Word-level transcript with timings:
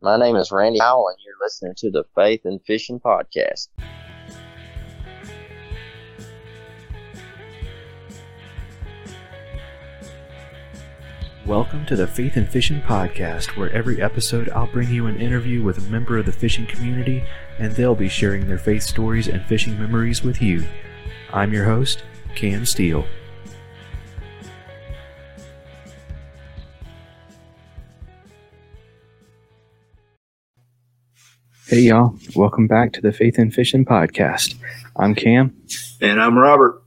My 0.00 0.16
name 0.16 0.36
is 0.36 0.52
Randy 0.52 0.78
Howell, 0.78 1.08
and 1.08 1.18
you're 1.24 1.34
listening 1.42 1.74
to 1.78 1.90
the 1.90 2.04
Faith 2.14 2.44
and 2.44 2.62
Fishing 2.64 3.00
Podcast. 3.00 3.66
Welcome 11.44 11.84
to 11.86 11.96
the 11.96 12.06
Faith 12.06 12.36
and 12.36 12.48
Fishing 12.48 12.80
Podcast, 12.80 13.56
where 13.56 13.72
every 13.72 14.00
episode 14.00 14.48
I'll 14.50 14.68
bring 14.68 14.88
you 14.88 15.08
an 15.08 15.20
interview 15.20 15.64
with 15.64 15.78
a 15.78 15.90
member 15.90 16.16
of 16.16 16.26
the 16.26 16.32
fishing 16.32 16.66
community, 16.66 17.24
and 17.58 17.72
they'll 17.72 17.96
be 17.96 18.08
sharing 18.08 18.46
their 18.46 18.56
faith 18.56 18.84
stories 18.84 19.26
and 19.26 19.44
fishing 19.46 19.76
memories 19.76 20.22
with 20.22 20.40
you. 20.40 20.64
I'm 21.32 21.52
your 21.52 21.64
host, 21.64 22.04
Cam 22.36 22.64
Steele. 22.66 23.04
Hey, 31.70 31.80
y'all. 31.80 32.16
Welcome 32.34 32.66
back 32.66 32.94
to 32.94 33.02
the 33.02 33.12
Faith 33.12 33.38
in 33.38 33.50
Fishing 33.50 33.84
Podcast. 33.84 34.54
I'm 34.96 35.14
Cam. 35.14 35.54
And 36.00 36.18
I'm 36.18 36.38
Robert. 36.38 36.82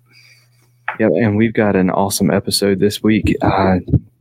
Yep, 1.00 1.12
and 1.18 1.38
we've 1.38 1.54
got 1.54 1.76
an 1.76 1.92
awesome 1.92 2.32
episode 2.32 2.80
this 2.80 3.04
week. 3.04 3.36
Uh, 3.44 3.76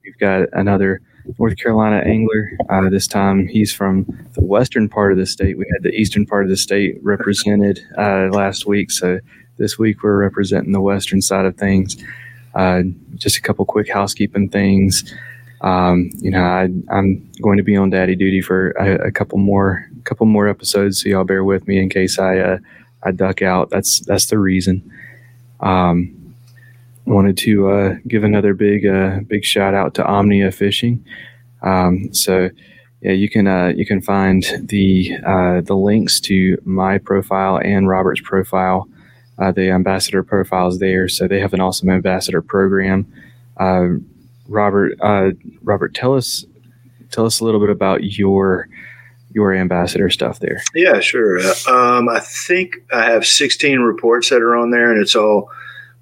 we've 0.04 0.18
got 0.18 0.51
another 0.52 1.01
North 1.38 1.56
Carolina 1.56 2.02
angler. 2.04 2.51
Uh, 2.68 2.91
this 2.91 3.06
time 3.06 3.46
he's 3.46 3.73
from 3.73 4.04
the 4.34 4.45
western 4.45 4.87
part 4.87 5.12
of 5.12 5.18
the 5.18 5.24
state. 5.24 5.56
We 5.56 5.65
had 5.73 5.82
the 5.82 5.98
eastern 5.98 6.27
part 6.27 6.45
of 6.45 6.51
the 6.51 6.59
state 6.59 6.98
represented 7.01 7.80
uh, 7.96 8.29
last 8.30 8.66
week. 8.66 8.90
So 8.90 9.18
this 9.56 9.79
week 9.79 10.02
we're 10.02 10.18
representing 10.18 10.73
the 10.73 10.82
western 10.82 11.23
side 11.23 11.46
of 11.46 11.56
things. 11.56 11.96
Uh, 12.54 12.82
just 13.15 13.38
a 13.38 13.40
couple 13.40 13.65
quick 13.65 13.90
housekeeping 13.90 14.51
things. 14.51 15.10
Um, 15.62 16.10
you 16.16 16.30
know, 16.30 16.42
I, 16.42 16.65
am 16.90 17.30
going 17.42 17.56
to 17.56 17.62
be 17.62 17.77
on 17.77 17.88
daddy 17.88 18.16
duty 18.16 18.40
for 18.40 18.73
a, 18.73 19.09
a, 19.09 19.10
couple 19.10 19.37
more 19.37 19.90
couple 20.00 20.27
more 20.27 20.48
episodes, 20.48 21.02
so 21.02 21.09
y'all 21.09 21.24
bear 21.24 21.45
with 21.45 21.66
me 21.66 21.79
in 21.79 21.88
case 21.88 22.18
I 22.18 22.38
uh, 22.38 22.59
I 23.02 23.12
duck 23.12 23.43
out. 23.43 23.70
That's 23.70 24.01
that's 24.01 24.26
the 24.26 24.38
reason. 24.38 24.90
Um, 25.60 26.34
wanted 27.07 27.37
to 27.38 27.68
uh, 27.68 27.95
give 28.07 28.24
another 28.24 28.54
big 28.54 28.87
uh, 28.87 29.20
big 29.26 29.45
shout 29.45 29.74
out 29.74 29.95
to 29.95 30.07
Omnia 30.07 30.52
Fishing. 30.52 31.04
Um, 31.62 32.12
so 32.15 32.51
yeah, 33.02 33.12
you 33.12 33.29
can 33.29 33.46
uh, 33.46 33.73
you 33.76 33.87
can 33.87 34.01
find 34.01 34.45
the 34.60 35.16
uh, 35.26 35.60
the 35.62 35.74
links 35.76 36.20
to 36.20 36.59
my 36.64 36.98
profile 36.98 37.59
and 37.62 37.88
Robert's 37.88 38.20
profile, 38.20 38.88
uh, 39.38 39.52
the 39.52 39.70
ambassador 39.70 40.23
profiles 40.23 40.79
there. 40.79 41.09
So 41.09 41.26
they 41.26 41.40
have 41.40 41.54
an 41.54 41.60
awesome 41.60 41.90
ambassador 41.90 42.42
program. 42.42 43.10
Uh, 43.57 44.01
Robert, 44.48 44.98
Robert, 45.62 45.95
tell 45.95 46.14
us 46.14 46.45
tell 47.10 47.26
us 47.26 47.40
a 47.40 47.45
little 47.45 47.60
bit 47.60 47.70
about 47.70 48.04
your 48.04 48.68
your 49.32 49.54
ambassador 49.54 50.10
stuff 50.10 50.40
there. 50.40 50.62
Yeah, 50.74 51.00
sure. 51.00 51.38
Um, 51.68 52.09
I 52.09 52.20
think 52.20 52.76
I 52.92 53.04
have 53.04 53.26
16 53.26 53.80
reports 53.80 54.30
that 54.30 54.42
are 54.42 54.56
on 54.56 54.70
there, 54.70 54.92
and 54.92 55.00
it's 55.00 55.14
all 55.14 55.50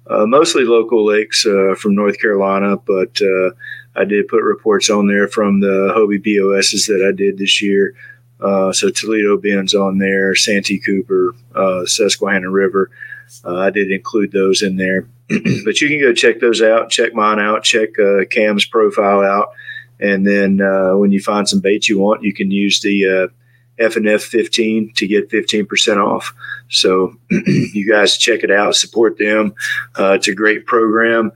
uh, 0.09 0.25
mostly 0.25 0.63
local 0.63 1.05
lakes 1.05 1.45
uh, 1.45 1.75
from 1.77 1.95
North 1.95 2.19
Carolina, 2.19 2.77
but 2.77 3.21
uh, 3.21 3.51
I 3.95 4.05
did 4.05 4.27
put 4.27 4.43
reports 4.43 4.89
on 4.89 5.07
there 5.07 5.27
from 5.27 5.59
the 5.59 5.93
Hobie 5.95 6.23
BOSs 6.23 6.87
that 6.87 7.05
I 7.07 7.15
did 7.15 7.37
this 7.37 7.61
year. 7.61 7.95
Uh, 8.39 8.71
so 8.71 8.89
Toledo 8.89 9.37
Bend's 9.37 9.75
on 9.75 9.99
there, 9.99 10.33
Santee 10.33 10.79
Cooper, 10.79 11.35
uh, 11.53 11.85
Susquehanna 11.85 12.49
River. 12.49 12.89
Uh, 13.45 13.57
I 13.57 13.69
did 13.69 13.91
include 13.91 14.31
those 14.31 14.63
in 14.63 14.77
there, 14.77 15.07
but 15.27 15.81
you 15.81 15.89
can 15.89 15.99
go 15.99 16.13
check 16.13 16.39
those 16.39 16.61
out. 16.61 16.89
Check 16.89 17.13
mine 17.13 17.39
out. 17.39 17.63
Check 17.63 17.89
Cam's 18.31 18.65
profile 18.65 19.21
out, 19.21 19.51
and 19.99 20.25
then 20.25 20.59
when 20.99 21.11
you 21.11 21.21
find 21.21 21.47
some 21.47 21.59
baits 21.59 21.89
you 21.89 21.99
want, 21.99 22.23
you 22.23 22.33
can 22.33 22.51
use 22.51 22.79
the 22.81 23.29
FNF 23.79 24.21
15 24.21 24.93
to 24.95 25.07
get 25.07 25.29
15% 25.29 26.05
off. 26.05 26.33
So 26.69 27.15
you 27.29 27.89
guys 27.89 28.17
check 28.17 28.43
it 28.43 28.51
out, 28.51 28.75
support 28.75 29.17
them. 29.17 29.53
Uh, 29.97 30.13
it's 30.13 30.27
a 30.27 30.35
great 30.35 30.65
program. 30.65 31.31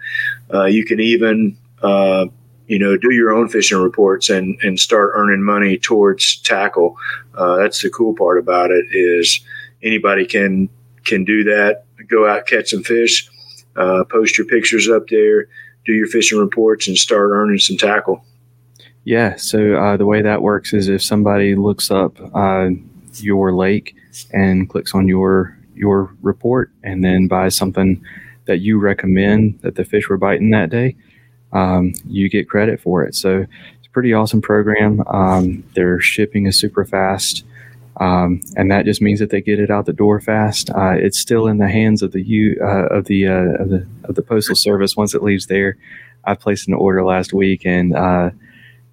Uh, 0.53 0.65
you 0.65 0.85
can 0.85 0.99
even, 0.99 1.57
uh, 1.81 2.25
you 2.67 2.79
know, 2.79 2.97
do 2.97 3.11
your 3.11 3.33
own 3.33 3.47
fishing 3.47 3.77
reports 3.77 4.29
and, 4.29 4.59
and 4.61 4.79
start 4.79 5.11
earning 5.15 5.41
money 5.41 5.77
towards 5.77 6.37
tackle. 6.37 6.97
Uh, 7.33 7.57
that's 7.57 7.81
the 7.81 7.89
cool 7.89 8.13
part 8.13 8.37
about 8.37 8.71
it 8.71 8.85
is 8.91 9.39
anybody 9.81 10.25
can, 10.25 10.69
can 11.05 11.23
do 11.23 11.45
that. 11.45 11.85
Go 12.09 12.27
out, 12.27 12.45
catch 12.45 12.69
some 12.69 12.83
fish, 12.83 13.29
uh, 13.77 14.03
post 14.03 14.37
your 14.37 14.47
pictures 14.47 14.89
up 14.89 15.07
there, 15.07 15.47
do 15.85 15.93
your 15.93 16.07
fishing 16.07 16.39
reports 16.39 16.87
and 16.87 16.97
start 16.97 17.31
earning 17.31 17.59
some 17.59 17.77
tackle. 17.77 18.25
Yeah. 19.05 19.35
So 19.35 19.75
uh, 19.75 19.97
the 19.97 20.05
way 20.05 20.21
that 20.21 20.41
works 20.41 20.73
is 20.73 20.87
if 20.87 21.03
somebody 21.03 21.55
looks 21.55 21.91
up 21.91 22.17
uh, 22.33 22.69
your 23.15 23.53
lake 23.53 23.95
and 24.31 24.69
clicks 24.69 24.93
on 24.95 25.07
your 25.07 25.57
your 25.75 26.15
report 26.21 26.71
and 26.83 27.03
then 27.03 27.27
buys 27.27 27.55
something 27.55 28.03
that 28.45 28.59
you 28.59 28.79
recommend 28.79 29.59
that 29.61 29.75
the 29.75 29.83
fish 29.83 30.07
were 30.07 30.17
biting 30.17 30.51
that 30.51 30.69
day, 30.69 30.95
um, 31.51 31.93
you 32.05 32.29
get 32.29 32.49
credit 32.49 32.79
for 32.79 33.03
it. 33.03 33.15
So 33.15 33.39
it's 33.77 33.87
a 33.87 33.89
pretty 33.89 34.13
awesome 34.13 34.41
program. 34.41 35.01
Um, 35.07 35.63
their 35.75 35.99
shipping 35.99 36.45
is 36.45 36.59
super 36.59 36.85
fast. 36.85 37.43
Um, 37.97 38.41
and 38.55 38.71
that 38.71 38.85
just 38.85 39.01
means 39.01 39.19
that 39.19 39.29
they 39.29 39.41
get 39.41 39.59
it 39.59 39.69
out 39.69 39.85
the 39.85 39.93
door 39.93 40.19
fast. 40.19 40.69
Uh, 40.71 40.93
it's 40.93 41.19
still 41.19 41.47
in 41.47 41.57
the 41.57 41.69
hands 41.69 42.01
of 42.01 42.11
the 42.11 42.21
you 42.21 42.57
uh, 42.61 42.87
of 42.87 43.05
the 43.05 43.27
uh, 43.27 43.61
of 43.61 43.69
the 43.69 43.87
of 44.05 44.15
the 44.15 44.23
postal 44.23 44.55
service 44.55 44.97
once 44.97 45.13
it 45.13 45.23
leaves 45.23 45.47
there. 45.47 45.77
I 46.25 46.35
placed 46.35 46.67
an 46.67 46.73
order 46.73 47.03
last 47.03 47.33
week, 47.33 47.65
and 47.65 47.95
uh, 47.95 48.31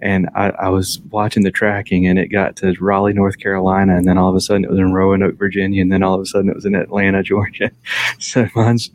and 0.02 0.28
I, 0.34 0.50
I, 0.50 0.68
was 0.68 1.00
watching 1.10 1.42
the 1.42 1.50
tracking 1.50 2.06
and 2.06 2.18
it 2.18 2.28
got 2.28 2.56
to 2.56 2.74
Raleigh, 2.80 3.12
North 3.12 3.38
Carolina, 3.38 3.96
and 3.96 4.06
then 4.06 4.18
all 4.18 4.30
of 4.30 4.36
a 4.36 4.40
sudden 4.40 4.64
it 4.64 4.70
was 4.70 4.78
in 4.78 4.92
Roanoke, 4.92 5.36
Virginia, 5.36 5.82
and 5.82 5.92
then 5.92 6.02
all 6.02 6.14
of 6.14 6.20
a 6.20 6.26
sudden 6.26 6.48
it 6.50 6.56
was 6.56 6.64
in 6.64 6.74
Atlanta, 6.74 7.22
Georgia. 7.22 7.70
so 8.18 8.48
mine's 8.54 8.90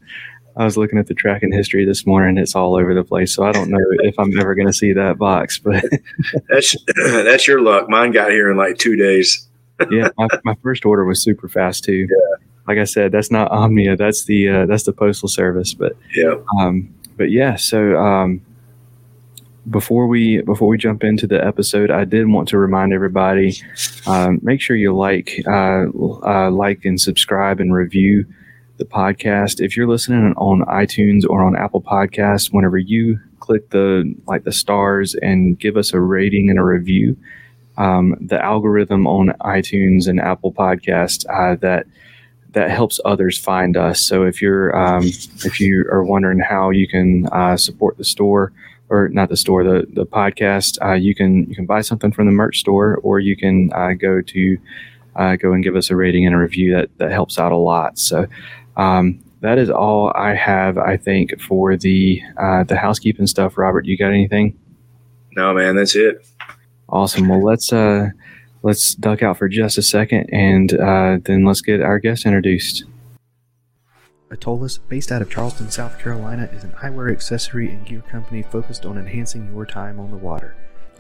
I 0.58 0.64
was 0.64 0.78
looking 0.78 0.98
at 0.98 1.08
the 1.08 1.14
tracking 1.14 1.52
history 1.52 1.86
this 1.86 2.06
morning. 2.06 2.38
It's 2.38 2.56
all 2.56 2.76
over 2.76 2.94
the 2.94 3.04
place. 3.04 3.34
So 3.34 3.44
I 3.44 3.52
don't 3.52 3.70
know 3.70 3.80
if 4.00 4.18
I'm 4.18 4.38
ever 4.40 4.56
going 4.56 4.68
to 4.68 4.74
see 4.74 4.94
that 4.94 5.18
box, 5.18 5.60
but 5.60 5.84
that's 6.50 6.76
that's 6.96 7.48
your 7.48 7.62
luck. 7.62 7.90
Mine 7.90 8.12
got 8.12 8.32
here 8.32 8.50
in 8.50 8.58
like 8.58 8.78
two 8.78 8.96
days. 8.96 9.48
yeah, 9.92 10.08
my, 10.18 10.28
my, 10.46 10.56
first 10.64 10.86
order 10.86 11.04
was 11.04 11.22
super 11.22 11.50
fast 11.50 11.84
too. 11.84 12.08
Yeah. 12.10 12.46
Like 12.66 12.78
I 12.78 12.86
said, 12.86 13.12
that's 13.12 13.30
not 13.30 13.52
Omnia. 13.52 13.98
That's 13.98 14.24
the 14.24 14.48
uh, 14.48 14.66
that's 14.66 14.84
the 14.84 14.94
postal 14.94 15.28
service. 15.28 15.74
But 15.74 15.98
yeah, 16.16 16.36
um, 16.58 16.94
but 17.18 17.30
yeah. 17.30 17.58
So 17.58 17.98
um, 17.98 18.42
before 19.70 20.08
we 20.08 20.42
before 20.42 20.68
we 20.68 20.78
jump 20.78 21.04
into 21.04 21.28
the 21.28 21.44
episode, 21.44 21.92
I 21.92 22.06
did 22.06 22.28
want 22.28 22.48
to 22.50 22.58
remind 22.58 22.94
everybody: 22.94 23.56
um, 24.06 24.40
make 24.42 24.62
sure 24.62 24.76
you 24.76 24.96
like 24.96 25.42
uh, 25.48 25.86
uh, 26.24 26.52
like 26.52 26.86
and 26.86 27.00
subscribe 27.00 27.60
and 27.60 27.74
review 27.74 28.26
the 28.78 28.86
podcast. 28.86 29.64
If 29.64 29.76
you're 29.76 29.88
listening 29.88 30.34
on 30.38 30.62
iTunes 30.66 31.24
or 31.28 31.44
on 31.44 31.56
Apple 31.56 31.82
Podcasts, 31.82 32.54
whenever 32.54 32.78
you 32.78 33.20
click 33.40 33.70
the 33.72 34.14
like 34.28 34.44
the 34.44 34.52
stars 34.52 35.16
and 35.16 35.60
give 35.60 35.78
us 35.78 35.94
a 35.94 36.00
rating 36.00 36.50
and 36.50 36.60
a 36.60 36.64
review, 36.64 37.18
um, 37.78 38.16
the 38.22 38.42
algorithm 38.44 39.08
on 39.08 39.30
iTunes 39.42 40.08
and 40.08 40.20
Apple 40.20 40.54
Podcasts 40.54 41.26
uh, 41.30 41.56
that 41.58 41.88
that 42.52 42.70
helps 42.70 43.00
others 43.04 43.38
find 43.38 43.76
us. 43.76 44.00
So 44.00 44.24
if 44.24 44.42
you're 44.42 44.76
um, 44.76 45.06
if 45.06 45.60
you 45.60 45.86
are 45.92 46.04
wondering 46.04 46.40
how 46.40 46.70
you 46.70 46.88
can 46.88 47.28
uh, 47.32 47.58
support 47.58 47.98
the 47.98 48.06
store 48.06 48.54
or 48.90 49.10
not 49.10 49.30
the 49.30 49.38
store, 49.38 49.64
the 49.64 49.86
the 49.94 50.06
podcast. 50.06 50.78
Uh, 50.84 50.94
you 50.94 51.16
can 51.16 51.48
you 51.50 51.56
can 51.56 51.66
buy 51.66 51.82
something 51.82 52.12
from 52.12 52.26
the 52.26 52.32
merch 52.32 52.60
store, 52.60 52.98
or 53.04 53.20
you 53.20 53.36
can 53.36 53.72
uh, 53.74 53.94
go 53.94 54.22
to 54.22 54.58
uh, 55.16 55.36
go 55.36 55.54
and 55.54 55.64
give 55.64 55.76
us 55.76 55.90
a 55.90 55.96
rating 55.96 56.26
and 56.26 56.36
a 56.36 56.38
review. 56.38 56.74
That 56.74 56.90
that 56.98 57.12
helps 57.12 57.38
out 57.40 57.52
a 57.52 57.58
lot. 57.58 57.98
So. 58.00 58.28
Um, 58.78 59.22
that 59.42 59.60
is 59.60 59.70
all 59.70 60.12
I 60.16 60.34
have, 60.34 60.78
I 60.78 60.98
think, 60.98 61.40
for 61.40 61.78
the 61.78 62.22
uh, 62.36 62.64
the 62.64 62.76
housekeeping 62.76 63.28
stuff. 63.28 63.60
Robert, 63.60 63.86
you 63.86 63.96
got 63.96 64.10
anything? 64.10 64.58
No, 65.36 65.54
man, 65.54 65.76
that's 65.76 65.96
it. 65.96 66.26
Awesome. 66.90 67.28
Well, 67.28 67.44
let's 67.44 67.72
uh, 67.72 68.10
let's 68.64 68.96
duck 68.96 69.22
out 69.22 69.38
for 69.38 69.48
just 69.48 69.78
a 69.78 69.84
second, 69.84 70.30
and 70.34 70.74
uh, 70.74 71.20
then 71.24 71.46
let's 71.46 71.62
get 71.62 71.82
our 71.82 72.00
guest 72.00 72.26
introduced. 72.26 72.86
Atollas, 74.36 74.78
based 74.78 75.14
out 75.14 75.22
of 75.22 75.30
Charleston, 75.30 75.72
South 75.72 75.98
Carolina, 75.98 76.50
is 76.52 76.66
an 76.66 76.74
eyewear 76.74 77.10
accessory 77.10 77.72
and 77.72 77.86
gear 77.86 78.02
company 78.02 78.44
focused 78.44 78.86
on 78.86 78.98
enhancing 78.98 79.48
your 79.48 79.66
time 79.66 79.98
on 79.98 80.12
the 80.12 80.18
water. 80.18 80.56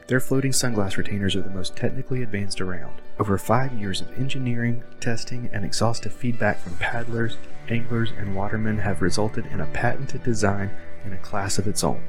Their 0.07 0.21
floating 0.21 0.51
sunglass 0.51 0.95
retainers 0.95 1.35
are 1.35 1.41
the 1.41 1.49
most 1.49 1.75
technically 1.75 2.23
advanced 2.23 2.61
around. 2.61 3.01
Over 3.19 3.37
five 3.37 3.73
years 3.73 3.99
of 3.99 4.17
engineering, 4.17 4.83
testing, 5.01 5.49
and 5.51 5.65
exhaustive 5.65 6.13
feedback 6.13 6.59
from 6.59 6.77
paddlers, 6.77 7.37
anglers, 7.67 8.11
and 8.17 8.35
watermen 8.35 8.77
have 8.77 9.01
resulted 9.01 9.47
in 9.47 9.59
a 9.59 9.65
patented 9.67 10.23
design 10.23 10.71
in 11.03 11.11
a 11.11 11.17
class 11.17 11.57
of 11.57 11.67
its 11.67 11.83
own. 11.83 12.01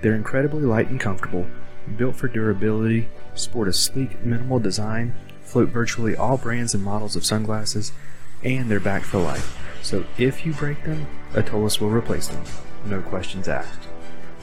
They're 0.00 0.16
incredibly 0.16 0.62
light 0.62 0.90
and 0.90 0.98
comfortable, 0.98 1.46
built 1.96 2.16
for 2.16 2.26
durability, 2.26 3.08
sport 3.34 3.68
a 3.68 3.72
sleek, 3.72 4.24
minimal 4.24 4.58
design, 4.58 5.14
float 5.42 5.68
virtually 5.68 6.16
all 6.16 6.38
brands 6.38 6.74
and 6.74 6.82
models 6.82 7.14
of 7.14 7.24
sunglasses, 7.24 7.92
and 8.42 8.68
they're 8.68 8.80
backed 8.80 9.04
for 9.04 9.18
life. 9.18 9.56
So 9.82 10.04
if 10.18 10.46
you 10.46 10.52
break 10.52 10.84
them, 10.84 11.06
Atollas 11.34 11.80
will 11.80 11.90
replace 11.90 12.28
them. 12.28 12.44
No 12.86 13.00
questions 13.00 13.48
asked. 13.48 13.84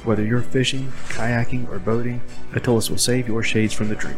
Whether 0.04 0.24
you're 0.24 0.42
fishing, 0.42 0.92
kayaking, 1.10 1.70
or 1.70 1.80
boating, 1.80 2.22
Atollas 2.54 2.90
will 2.90 2.98
save 2.98 3.28
your 3.28 3.44
shades 3.44 3.74
from 3.74 3.90
the 3.90 3.96
dream. 3.96 4.18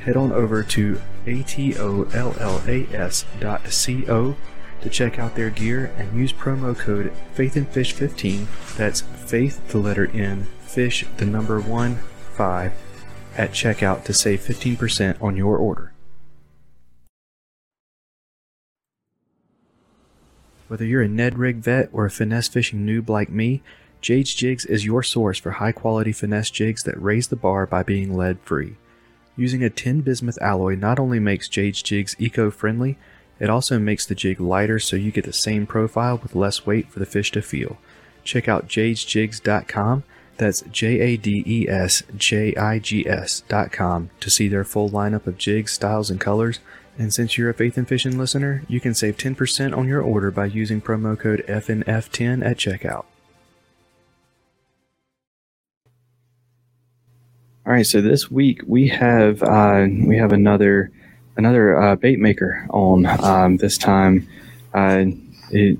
head 0.00 0.16
on 0.16 0.32
over 0.32 0.62
to 0.62 1.00
atollas.co 1.26 2.06
to 4.82 4.90
check 4.90 5.18
out 5.18 5.34
their 5.34 5.48
gear 5.48 5.90
and 5.96 6.18
use 6.18 6.30
promo 6.32 6.76
code 6.76 7.10
FaithNFish15. 7.36 8.76
That's 8.76 9.00
faith, 9.00 9.66
the 9.68 9.78
letter 9.78 10.10
N, 10.12 10.46
fish, 10.60 11.06
the 11.16 11.24
number 11.24 11.58
1, 11.58 11.96
5 12.34 12.72
at 13.36 13.52
checkout 13.52 14.04
to 14.04 14.12
save 14.12 14.40
15% 14.40 15.22
on 15.22 15.36
your 15.36 15.56
order. 15.56 15.93
Whether 20.68 20.84
you're 20.84 21.02
a 21.02 21.08
Ned 21.08 21.38
Rig 21.38 21.56
vet 21.56 21.90
or 21.92 22.06
a 22.06 22.10
finesse 22.10 22.48
fishing 22.48 22.86
noob 22.86 23.08
like 23.08 23.28
me, 23.28 23.62
Jade's 24.00 24.34
Jigs 24.34 24.64
is 24.64 24.84
your 24.84 25.02
source 25.02 25.38
for 25.38 25.52
high 25.52 25.72
quality 25.72 26.12
finesse 26.12 26.50
jigs 26.50 26.82
that 26.82 27.00
raise 27.00 27.28
the 27.28 27.36
bar 27.36 27.66
by 27.66 27.82
being 27.82 28.16
lead 28.16 28.38
free. 28.40 28.76
Using 29.36 29.64
a 29.64 29.70
tin 29.70 30.00
bismuth 30.00 30.38
alloy 30.40 30.76
not 30.76 30.98
only 30.98 31.18
makes 31.18 31.48
Jade's 31.48 31.82
Jigs 31.82 32.14
eco 32.18 32.50
friendly, 32.50 32.98
it 33.40 33.50
also 33.50 33.78
makes 33.78 34.06
the 34.06 34.14
jig 34.14 34.40
lighter 34.40 34.78
so 34.78 34.96
you 34.96 35.10
get 35.10 35.24
the 35.24 35.32
same 35.32 35.66
profile 35.66 36.18
with 36.18 36.34
less 36.36 36.64
weight 36.64 36.90
for 36.90 36.98
the 36.98 37.06
fish 37.06 37.32
to 37.32 37.42
feel. 37.42 37.78
Check 38.22 38.48
out 38.48 38.68
jadesjigs.com, 38.68 40.04
that's 40.36 40.62
J 40.62 41.00
A 41.00 41.16
D 41.16 41.42
E 41.46 41.68
S 41.68 42.02
J 42.16 42.54
I 42.56 42.78
G 42.78 43.08
S.com, 43.08 44.10
to 44.20 44.30
see 44.30 44.48
their 44.48 44.64
full 44.64 44.90
lineup 44.90 45.26
of 45.26 45.38
jigs, 45.38 45.72
styles, 45.72 46.10
and 46.10 46.20
colors. 46.20 46.60
And 46.96 47.12
since 47.12 47.36
you're 47.36 47.50
a 47.50 47.54
Faith 47.54 47.76
and 47.76 47.88
Fishing 47.88 48.16
listener, 48.16 48.62
you 48.68 48.80
can 48.80 48.94
save 48.94 49.16
10% 49.16 49.76
on 49.76 49.88
your 49.88 50.00
order 50.00 50.30
by 50.30 50.46
using 50.46 50.80
promo 50.80 51.18
code 51.18 51.44
FNF10 51.48 52.44
at 52.44 52.56
checkout. 52.56 53.04
All 57.66 57.72
right, 57.72 57.86
so 57.86 58.00
this 58.02 58.30
week 58.30 58.60
we 58.66 58.88
have 58.88 59.42
uh, 59.42 59.86
we 59.88 60.18
have 60.18 60.32
another 60.32 60.92
another 61.38 61.80
uh, 61.80 61.96
bait 61.96 62.18
maker 62.18 62.66
on. 62.68 63.06
Um, 63.06 63.56
this 63.56 63.78
time, 63.78 64.28
uh, 64.74 65.04
it, 65.50 65.78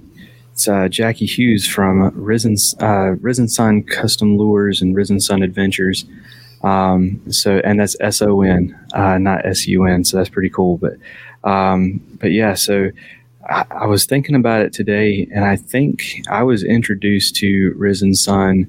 it's 0.51 0.67
uh, 0.67 0.89
Jackie 0.89 1.27
Hughes 1.27 1.69
from 1.69 2.11
Risen 2.15 2.57
uh, 2.81 3.17
Risen 3.21 3.49
Son 3.49 3.83
Custom 3.83 4.39
Lures 4.39 4.81
and 4.81 4.97
Risen 4.97 5.21
Son 5.21 5.43
Adventures. 5.43 6.07
Um, 6.65 7.21
so 7.31 7.59
and 7.59 7.79
that's 7.79 7.97
S 8.01 8.23
O 8.23 8.41
N, 8.41 8.79
uh, 8.95 9.19
not 9.19 9.45
S 9.45 9.67
U 9.67 9.85
N. 9.85 10.03
So 10.05 10.17
that's 10.17 10.31
pretty 10.31 10.49
cool. 10.49 10.79
But 10.79 10.95
um, 11.49 12.01
but 12.21 12.33
yeah, 12.33 12.55
so 12.55 12.91
I, 13.49 13.67
I, 13.71 13.87
was 13.87 14.07
thinking 14.07 14.35
about 14.35 14.63
it 14.63 14.73
today, 14.73 15.29
and 15.31 15.45
I 15.45 15.57
think 15.57 16.23
I 16.31 16.43
was 16.43 16.65
introduced 16.65 17.37
to 17.37 17.75
Risen 17.77 18.15
Son 18.15 18.67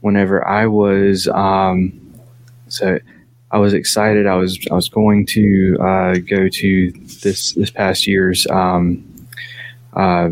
whenever 0.00 0.46
I 0.46 0.66
was 0.66 1.28
um, 1.28 1.98
so. 2.68 2.98
I 3.52 3.58
was 3.58 3.74
excited. 3.74 4.26
I 4.26 4.34
was 4.34 4.58
I 4.72 4.74
was 4.74 4.88
going 4.88 5.24
to 5.26 5.78
uh, 5.80 6.14
go 6.14 6.48
to 6.48 6.90
this 7.22 7.52
this 7.52 7.70
past 7.70 8.04
year's 8.04 8.44
um, 8.48 9.28
uh, 9.94 10.30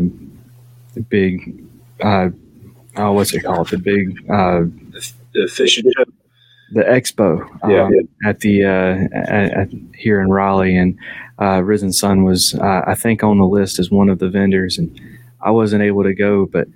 big 1.07 1.63
oh 2.03 3.11
what's 3.13 3.33
it 3.33 3.41
called 3.41 3.69
the 3.69 3.77
big 3.77 4.29
uh, 4.29 4.63
the 5.33 5.47
fishing 5.47 5.89
show 5.95 6.03
the 6.71 6.81
expo 6.81 7.41
um, 7.63 7.69
yeah, 7.69 7.89
yeah, 7.91 8.29
at 8.29 8.39
the 8.39 8.63
uh, 8.63 9.07
at, 9.13 9.53
at, 9.53 9.69
here 9.95 10.21
in 10.21 10.29
Raleigh, 10.29 10.77
and 10.77 10.97
uh, 11.39 11.61
Risen 11.63 11.93
Son 11.93 12.23
was 12.23 12.55
uh, 12.55 12.81
I 12.85 12.95
think 12.95 13.23
on 13.23 13.37
the 13.37 13.45
list 13.45 13.79
as 13.79 13.91
one 13.91 14.09
of 14.09 14.19
the 14.19 14.29
vendors, 14.29 14.77
and 14.77 14.99
I 15.41 15.51
wasn't 15.51 15.83
able 15.83 16.03
to 16.03 16.15
go, 16.15 16.45
but 16.45 16.67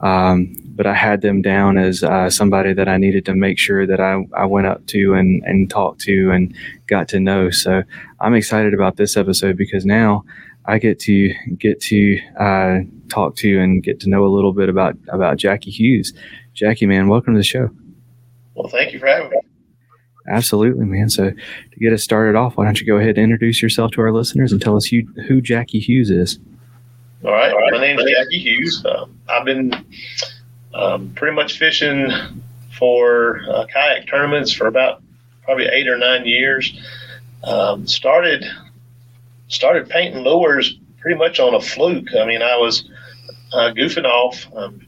um, 0.00 0.54
but 0.76 0.86
I 0.86 0.94
had 0.94 1.22
them 1.22 1.42
down 1.42 1.76
as 1.76 2.04
uh, 2.04 2.30
somebody 2.30 2.72
that 2.72 2.88
I 2.88 2.98
needed 2.98 3.24
to 3.24 3.34
make 3.34 3.58
sure 3.58 3.86
that 3.86 4.00
I, 4.00 4.24
I 4.36 4.44
went 4.44 4.66
up 4.66 4.86
to 4.88 5.14
and 5.14 5.42
and 5.44 5.70
talked 5.70 6.00
to 6.02 6.30
and 6.30 6.54
got 6.86 7.08
to 7.08 7.20
know. 7.20 7.50
So 7.50 7.82
I'm 8.20 8.34
excited 8.34 8.74
about 8.74 8.96
this 8.96 9.16
episode 9.16 9.56
because 9.56 9.84
now 9.84 10.24
I 10.66 10.78
get 10.78 11.00
to 11.00 11.34
get 11.56 11.80
to 11.82 12.18
uh, 12.38 12.78
talk 13.08 13.34
to 13.36 13.58
and 13.58 13.82
get 13.82 13.98
to 14.00 14.10
know 14.10 14.24
a 14.24 14.28
little 14.28 14.52
bit 14.52 14.68
about 14.68 14.96
about 15.08 15.38
Jackie 15.38 15.70
Hughes. 15.70 16.12
Jackie, 16.52 16.86
man, 16.86 17.08
welcome 17.08 17.34
to 17.34 17.38
the 17.38 17.44
show. 17.44 17.70
Well, 18.58 18.68
thank 18.68 18.92
you 18.92 18.98
for 18.98 19.06
having 19.06 19.30
me. 19.30 19.38
Absolutely, 20.28 20.84
man. 20.84 21.08
So 21.08 21.30
to 21.30 21.78
get 21.80 21.92
us 21.92 22.02
started 22.02 22.36
off, 22.36 22.56
why 22.56 22.64
don't 22.64 22.80
you 22.80 22.86
go 22.86 22.96
ahead 22.96 23.16
and 23.16 23.18
introduce 23.18 23.62
yourself 23.62 23.92
to 23.92 24.00
our 24.00 24.12
listeners 24.12 24.50
and 24.52 24.60
tell 24.60 24.76
us 24.76 24.84
who, 24.84 25.02
who 25.28 25.40
Jackie 25.40 25.78
Hughes 25.78 26.10
is? 26.10 26.40
All 27.24 27.30
right. 27.32 27.52
All 27.52 27.58
right. 27.58 27.72
My 27.72 27.80
name 27.80 27.98
is 28.00 28.04
Jackie 28.04 28.38
Hughes. 28.38 28.84
Uh, 28.84 29.06
I've 29.28 29.44
been 29.44 29.72
um, 30.74 31.12
pretty 31.14 31.36
much 31.36 31.58
fishing 31.58 32.10
for 32.76 33.40
uh, 33.48 33.66
kayak 33.72 34.08
tournaments 34.08 34.52
for 34.52 34.66
about 34.66 35.02
probably 35.44 35.66
eight 35.66 35.86
or 35.86 35.96
nine 35.96 36.26
years. 36.26 36.78
Um, 37.44 37.86
started 37.86 38.44
started 39.46 39.88
painting 39.88 40.24
lures 40.24 40.78
pretty 41.00 41.16
much 41.16 41.38
on 41.38 41.54
a 41.54 41.60
fluke. 41.60 42.08
I 42.20 42.26
mean, 42.26 42.42
I 42.42 42.56
was 42.56 42.90
uh, 43.52 43.72
goofing 43.72 44.04
off. 44.04 44.46
Um, 44.54 44.86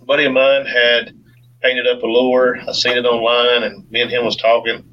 a 0.00 0.04
buddy 0.06 0.24
of 0.24 0.32
mine 0.32 0.64
had 0.64 1.14
painted 1.62 1.86
up 1.86 2.02
a 2.02 2.06
lure. 2.06 2.58
I 2.68 2.72
seen 2.72 2.96
it 2.96 3.04
online, 3.04 3.62
and 3.62 3.90
me 3.90 4.02
and 4.02 4.10
him 4.10 4.24
was 4.24 4.36
talking. 4.36 4.84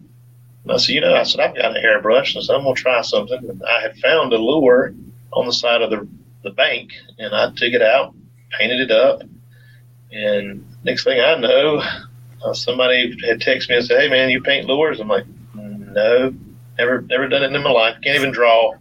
And 0.64 0.72
I 0.72 0.78
said, 0.78 0.96
you 0.96 1.02
know, 1.02 1.14
I 1.14 1.24
said 1.24 1.42
I've 1.42 1.56
got 1.56 1.76
a 1.76 1.80
airbrush, 1.80 2.38
I 2.38 2.42
said 2.42 2.56
I'm 2.56 2.64
gonna 2.64 2.76
try 2.76 3.02
something. 3.02 3.50
And 3.50 3.62
I 3.64 3.82
had 3.82 3.98
found 3.98 4.34
a 4.34 4.38
lure 4.38 4.94
on 5.34 5.46
the 5.46 5.54
side 5.54 5.82
of 5.82 5.90
the 5.90 6.08
the 6.44 6.52
bank, 6.52 6.92
and 7.18 7.34
I 7.34 7.48
took 7.52 7.74
it 7.74 7.82
out, 7.82 8.14
painted 8.58 8.82
it 8.82 8.92
up, 8.92 9.22
and 10.12 10.66
next 10.84 11.04
thing 11.06 11.20
I 11.20 11.36
know, 11.36 11.82
uh, 12.44 12.54
somebody 12.54 13.16
had 13.26 13.40
texted 13.40 13.70
me 13.70 13.78
and 13.78 13.86
said, 13.86 14.02
"Hey 14.02 14.10
man, 14.10 14.30
you 14.30 14.42
paint 14.42 14.68
lures?" 14.68 15.00
I'm 15.00 15.08
like, 15.08 15.26
"No, 15.54 16.34
never 16.78 17.02
never 17.02 17.28
done 17.28 17.44
it 17.44 17.54
in 17.54 17.64
my 17.64 17.72
life. 17.72 17.98
Can't 18.04 18.18
even 18.18 18.32
draw." 18.32 18.74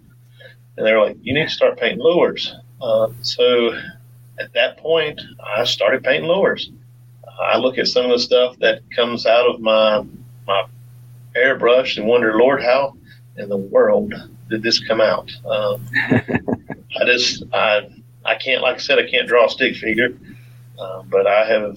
And 0.77 0.87
they 0.87 0.93
were 0.93 1.07
like, 1.07 1.17
"You 1.23 1.35
need 1.35 1.49
to 1.49 1.55
start 1.55 1.79
painting 1.79 2.01
lures." 2.01 2.55
Uh, 2.81 3.09
so 3.21 3.79
at 4.39 4.53
that 4.55 4.79
point, 4.79 5.21
I 5.57 5.65
started 5.65 6.03
painting 6.03 6.29
lures. 6.29 6.71
I 7.43 7.59
look 7.59 7.79
at 7.79 7.89
some 7.89 8.05
of 8.05 8.11
the 8.11 8.19
stuff 8.19 8.57
that 8.61 8.83
comes 8.95 9.27
out 9.27 9.49
of 9.49 9.61
my 9.61 10.05
my 10.47 10.67
airbrush 11.37 11.97
and 11.97 12.07
wonder, 12.07 12.37
Lord, 12.37 12.63
how 12.63 12.97
in 13.37 13.49
the 13.49 13.57
world 13.57 14.15
did 14.49 14.63
this 14.63 14.79
come 14.87 15.01
out? 15.01 15.31
Um, 15.47 15.87
I 15.97 17.05
just 17.07 17.45
I 17.53 17.89
I 18.25 18.37
can't 18.37 18.63
like 18.63 18.77
I 18.77 18.79
said 18.79 18.99
I 18.99 19.09
can't 19.09 19.29
draw 19.29 19.47
a 19.47 19.51
stick 19.51 19.77
figure, 19.77 20.17
uh, 20.79 21.03
but 21.03 21.27
I 21.27 21.47
have 21.47 21.77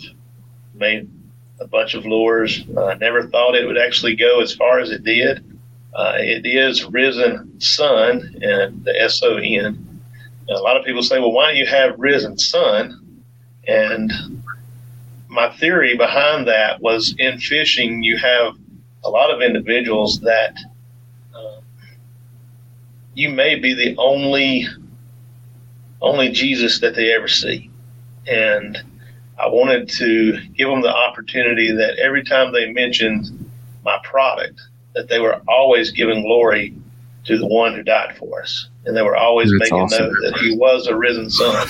made 0.74 1.10
a 1.60 1.68
bunch 1.68 1.94
of 1.94 2.06
lures. 2.06 2.64
I 2.78 2.96
never 2.96 3.28
thought 3.28 3.56
it 3.56 3.66
would 3.66 3.78
actually 3.78 4.16
go 4.16 4.42
as 4.42 4.54
far 4.54 4.80
as 4.80 4.92
it 4.92 5.04
did. 5.04 5.44
Uh, 5.94 6.16
it 6.18 6.46
is 6.46 6.84
Risen 6.86 7.60
Son 7.62 8.36
and 8.42 8.84
the 8.84 9.02
S 9.02 9.22
O 9.24 9.38
N. 9.38 10.02
A 10.50 10.54
lot 10.60 10.78
of 10.78 10.86
people 10.86 11.02
say, 11.02 11.20
well, 11.20 11.32
why 11.32 11.48
don't 11.48 11.58
you 11.58 11.66
have 11.66 11.98
Risen 11.98 12.38
Sun? 12.38 13.24
And 13.68 14.12
my 15.36 15.56
theory 15.58 15.96
behind 15.96 16.48
that 16.48 16.82
was 16.82 17.14
in 17.20 17.38
fishing, 17.38 18.02
you 18.02 18.18
have 18.18 18.56
a 19.04 19.10
lot 19.10 19.30
of 19.32 19.42
individuals 19.42 20.22
that 20.22 20.56
uh, 21.36 21.60
you 23.14 23.30
may 23.30 23.56
be 23.60 23.74
the 23.74 23.96
only 23.98 24.66
only 26.02 26.30
Jesus 26.30 26.80
that 26.80 26.96
they 26.96 27.14
ever 27.14 27.28
see, 27.28 27.70
and 28.28 28.78
I 29.40 29.48
wanted 29.48 29.90
to 29.90 30.40
give 30.56 30.70
them 30.70 30.82
the 30.82 30.94
opportunity 30.94 31.72
that 31.72 31.98
every 31.98 32.24
time 32.24 32.54
they 32.54 32.72
mentioned 32.72 33.50
my 33.84 34.00
product, 34.04 34.62
that 34.94 35.10
they 35.10 35.20
were 35.20 35.42
always 35.48 35.92
giving 35.92 36.24
glory 36.24 36.76
to 37.26 37.38
the 37.38 37.48
one 37.48 37.74
who 37.74 37.84
died 37.84 38.16
for 38.18 38.42
us, 38.42 38.68
and 38.86 38.96
they 38.96 39.02
were 39.02 39.18
always 39.18 39.52
that's 39.52 39.72
making 39.72 39.86
awesome. 39.86 40.06
note 40.06 40.16
that 40.24 40.38
he 40.40 40.56
was 40.56 40.88
a 40.88 40.96
risen 40.96 41.30
son. 41.30 41.68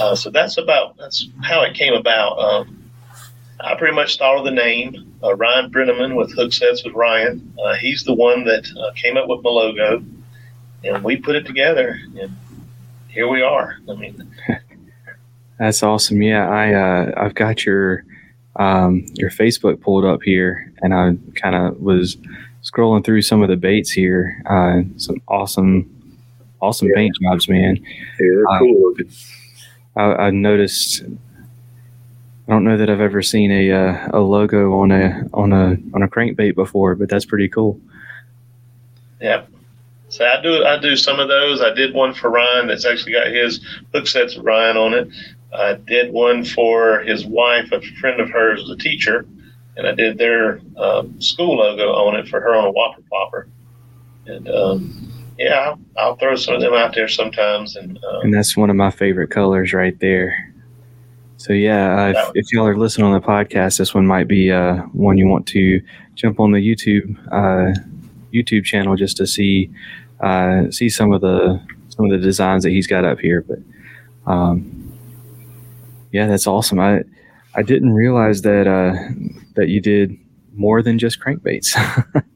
Uh, 0.00 0.14
so 0.14 0.30
that's 0.30 0.58
about 0.58 0.96
that's 0.96 1.28
how 1.42 1.62
it 1.62 1.74
came 1.74 1.94
about. 1.94 2.38
Um, 2.38 2.90
I 3.60 3.74
pretty 3.76 3.94
much 3.94 4.18
thought 4.18 4.38
of 4.38 4.44
the 4.44 4.50
name 4.50 5.14
uh, 5.24 5.34
Ryan 5.36 5.70
Brenneman 5.70 6.16
with 6.16 6.32
Hook 6.34 6.52
Sets 6.52 6.84
with 6.84 6.94
Ryan. 6.94 7.54
Uh, 7.64 7.74
he's 7.74 8.04
the 8.04 8.14
one 8.14 8.44
that 8.44 8.66
uh, 8.78 8.92
came 8.94 9.16
up 9.16 9.26
with 9.28 9.42
my 9.42 9.50
logo, 9.50 10.04
and 10.84 11.02
we 11.02 11.16
put 11.16 11.34
it 11.34 11.46
together, 11.46 11.98
and 12.20 12.36
here 13.08 13.26
we 13.26 13.42
are. 13.42 13.78
I 13.88 13.94
mean, 13.94 14.36
that's 15.58 15.82
awesome. 15.82 16.20
Yeah, 16.20 16.48
I 16.48 16.74
uh, 16.74 17.12
I've 17.16 17.34
got 17.34 17.64
your 17.64 18.04
um, 18.56 19.06
your 19.14 19.30
Facebook 19.30 19.80
pulled 19.80 20.04
up 20.04 20.22
here, 20.22 20.72
and 20.82 20.92
I 20.92 21.16
kind 21.40 21.54
of 21.54 21.80
was 21.80 22.16
scrolling 22.62 23.04
through 23.04 23.22
some 23.22 23.42
of 23.42 23.48
the 23.48 23.56
baits 23.56 23.90
here. 23.90 24.42
Uh, 24.46 24.82
some 24.98 25.22
awesome, 25.28 25.90
awesome 26.60 26.88
yeah. 26.88 26.96
paint 26.96 27.16
jobs, 27.22 27.48
man. 27.48 27.76
Yeah, 27.76 28.04
they're 28.18 28.48
uh, 28.50 28.58
cool 28.58 28.82
looking. 28.82 29.10
I, 29.96 30.02
I, 30.02 30.30
noticed. 30.30 31.02
I 31.02 32.50
don't 32.50 32.64
know 32.64 32.76
that 32.76 32.90
I've 32.90 33.00
ever 33.00 33.22
seen 33.22 33.50
a 33.50 33.70
uh, 33.70 34.08
a 34.12 34.20
logo 34.20 34.74
on 34.74 34.90
a 34.90 35.24
on 35.32 35.52
a 35.52 35.76
on 35.94 36.02
a 36.02 36.08
crankbait 36.08 36.54
before, 36.54 36.94
but 36.94 37.08
that's 37.08 37.24
pretty 37.24 37.48
cool. 37.48 37.80
Yeah. 39.20 39.44
So 40.08 40.24
I 40.24 40.40
do 40.40 40.64
I 40.64 40.78
do 40.78 40.96
some 40.96 41.18
of 41.18 41.28
those. 41.28 41.60
I 41.60 41.72
did 41.72 41.94
one 41.94 42.14
for 42.14 42.30
Ryan 42.30 42.68
that's 42.68 42.84
actually 42.84 43.12
got 43.12 43.28
his 43.28 43.60
hook 43.92 44.06
sets 44.06 44.36
Ryan 44.36 44.76
on 44.76 44.94
it. 44.94 45.08
I 45.52 45.74
did 45.74 46.12
one 46.12 46.44
for 46.44 47.00
his 47.00 47.24
wife, 47.24 47.70
a 47.72 47.80
friend 48.00 48.20
of 48.20 48.28
hers, 48.30 48.68
a 48.68 48.76
teacher, 48.76 49.24
and 49.76 49.86
I 49.86 49.92
did 49.92 50.18
their 50.18 50.60
um, 50.76 51.20
school 51.20 51.56
logo 51.56 51.92
on 51.92 52.16
it 52.16 52.28
for 52.28 52.40
her 52.40 52.54
on 52.54 52.66
a 52.66 52.70
Whopper 52.70 53.02
Popper. 53.10 53.48
And 54.26 54.48
um, 54.48 55.03
yeah, 55.38 55.54
I'll, 55.54 55.80
I'll, 55.98 56.16
throw 56.16 56.36
some 56.36 56.54
of 56.54 56.60
them 56.60 56.74
out 56.74 56.94
there 56.94 57.08
sometimes. 57.08 57.76
And 57.76 57.98
uh, 58.04 58.20
and 58.20 58.32
that's 58.32 58.56
one 58.56 58.70
of 58.70 58.76
my 58.76 58.90
favorite 58.90 59.30
colors 59.30 59.72
right 59.72 59.98
there. 60.00 60.52
So 61.36 61.52
yeah, 61.52 62.00
uh, 62.00 62.08
if, 62.08 62.46
if, 62.46 62.52
y'all 62.52 62.66
are 62.66 62.76
listening 62.76 63.06
on 63.06 63.12
the 63.12 63.26
podcast, 63.26 63.78
this 63.78 63.94
one 63.94 64.06
might 64.06 64.28
be 64.28 64.50
uh, 64.50 64.76
one 64.92 65.18
you 65.18 65.26
want 65.26 65.46
to 65.48 65.82
jump 66.14 66.40
on 66.40 66.52
the 66.52 66.58
YouTube 66.58 67.18
uh, 67.32 67.78
YouTube 68.32 68.64
channel 68.64 68.96
just 68.96 69.16
to 69.18 69.26
see 69.26 69.70
uh, 70.20 70.70
see 70.70 70.88
some 70.88 71.12
of 71.12 71.20
the 71.20 71.60
some 71.88 72.06
of 72.06 72.10
the 72.12 72.18
designs 72.18 72.62
that 72.64 72.70
he's 72.70 72.86
got 72.86 73.04
up 73.04 73.18
here. 73.18 73.42
But 73.42 73.58
um, 74.30 74.96
yeah, 76.12 76.26
that's 76.26 76.46
awesome. 76.46 76.80
I 76.80 77.02
I 77.56 77.62
didn't 77.62 77.92
realize 77.92 78.42
that 78.42 78.66
uh, 78.66 78.94
that 79.54 79.68
you 79.68 79.80
did 79.80 80.16
more 80.54 80.82
than 80.82 80.98
just 80.98 81.20
crankbaits. 81.20 81.76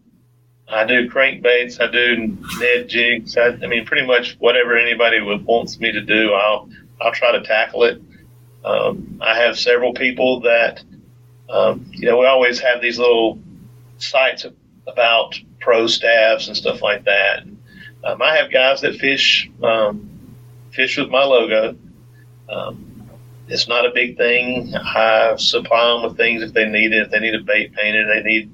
I 0.71 0.85
do 0.85 1.09
crankbaits. 1.09 1.81
I 1.81 1.91
do 1.91 2.37
Ned 2.61 2.89
jigs. 2.89 3.37
I, 3.37 3.49
I, 3.49 3.67
mean, 3.67 3.87
pretty 3.87 4.07
much 4.07 4.37
whatever 4.39 4.77
anybody 4.77 5.21
would, 5.21 5.45
wants 5.45 5.79
me 5.79 5.93
to 5.93 6.01
do, 6.01 6.33
I'll 6.35 6.69
I'll 7.01 7.13
try 7.13 7.33
to 7.33 7.43
tackle 7.43 7.85
it. 7.85 8.03
Um, 8.65 9.21
I 9.25 9.37
have 9.39 9.59
several 9.59 9.95
people 9.95 10.41
that, 10.41 10.83
um, 11.49 11.87
you 11.91 12.07
know, 12.09 12.19
we 12.19 12.27
always 12.27 12.61
have 12.61 12.83
these 12.83 12.99
little 12.99 13.39
sites 13.99 14.45
about 14.87 15.39
pro 15.61 15.87
staffs 15.87 16.49
and 16.49 16.57
stuff 16.57 16.83
like 16.83 17.05
that. 17.05 17.45
Um, 18.05 18.21
I 18.21 18.37
have 18.37 18.51
guys 18.51 18.81
that 18.83 18.97
fish 18.97 19.51
um, 19.63 20.11
fish 20.71 20.99
with 20.99 21.09
my 21.09 21.25
logo. 21.25 21.77
Um, 22.49 23.09
it's 23.49 23.69
not 23.69 23.87
a 23.87 23.91
big 23.91 24.17
thing. 24.19 24.75
I 24.75 25.35
supply 25.37 25.95
them 25.95 26.03
with 26.03 26.17
things 26.17 26.43
if 26.43 26.53
they 26.53 26.69
need 26.69 26.93
it. 26.93 27.07
If 27.07 27.11
they 27.11 27.21
need 27.21 27.35
a 27.35 27.41
bait 27.41 27.73
painted, 27.75 28.09
they 28.09 28.23
need 28.23 28.53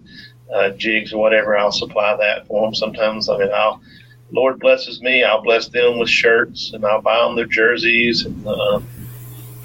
uh, 0.53 0.71
jigs 0.71 1.13
or 1.13 1.21
whatever, 1.21 1.57
I'll 1.57 1.73
supply 1.73 2.17
that 2.17 2.47
for 2.47 2.67
them. 2.67 2.75
Sometimes, 2.75 3.29
I 3.29 3.39
mean, 3.39 3.51
I'll 3.53 3.81
Lord 4.31 4.59
blesses 4.59 5.01
me, 5.01 5.23
I'll 5.23 5.43
bless 5.43 5.69
them 5.69 5.99
with 5.99 6.09
shirts 6.09 6.73
and 6.73 6.85
I'll 6.85 7.01
buy 7.03 7.19
them 7.19 7.37
their 7.37 7.47
jerseys. 7.47 8.25
And 8.25 8.47
uh, 8.47 8.81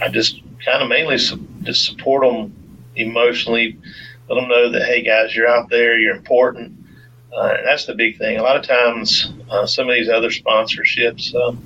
I 0.01 0.09
just 0.09 0.41
kind 0.63 0.83
of 0.83 0.89
mainly 0.89 1.17
su- 1.17 1.45
just 1.63 1.85
support 1.85 2.23
them 2.23 2.53
emotionally, 2.95 3.77
let 4.29 4.35
them 4.35 4.47
know 4.47 4.69
that 4.69 4.83
hey 4.83 5.03
guys, 5.03 5.35
you're 5.35 5.47
out 5.47 5.69
there, 5.69 5.97
you're 5.97 6.15
important. 6.15 6.75
Uh, 7.35 7.57
that's 7.63 7.85
the 7.85 7.95
big 7.95 8.17
thing. 8.17 8.37
A 8.37 8.43
lot 8.43 8.57
of 8.57 8.63
times, 8.63 9.33
uh, 9.49 9.65
some 9.65 9.87
of 9.89 9.95
these 9.95 10.09
other 10.09 10.29
sponsorships, 10.29 11.33
um, 11.35 11.63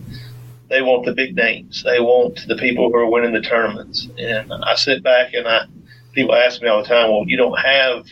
they 0.70 0.82
want 0.82 1.06
the 1.06 1.14
big 1.14 1.36
names. 1.36 1.84
They 1.84 2.00
want 2.00 2.48
the 2.48 2.56
people 2.56 2.90
who 2.90 2.96
are 2.96 3.10
winning 3.10 3.34
the 3.34 3.42
tournaments. 3.42 4.08
And 4.18 4.52
I 4.52 4.76
sit 4.76 5.04
back 5.04 5.34
and 5.34 5.48
I, 5.48 5.66
people 6.14 6.36
ask 6.36 6.62
me 6.62 6.68
all 6.68 6.82
the 6.82 6.88
time, 6.88 7.10
well, 7.10 7.24
you 7.28 7.38
don't 7.38 7.58
have 7.60 8.06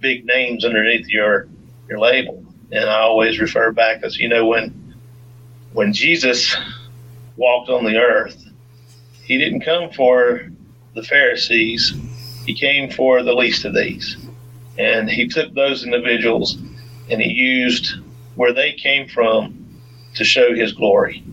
big 0.00 0.24
names 0.24 0.64
underneath 0.64 1.08
your 1.08 1.48
your 1.88 1.98
label. 1.98 2.44
And 2.70 2.88
I 2.88 3.00
always 3.00 3.40
refer 3.40 3.72
back 3.72 4.02
as 4.02 4.18
you 4.18 4.28
know 4.28 4.46
when 4.46 4.94
when 5.72 5.92
Jesus 5.92 6.56
walked 7.36 7.70
on 7.70 7.84
the 7.84 7.96
earth, 7.96 8.44
he 9.22 9.38
didn't 9.38 9.60
come 9.60 9.90
for 9.90 10.48
the 10.94 11.02
Pharisees. 11.02 11.94
He 12.46 12.54
came 12.54 12.90
for 12.90 13.22
the 13.22 13.34
least 13.34 13.64
of 13.64 13.74
these. 13.74 14.16
And 14.78 15.10
he 15.10 15.28
took 15.28 15.52
those 15.54 15.84
individuals 15.84 16.56
and 17.10 17.20
he 17.20 17.30
used 17.30 17.96
where 18.36 18.52
they 18.52 18.72
came 18.72 19.08
from 19.08 19.66
to 20.14 20.24
show 20.24 20.54
his 20.54 20.72
glory. 20.72 21.24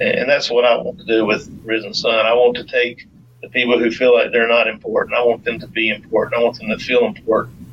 And 0.00 0.28
that's 0.28 0.50
what 0.50 0.64
I 0.64 0.76
want 0.76 0.98
to 0.98 1.04
do 1.04 1.24
with 1.24 1.48
Risen 1.64 1.94
Son. 1.94 2.26
I 2.26 2.32
want 2.32 2.56
to 2.56 2.64
take 2.64 3.06
the 3.42 3.48
people 3.48 3.78
who 3.78 3.90
feel 3.90 4.14
like 4.14 4.32
they're 4.32 4.48
not 4.48 4.66
important. 4.66 5.16
I 5.16 5.22
want 5.22 5.44
them 5.44 5.58
to 5.60 5.66
be 5.66 5.88
important. 5.88 6.40
I 6.40 6.42
want 6.42 6.58
them 6.58 6.68
to 6.68 6.78
feel 6.78 7.04
important 7.04 7.63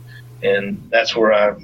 and 0.44 0.88
that's 0.92 1.16
where 1.16 1.34
I 1.34 1.56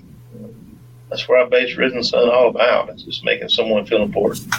that's 1.10 1.28
where 1.28 1.44
I 1.44 1.48
base 1.48 1.76
Risen 1.78 2.04
Son 2.04 2.30
all 2.30 2.50
about. 2.50 2.90
It's 2.90 3.04
just 3.04 3.24
making 3.24 3.50
someone 3.50 3.86
feel 3.86 4.04
important. 4.04 4.54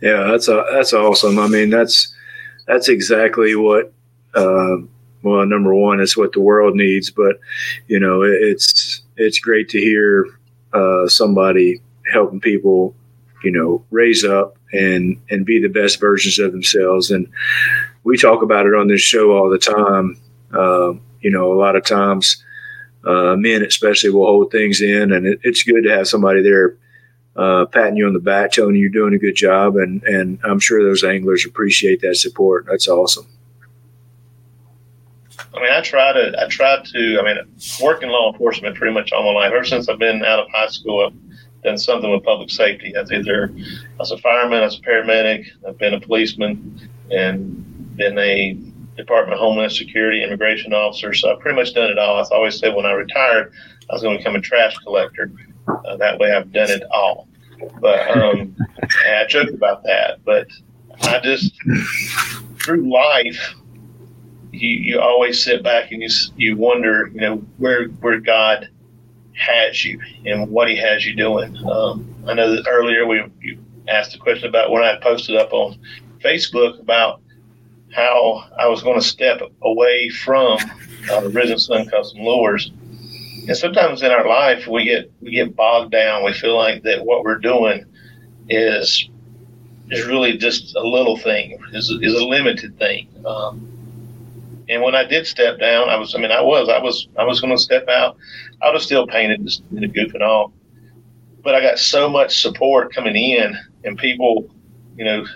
Yeah, 0.00 0.24
that's 0.24 0.48
a, 0.48 0.64
that's 0.70 0.92
awesome. 0.92 1.38
I 1.38 1.48
mean, 1.48 1.70
that's 1.70 2.14
that's 2.66 2.88
exactly 2.88 3.54
what. 3.54 3.92
Uh, 4.34 4.78
well, 5.22 5.46
number 5.46 5.74
one, 5.74 6.00
it's 6.00 6.16
what 6.16 6.32
the 6.32 6.40
world 6.40 6.74
needs, 6.74 7.10
but 7.10 7.40
you 7.88 7.98
know, 7.98 8.22
it's 8.22 9.02
it's 9.16 9.38
great 9.38 9.68
to 9.70 9.78
hear 9.78 10.26
uh, 10.72 11.08
somebody 11.08 11.80
helping 12.12 12.40
people, 12.40 12.94
you 13.42 13.50
know, 13.50 13.84
raise 13.90 14.24
up 14.24 14.58
and 14.72 15.18
and 15.30 15.46
be 15.46 15.60
the 15.60 15.68
best 15.68 16.00
versions 16.00 16.38
of 16.38 16.52
themselves. 16.52 17.10
And 17.10 17.26
we 18.02 18.18
talk 18.18 18.42
about 18.42 18.66
it 18.66 18.74
on 18.74 18.88
this 18.88 19.00
show 19.00 19.30
all 19.32 19.48
the 19.48 19.58
time. 19.58 20.20
Uh, 20.52 20.92
you 21.24 21.30
know, 21.30 21.52
a 21.52 21.58
lot 21.58 21.74
of 21.74 21.84
times 21.84 22.44
uh, 23.04 23.34
men 23.36 23.62
especially 23.62 24.10
will 24.10 24.26
hold 24.26 24.52
things 24.52 24.80
in, 24.80 25.10
and 25.10 25.26
it, 25.26 25.40
it's 25.42 25.62
good 25.62 25.82
to 25.84 25.90
have 25.90 26.06
somebody 26.06 26.42
there 26.42 26.76
uh, 27.34 27.64
patting 27.64 27.96
you 27.96 28.06
on 28.06 28.12
the 28.12 28.20
back, 28.20 28.52
telling 28.52 28.74
you 28.76 28.82
you're 28.82 28.90
doing 28.90 29.14
a 29.14 29.18
good 29.18 29.34
job, 29.34 29.76
and 29.76 30.02
and 30.04 30.38
I'm 30.44 30.60
sure 30.60 30.84
those 30.84 31.02
anglers 31.02 31.44
appreciate 31.46 32.02
that 32.02 32.16
support. 32.16 32.66
That's 32.68 32.86
awesome. 32.86 33.26
I 35.54 35.60
mean, 35.60 35.72
I 35.72 35.80
try 35.80 36.12
to, 36.12 36.44
I 36.44 36.48
try 36.48 36.82
to, 36.84 37.18
I 37.20 37.22
mean, 37.22 37.36
work 37.80 38.02
in 38.02 38.08
law 38.08 38.32
enforcement 38.32 38.76
pretty 38.76 38.92
much 38.92 39.12
all 39.12 39.22
my 39.32 39.40
life. 39.40 39.52
Ever 39.52 39.64
since 39.64 39.88
I've 39.88 40.00
been 40.00 40.24
out 40.24 40.40
of 40.40 40.46
high 40.52 40.66
school, 40.66 41.06
I've 41.06 41.62
done 41.62 41.78
something 41.78 42.10
with 42.10 42.24
public 42.24 42.50
safety. 42.50 42.96
I've 42.96 43.10
either, 43.12 43.54
I 43.54 43.96
was 43.98 44.10
a 44.10 44.18
fireman, 44.18 44.62
I 44.62 44.64
was 44.64 44.78
a 44.78 44.82
paramedic, 44.82 45.46
I've 45.66 45.78
been 45.78 45.94
a 45.94 46.00
policeman, 46.00 46.90
and 47.12 47.96
been 47.96 48.18
a 48.18 48.58
Department 48.96 49.34
of 49.34 49.40
Homeland 49.40 49.72
Security 49.72 50.22
immigration 50.22 50.72
officer. 50.72 51.12
So 51.14 51.32
I've 51.32 51.40
pretty 51.40 51.56
much 51.56 51.74
done 51.74 51.90
it 51.90 51.98
all. 51.98 52.16
I 52.16 52.26
always 52.34 52.58
said 52.58 52.74
when 52.74 52.86
I 52.86 52.92
retired, 52.92 53.52
I 53.90 53.94
was 53.94 54.02
going 54.02 54.16
to 54.16 54.18
become 54.18 54.36
a 54.36 54.40
trash 54.40 54.76
collector. 54.78 55.30
Uh, 55.68 55.96
that 55.96 56.18
way 56.18 56.32
I've 56.32 56.52
done 56.52 56.70
it 56.70 56.82
all. 56.90 57.28
But 57.80 58.16
um, 58.16 58.56
I 59.06 59.24
joke 59.28 59.50
about 59.50 59.82
that. 59.84 60.24
But 60.24 60.48
I 61.02 61.20
just, 61.20 61.54
through 62.58 62.90
life, 62.90 63.54
you, 64.52 64.68
you 64.68 65.00
always 65.00 65.42
sit 65.42 65.62
back 65.62 65.90
and 65.90 66.02
you, 66.02 66.08
you 66.36 66.56
wonder, 66.56 67.10
you 67.12 67.20
know, 67.20 67.36
where, 67.58 67.88
where 67.88 68.20
God 68.20 68.68
has 69.32 69.84
you 69.84 70.00
and 70.24 70.48
what 70.50 70.68
he 70.68 70.76
has 70.76 71.04
you 71.04 71.14
doing. 71.14 71.56
Um, 71.68 72.14
I 72.26 72.34
know 72.34 72.54
that 72.54 72.68
earlier 72.68 73.06
we 73.06 73.24
you 73.40 73.58
asked 73.88 74.14
a 74.14 74.18
question 74.18 74.48
about 74.48 74.70
when 74.70 74.82
I 74.82 74.96
posted 75.00 75.36
up 75.36 75.52
on 75.52 75.78
Facebook 76.20 76.80
about 76.80 77.20
how 77.94 78.44
I 78.58 78.66
was 78.66 78.82
going 78.82 79.00
to 79.00 79.06
step 79.06 79.40
away 79.62 80.08
from 80.08 80.58
uh, 81.10 81.20
the 81.20 81.30
Risen 81.30 81.58
Son 81.58 81.86
Custom 81.86 82.20
Lures. 82.20 82.72
And 83.46 83.56
sometimes 83.56 84.02
in 84.02 84.10
our 84.10 84.26
life, 84.26 84.66
we 84.66 84.84
get 84.84 85.12
we 85.20 85.30
get 85.30 85.54
bogged 85.54 85.92
down. 85.92 86.24
We 86.24 86.32
feel 86.32 86.56
like 86.56 86.82
that 86.82 87.04
what 87.04 87.24
we're 87.24 87.38
doing 87.38 87.84
is 88.48 89.08
is 89.90 90.06
really 90.06 90.36
just 90.36 90.74
a 90.76 90.80
little 90.80 91.16
thing, 91.18 91.58
is, 91.72 91.90
is 91.90 92.14
a 92.14 92.24
limited 92.24 92.78
thing. 92.78 93.06
Um, 93.26 93.70
and 94.68 94.82
when 94.82 94.94
I 94.94 95.04
did 95.04 95.26
step 95.26 95.60
down, 95.60 95.90
I 95.90 95.96
was 95.96 96.14
I 96.14 96.18
mean 96.18 96.32
I 96.32 96.40
was 96.40 96.68
I 96.68 96.78
was 96.78 97.06
I 97.18 97.24
was 97.24 97.40
going 97.40 97.54
to 97.54 97.62
step 97.62 97.86
out. 97.88 98.16
I 98.62 98.70
was 98.70 98.82
still 98.82 99.06
painted, 99.06 99.44
just 99.44 99.62
you 99.70 99.80
know, 99.80 99.88
goofing 99.88 100.22
off. 100.22 100.52
But 101.42 101.54
I 101.54 101.60
got 101.60 101.78
so 101.78 102.08
much 102.08 102.40
support 102.40 102.94
coming 102.94 103.14
in, 103.14 103.54
and 103.84 103.98
people, 103.98 104.50
you 104.96 105.04
know, 105.04 105.26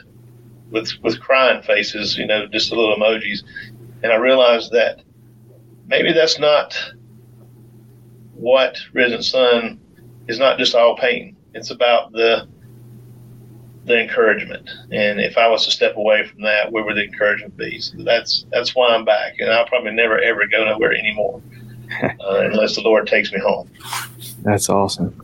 with 0.70 0.92
with 1.02 1.20
crying 1.20 1.62
faces, 1.62 2.16
you 2.16 2.26
know, 2.26 2.46
just 2.46 2.70
the 2.70 2.76
little 2.76 2.96
emojis, 2.96 3.42
and 4.02 4.12
I 4.12 4.16
realized 4.16 4.72
that 4.72 5.02
maybe 5.86 6.12
that's 6.12 6.38
not 6.38 6.76
what 8.34 8.78
Risen 8.92 9.22
Son 9.22 9.80
is. 10.28 10.38
Not 10.38 10.58
just 10.58 10.74
all 10.74 10.96
pain; 10.96 11.36
it's 11.54 11.70
about 11.70 12.12
the 12.12 12.48
the 13.88 14.00
encouragement. 14.00 14.68
And 14.92 15.20
if 15.20 15.36
I 15.36 15.48
was 15.48 15.64
to 15.64 15.70
step 15.70 15.96
away 15.96 16.26
from 16.26 16.42
that, 16.42 16.70
where 16.70 16.84
would 16.84 16.96
the 16.96 17.04
encouragement 17.04 17.56
be? 17.56 17.80
So 17.80 17.96
that's 18.04 18.46
that's 18.52 18.74
why 18.74 18.94
I'm 18.94 19.04
back, 19.04 19.34
and 19.38 19.50
I'll 19.50 19.66
probably 19.66 19.92
never 19.92 20.18
ever 20.20 20.46
go 20.46 20.64
nowhere 20.64 20.92
anymore 20.92 21.42
uh, 22.02 22.40
unless 22.42 22.76
the 22.76 22.82
Lord 22.82 23.06
takes 23.06 23.32
me 23.32 23.40
home. 23.40 23.68
That's 24.42 24.68
awesome. 24.68 25.20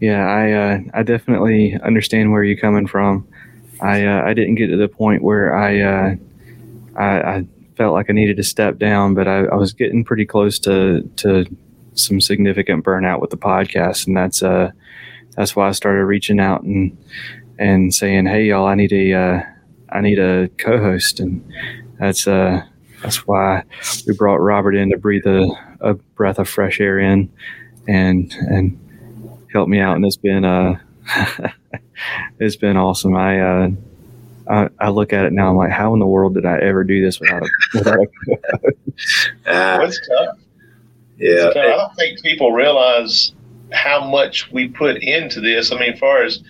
Yeah, 0.00 0.26
I 0.26 0.52
uh, 0.52 0.78
I 0.94 1.02
definitely 1.02 1.78
understand 1.82 2.30
where 2.30 2.44
you're 2.44 2.58
coming 2.58 2.86
from. 2.86 3.26
I 3.80 4.04
uh, 4.04 4.22
I 4.24 4.34
didn't 4.34 4.56
get 4.56 4.68
to 4.68 4.76
the 4.76 4.88
point 4.88 5.22
where 5.22 5.54
I, 5.54 5.80
uh, 5.80 6.14
I, 6.96 7.20
I 7.20 7.46
felt 7.76 7.94
like 7.94 8.06
I 8.08 8.12
needed 8.12 8.36
to 8.38 8.42
step 8.42 8.78
down, 8.78 9.14
but 9.14 9.28
I, 9.28 9.44
I, 9.44 9.56
was 9.56 9.72
getting 9.72 10.04
pretty 10.04 10.24
close 10.24 10.58
to 10.60 11.02
to 11.16 11.44
some 11.94 12.20
significant 12.20 12.84
burnout 12.84 13.20
with 13.20 13.30
the 13.30 13.36
podcast, 13.36 14.06
and 14.06 14.16
that's 14.16 14.42
uh 14.42 14.70
that's 15.36 15.54
why 15.54 15.68
I 15.68 15.72
started 15.72 16.04
reaching 16.04 16.40
out 16.40 16.62
and 16.62 16.96
and 17.58 17.94
saying, 17.94 18.26
hey 18.26 18.46
y'all, 18.46 18.66
I 18.66 18.74
need 18.74 18.92
a 18.92 19.12
uh, 19.12 19.42
I 19.90 20.00
need 20.00 20.18
a 20.18 20.48
co-host, 20.58 21.20
and 21.20 21.44
that's 21.98 22.26
uh 22.26 22.62
that's 23.02 23.26
why 23.26 23.62
we 24.06 24.14
brought 24.14 24.36
Robert 24.36 24.74
in 24.74 24.90
to 24.90 24.96
breathe 24.96 25.26
a, 25.26 25.50
a 25.80 25.94
breath 25.94 26.38
of 26.38 26.48
fresh 26.48 26.80
air 26.80 26.98
in 26.98 27.30
and 27.86 28.32
and 28.32 28.78
help 29.52 29.68
me 29.68 29.80
out, 29.80 29.96
and 29.96 30.04
it's 30.04 30.16
been 30.16 30.44
uh 30.44 30.78
it's 32.38 32.56
been 32.56 32.76
awesome. 32.76 33.16
I, 33.16 33.40
uh, 33.40 33.70
I, 34.48 34.68
I 34.78 34.88
look 34.90 35.12
at 35.12 35.24
it 35.24 35.32
now. 35.32 35.50
I'm 35.50 35.56
like, 35.56 35.70
how 35.70 35.92
in 35.94 36.00
the 36.00 36.06
world 36.06 36.34
did 36.34 36.46
I 36.46 36.58
ever 36.58 36.84
do 36.84 37.02
this 37.02 37.20
without 37.20 37.42
a 37.42 37.48
without 37.74 37.98
a 37.98 38.02
uh, 39.46 39.78
It's 39.82 40.00
tough. 40.08 40.38
Yeah, 41.18 41.30
it's 41.30 41.54
tough. 41.54 41.64
I 41.64 41.68
don't 41.68 41.96
think 41.96 42.22
people 42.22 42.52
realize 42.52 43.32
how 43.72 44.08
much 44.08 44.50
we 44.52 44.68
put 44.68 45.02
into 45.02 45.40
this. 45.40 45.72
I 45.72 45.78
mean, 45.78 45.94
as 45.94 45.98
far 45.98 46.22
as 46.22 46.42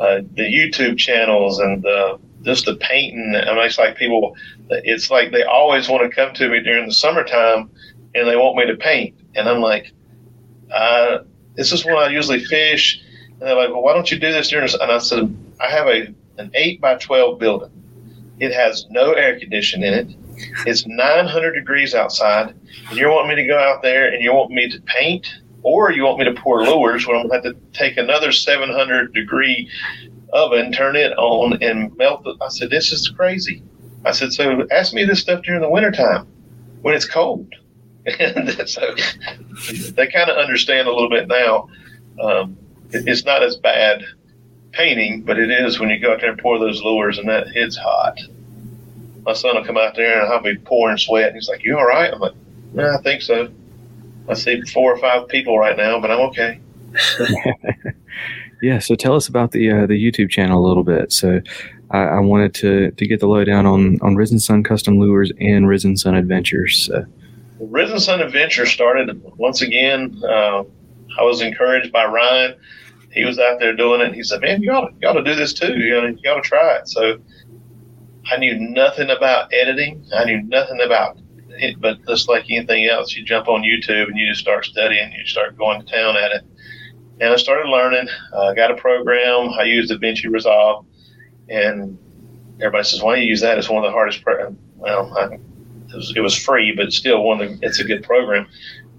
uh, 0.00 0.20
the 0.34 0.42
YouTube 0.42 0.98
channels 0.98 1.58
and 1.58 1.82
the, 1.82 2.18
just 2.42 2.66
the 2.66 2.76
painting, 2.76 3.34
I 3.34 3.54
mean, 3.54 3.64
it's 3.64 3.78
like 3.78 3.96
people, 3.96 4.36
it's 4.70 5.10
like 5.10 5.32
they 5.32 5.42
always 5.42 5.88
want 5.88 6.08
to 6.08 6.14
come 6.14 6.34
to 6.34 6.48
me 6.48 6.60
during 6.60 6.86
the 6.86 6.94
summertime 6.94 7.70
and 8.14 8.28
they 8.28 8.36
want 8.36 8.56
me 8.56 8.66
to 8.66 8.76
paint. 8.76 9.16
And 9.34 9.48
I'm 9.48 9.60
like, 9.60 9.92
uh, 10.72 11.18
this 11.54 11.72
is 11.72 11.84
when 11.84 11.96
I 11.96 12.08
usually 12.08 12.44
fish. 12.44 13.00
And 13.44 13.50
they're 13.50 13.58
like, 13.58 13.74
well, 13.74 13.82
why 13.82 13.92
don't 13.92 14.10
you 14.10 14.18
do 14.18 14.32
this 14.32 14.48
during 14.48 14.64
this? 14.64 14.72
And 14.72 14.90
I 14.90 14.96
said, 14.96 15.36
I 15.60 15.68
have 15.68 15.86
a 15.86 16.14
an 16.38 16.50
8 16.54 16.80
by 16.80 16.94
12 16.94 17.38
building. 17.38 17.70
It 18.40 18.54
has 18.54 18.86
no 18.88 19.12
air 19.12 19.38
conditioning 19.38 19.92
in 19.92 19.92
it. 19.92 20.16
It's 20.66 20.86
900 20.86 21.52
degrees 21.52 21.94
outside. 21.94 22.54
And 22.88 22.98
you 22.98 23.06
want 23.08 23.28
me 23.28 23.34
to 23.34 23.46
go 23.46 23.58
out 23.58 23.82
there 23.82 24.10
and 24.10 24.24
you 24.24 24.32
want 24.32 24.50
me 24.50 24.70
to 24.70 24.80
paint 24.80 25.28
or 25.62 25.92
you 25.92 26.04
want 26.04 26.20
me 26.20 26.24
to 26.24 26.32
pour 26.32 26.64
lures 26.64 27.06
where 27.06 27.16
I'm 27.16 27.28
going 27.28 27.42
to 27.42 27.48
have 27.50 27.54
to 27.54 27.78
take 27.78 27.98
another 27.98 28.32
700 28.32 29.12
degree 29.12 29.68
oven, 30.32 30.72
turn 30.72 30.96
it 30.96 31.12
on, 31.18 31.62
and 31.62 31.94
melt 31.98 32.26
it. 32.26 32.38
I 32.40 32.48
said, 32.48 32.70
This 32.70 32.92
is 32.92 33.10
crazy. 33.10 33.62
I 34.06 34.12
said, 34.12 34.32
So 34.32 34.66
ask 34.70 34.94
me 34.94 35.04
this 35.04 35.20
stuff 35.20 35.42
during 35.42 35.60
the 35.60 35.68
wintertime 35.68 36.26
when 36.80 36.94
it's 36.94 37.04
cold. 37.06 37.52
and 38.18 38.50
so 38.66 38.94
they 39.90 40.06
kind 40.06 40.30
of 40.30 40.38
understand 40.38 40.88
a 40.88 40.92
little 40.92 41.10
bit 41.10 41.28
now. 41.28 41.68
Um, 42.22 42.56
it's 42.94 43.24
not 43.24 43.42
as 43.42 43.56
bad 43.56 44.02
painting, 44.72 45.22
but 45.22 45.38
it 45.38 45.50
is 45.50 45.78
when 45.78 45.90
you 45.90 45.98
go 45.98 46.12
out 46.12 46.20
there 46.20 46.30
and 46.30 46.38
pour 46.38 46.58
those 46.58 46.82
lures 46.82 47.18
and 47.18 47.28
that 47.28 47.48
it's 47.54 47.76
hot. 47.76 48.18
My 49.24 49.32
son 49.32 49.56
will 49.56 49.64
come 49.64 49.76
out 49.76 49.94
there 49.94 50.22
and 50.22 50.32
I'll 50.32 50.42
be 50.42 50.56
pouring 50.56 50.98
sweat. 50.98 51.28
And 51.28 51.36
he's 51.36 51.48
like, 51.48 51.64
You 51.64 51.78
all 51.78 51.86
right? 51.86 52.12
I'm 52.12 52.20
like, 52.20 52.34
Yeah, 52.74 52.96
I 52.96 53.02
think 53.02 53.22
so. 53.22 53.48
I 54.28 54.34
see 54.34 54.60
four 54.62 54.92
or 54.92 54.98
five 54.98 55.28
people 55.28 55.58
right 55.58 55.76
now, 55.76 56.00
but 56.00 56.10
I'm 56.10 56.20
okay. 56.20 56.60
yeah. 58.62 58.78
So 58.78 58.94
tell 58.94 59.14
us 59.14 59.28
about 59.28 59.52
the 59.52 59.70
uh, 59.70 59.86
the 59.86 59.94
YouTube 59.94 60.30
channel 60.30 60.64
a 60.64 60.66
little 60.66 60.84
bit. 60.84 61.12
So 61.12 61.40
I, 61.90 61.98
I, 61.98 62.20
wanted 62.20 62.54
to 62.54 62.90
to 62.92 63.06
get 63.06 63.20
the 63.20 63.26
lowdown 63.26 63.66
on 63.66 63.98
on 64.00 64.16
Risen 64.16 64.40
Son 64.40 64.62
Custom 64.62 64.98
Lures 64.98 65.32
and 65.40 65.68
Risen 65.68 65.96
Son 65.96 66.14
Adventures. 66.14 66.86
So. 66.86 67.04
Risen 67.60 68.00
Son 68.00 68.20
Adventure 68.20 68.66
started 68.66 69.22
once 69.36 69.62
again. 69.62 70.20
Uh, 70.24 70.64
I 71.18 71.22
was 71.22 71.40
encouraged 71.40 71.92
by 71.92 72.04
Ryan. 72.04 72.54
He 73.14 73.24
was 73.24 73.38
out 73.38 73.60
there 73.60 73.74
doing 73.74 74.00
it. 74.00 74.08
And 74.08 74.14
He 74.14 74.22
said, 74.22 74.40
"Man, 74.40 74.62
you 74.62 74.72
ought 74.72 74.88
to, 74.88 74.94
you 75.00 75.08
ought 75.08 75.14
to 75.14 75.22
do 75.22 75.34
this 75.34 75.54
too. 75.54 75.78
You 75.78 75.96
ought, 75.96 76.00
to, 76.02 76.16
you 76.22 76.30
ought 76.30 76.42
to 76.42 76.48
try 76.48 76.76
it." 76.76 76.88
So 76.88 77.18
I 78.30 78.36
knew 78.36 78.58
nothing 78.58 79.10
about 79.10 79.52
editing. 79.52 80.04
I 80.14 80.24
knew 80.24 80.42
nothing 80.42 80.80
about 80.80 81.18
it, 81.50 81.80
but 81.80 82.04
just 82.06 82.28
like 82.28 82.44
anything 82.50 82.86
else, 82.86 83.14
you 83.14 83.24
jump 83.24 83.48
on 83.48 83.62
YouTube 83.62 84.08
and 84.08 84.16
you 84.16 84.28
just 84.28 84.40
start 84.40 84.64
studying. 84.64 85.12
You 85.12 85.24
start 85.26 85.56
going 85.56 85.84
to 85.84 85.86
town 85.90 86.16
at 86.16 86.32
it. 86.32 86.44
And 87.20 87.32
I 87.32 87.36
started 87.36 87.68
learning. 87.68 88.08
I 88.32 88.36
uh, 88.36 88.54
got 88.54 88.72
a 88.72 88.74
program. 88.74 89.50
I 89.50 89.62
used 89.62 89.92
DaVinci 89.92 90.30
Resolve, 90.30 90.84
and 91.48 91.96
everybody 92.58 92.84
says, 92.84 93.02
"Why 93.02 93.16
do 93.16 93.22
you 93.22 93.28
use 93.28 93.40
that? 93.42 93.56
It's 93.58 93.68
one 93.68 93.84
of 93.84 93.88
the 93.88 93.92
hardest." 93.92 94.22
Pro-. 94.22 94.56
Well, 94.76 95.16
I, 95.16 95.34
it, 95.34 95.40
was, 95.94 96.12
it 96.16 96.20
was 96.20 96.36
free, 96.36 96.74
but 96.74 96.92
still, 96.92 97.22
one 97.22 97.40
of 97.40 97.60
the, 97.60 97.66
it's 97.66 97.78
a 97.78 97.84
good 97.84 98.02
program. 98.02 98.48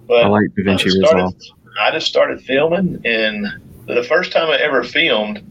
But 0.08 0.24
I 0.24 0.28
like 0.28 0.48
DaVinci 0.58 0.86
I 0.86 0.90
started, 0.90 1.24
Resolve. 1.24 1.36
I 1.82 1.92
just 1.92 2.08
started 2.08 2.42
filming, 2.42 3.02
and 3.04 3.48
the 3.94 4.04
first 4.04 4.32
time 4.32 4.50
I 4.50 4.58
ever 4.58 4.84
filmed, 4.84 5.44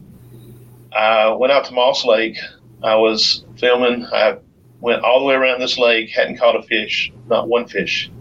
I 0.93 1.29
went 1.29 1.51
out 1.51 1.65
to 1.65 1.73
Moss 1.73 2.05
Lake. 2.05 2.37
I 2.83 2.95
was 2.95 3.45
filming. 3.57 4.05
I 4.05 4.37
went 4.79 5.03
all 5.03 5.19
the 5.19 5.25
way 5.25 5.35
around 5.35 5.59
this 5.59 5.77
lake, 5.77 6.09
hadn't 6.09 6.37
caught 6.37 6.55
a 6.55 6.63
fish, 6.63 7.11
not 7.27 7.47
one 7.47 7.67
fish. 7.67 8.11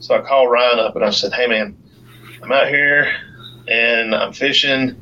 So 0.00 0.14
I 0.14 0.20
called 0.26 0.50
Ryan 0.50 0.78
up 0.78 0.96
and 0.96 1.04
I 1.04 1.10
said, 1.10 1.32
Hey 1.32 1.46
man, 1.46 1.76
I'm 2.42 2.52
out 2.52 2.68
here 2.68 3.14
and 3.68 4.14
I'm 4.14 4.32
fishing. 4.32 4.96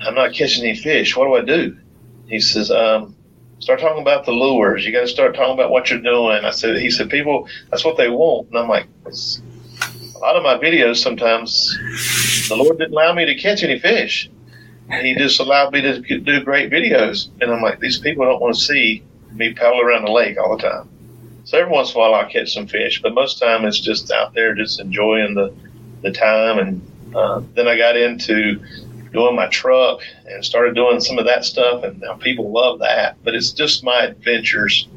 I'm 0.00 0.14
not 0.14 0.32
catching 0.32 0.64
any 0.64 0.76
fish. 0.76 1.16
What 1.16 1.26
do 1.26 1.34
I 1.34 1.42
do? 1.42 1.78
He 2.26 2.40
says, 2.40 2.70
um, 2.70 3.14
start 3.58 3.80
talking 3.80 4.02
about 4.02 4.24
the 4.24 4.32
lures. 4.32 4.84
You 4.84 4.92
got 4.92 5.02
to 5.02 5.08
start 5.08 5.34
talking 5.34 5.54
about 5.54 5.70
what 5.70 5.90
you're 5.90 6.00
doing. 6.00 6.44
I 6.44 6.50
said, 6.50 6.78
he 6.78 6.90
said, 6.90 7.10
people, 7.10 7.48
that's 7.70 7.84
what 7.84 7.96
they 7.96 8.08
want. 8.08 8.48
And 8.48 8.58
I'm 8.58 8.68
like, 8.68 8.88
lot 10.22 10.36
of 10.36 10.42
my 10.42 10.56
videos 10.56 10.96
sometimes 10.96 11.76
the 12.48 12.56
Lord 12.56 12.78
didn't 12.78 12.92
allow 12.92 13.12
me 13.12 13.24
to 13.26 13.34
catch 13.34 13.62
any 13.62 13.78
fish. 13.78 14.30
He 15.00 15.14
just 15.14 15.40
allowed 15.40 15.72
me 15.72 15.80
to 15.80 16.00
do 16.00 16.44
great 16.44 16.70
videos. 16.70 17.28
And 17.40 17.50
I'm 17.50 17.62
like, 17.62 17.80
these 17.80 17.98
people 17.98 18.24
don't 18.24 18.40
want 18.40 18.54
to 18.54 18.60
see 18.60 19.02
me 19.32 19.52
paddle 19.52 19.80
around 19.80 20.04
the 20.04 20.12
lake 20.12 20.36
all 20.38 20.56
the 20.56 20.62
time. 20.62 20.88
So 21.44 21.58
every 21.58 21.72
once 21.72 21.90
in 21.90 21.96
a 21.96 21.98
while 22.00 22.14
I'll 22.14 22.28
catch 22.28 22.52
some 22.52 22.66
fish, 22.66 23.02
but 23.02 23.14
most 23.14 23.34
of 23.34 23.40
the 23.40 23.46
time 23.46 23.64
it's 23.64 23.80
just 23.80 24.12
out 24.12 24.32
there 24.34 24.54
just 24.54 24.80
enjoying 24.80 25.34
the, 25.34 25.52
the 26.02 26.12
time. 26.12 26.58
And 26.58 27.16
uh, 27.16 27.42
then 27.54 27.66
I 27.66 27.76
got 27.76 27.96
into 27.96 28.60
doing 29.12 29.34
my 29.34 29.48
truck 29.48 30.00
and 30.26 30.44
started 30.44 30.74
doing 30.74 31.00
some 31.00 31.18
of 31.18 31.26
that 31.26 31.44
stuff, 31.44 31.84
and 31.84 32.00
now 32.00 32.14
people 32.14 32.50
love 32.50 32.78
that. 32.78 33.16
But 33.24 33.34
it's 33.34 33.50
just 33.50 33.82
my 33.82 34.02
adventures, 34.02 34.88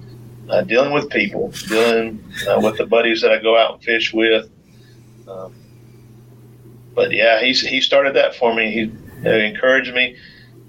uh, 0.50 0.62
dealing 0.62 0.94
with 0.94 1.10
people, 1.10 1.52
dealing 1.68 2.24
uh, 2.48 2.60
with 2.62 2.78
the 2.78 2.86
buddies 2.86 3.22
that 3.22 3.32
I 3.32 3.42
go 3.42 3.58
out 3.58 3.76
and 3.76 3.84
fish 3.84 4.14
with. 4.14 4.50
Um, 5.28 5.54
but 6.94 7.12
yeah, 7.12 7.42
he 7.42 7.54
he 7.54 7.82
started 7.82 8.16
that 8.16 8.36
for 8.36 8.54
me. 8.54 8.72
He, 8.72 8.92
he 9.22 9.46
encouraged 9.46 9.94
me. 9.94 10.18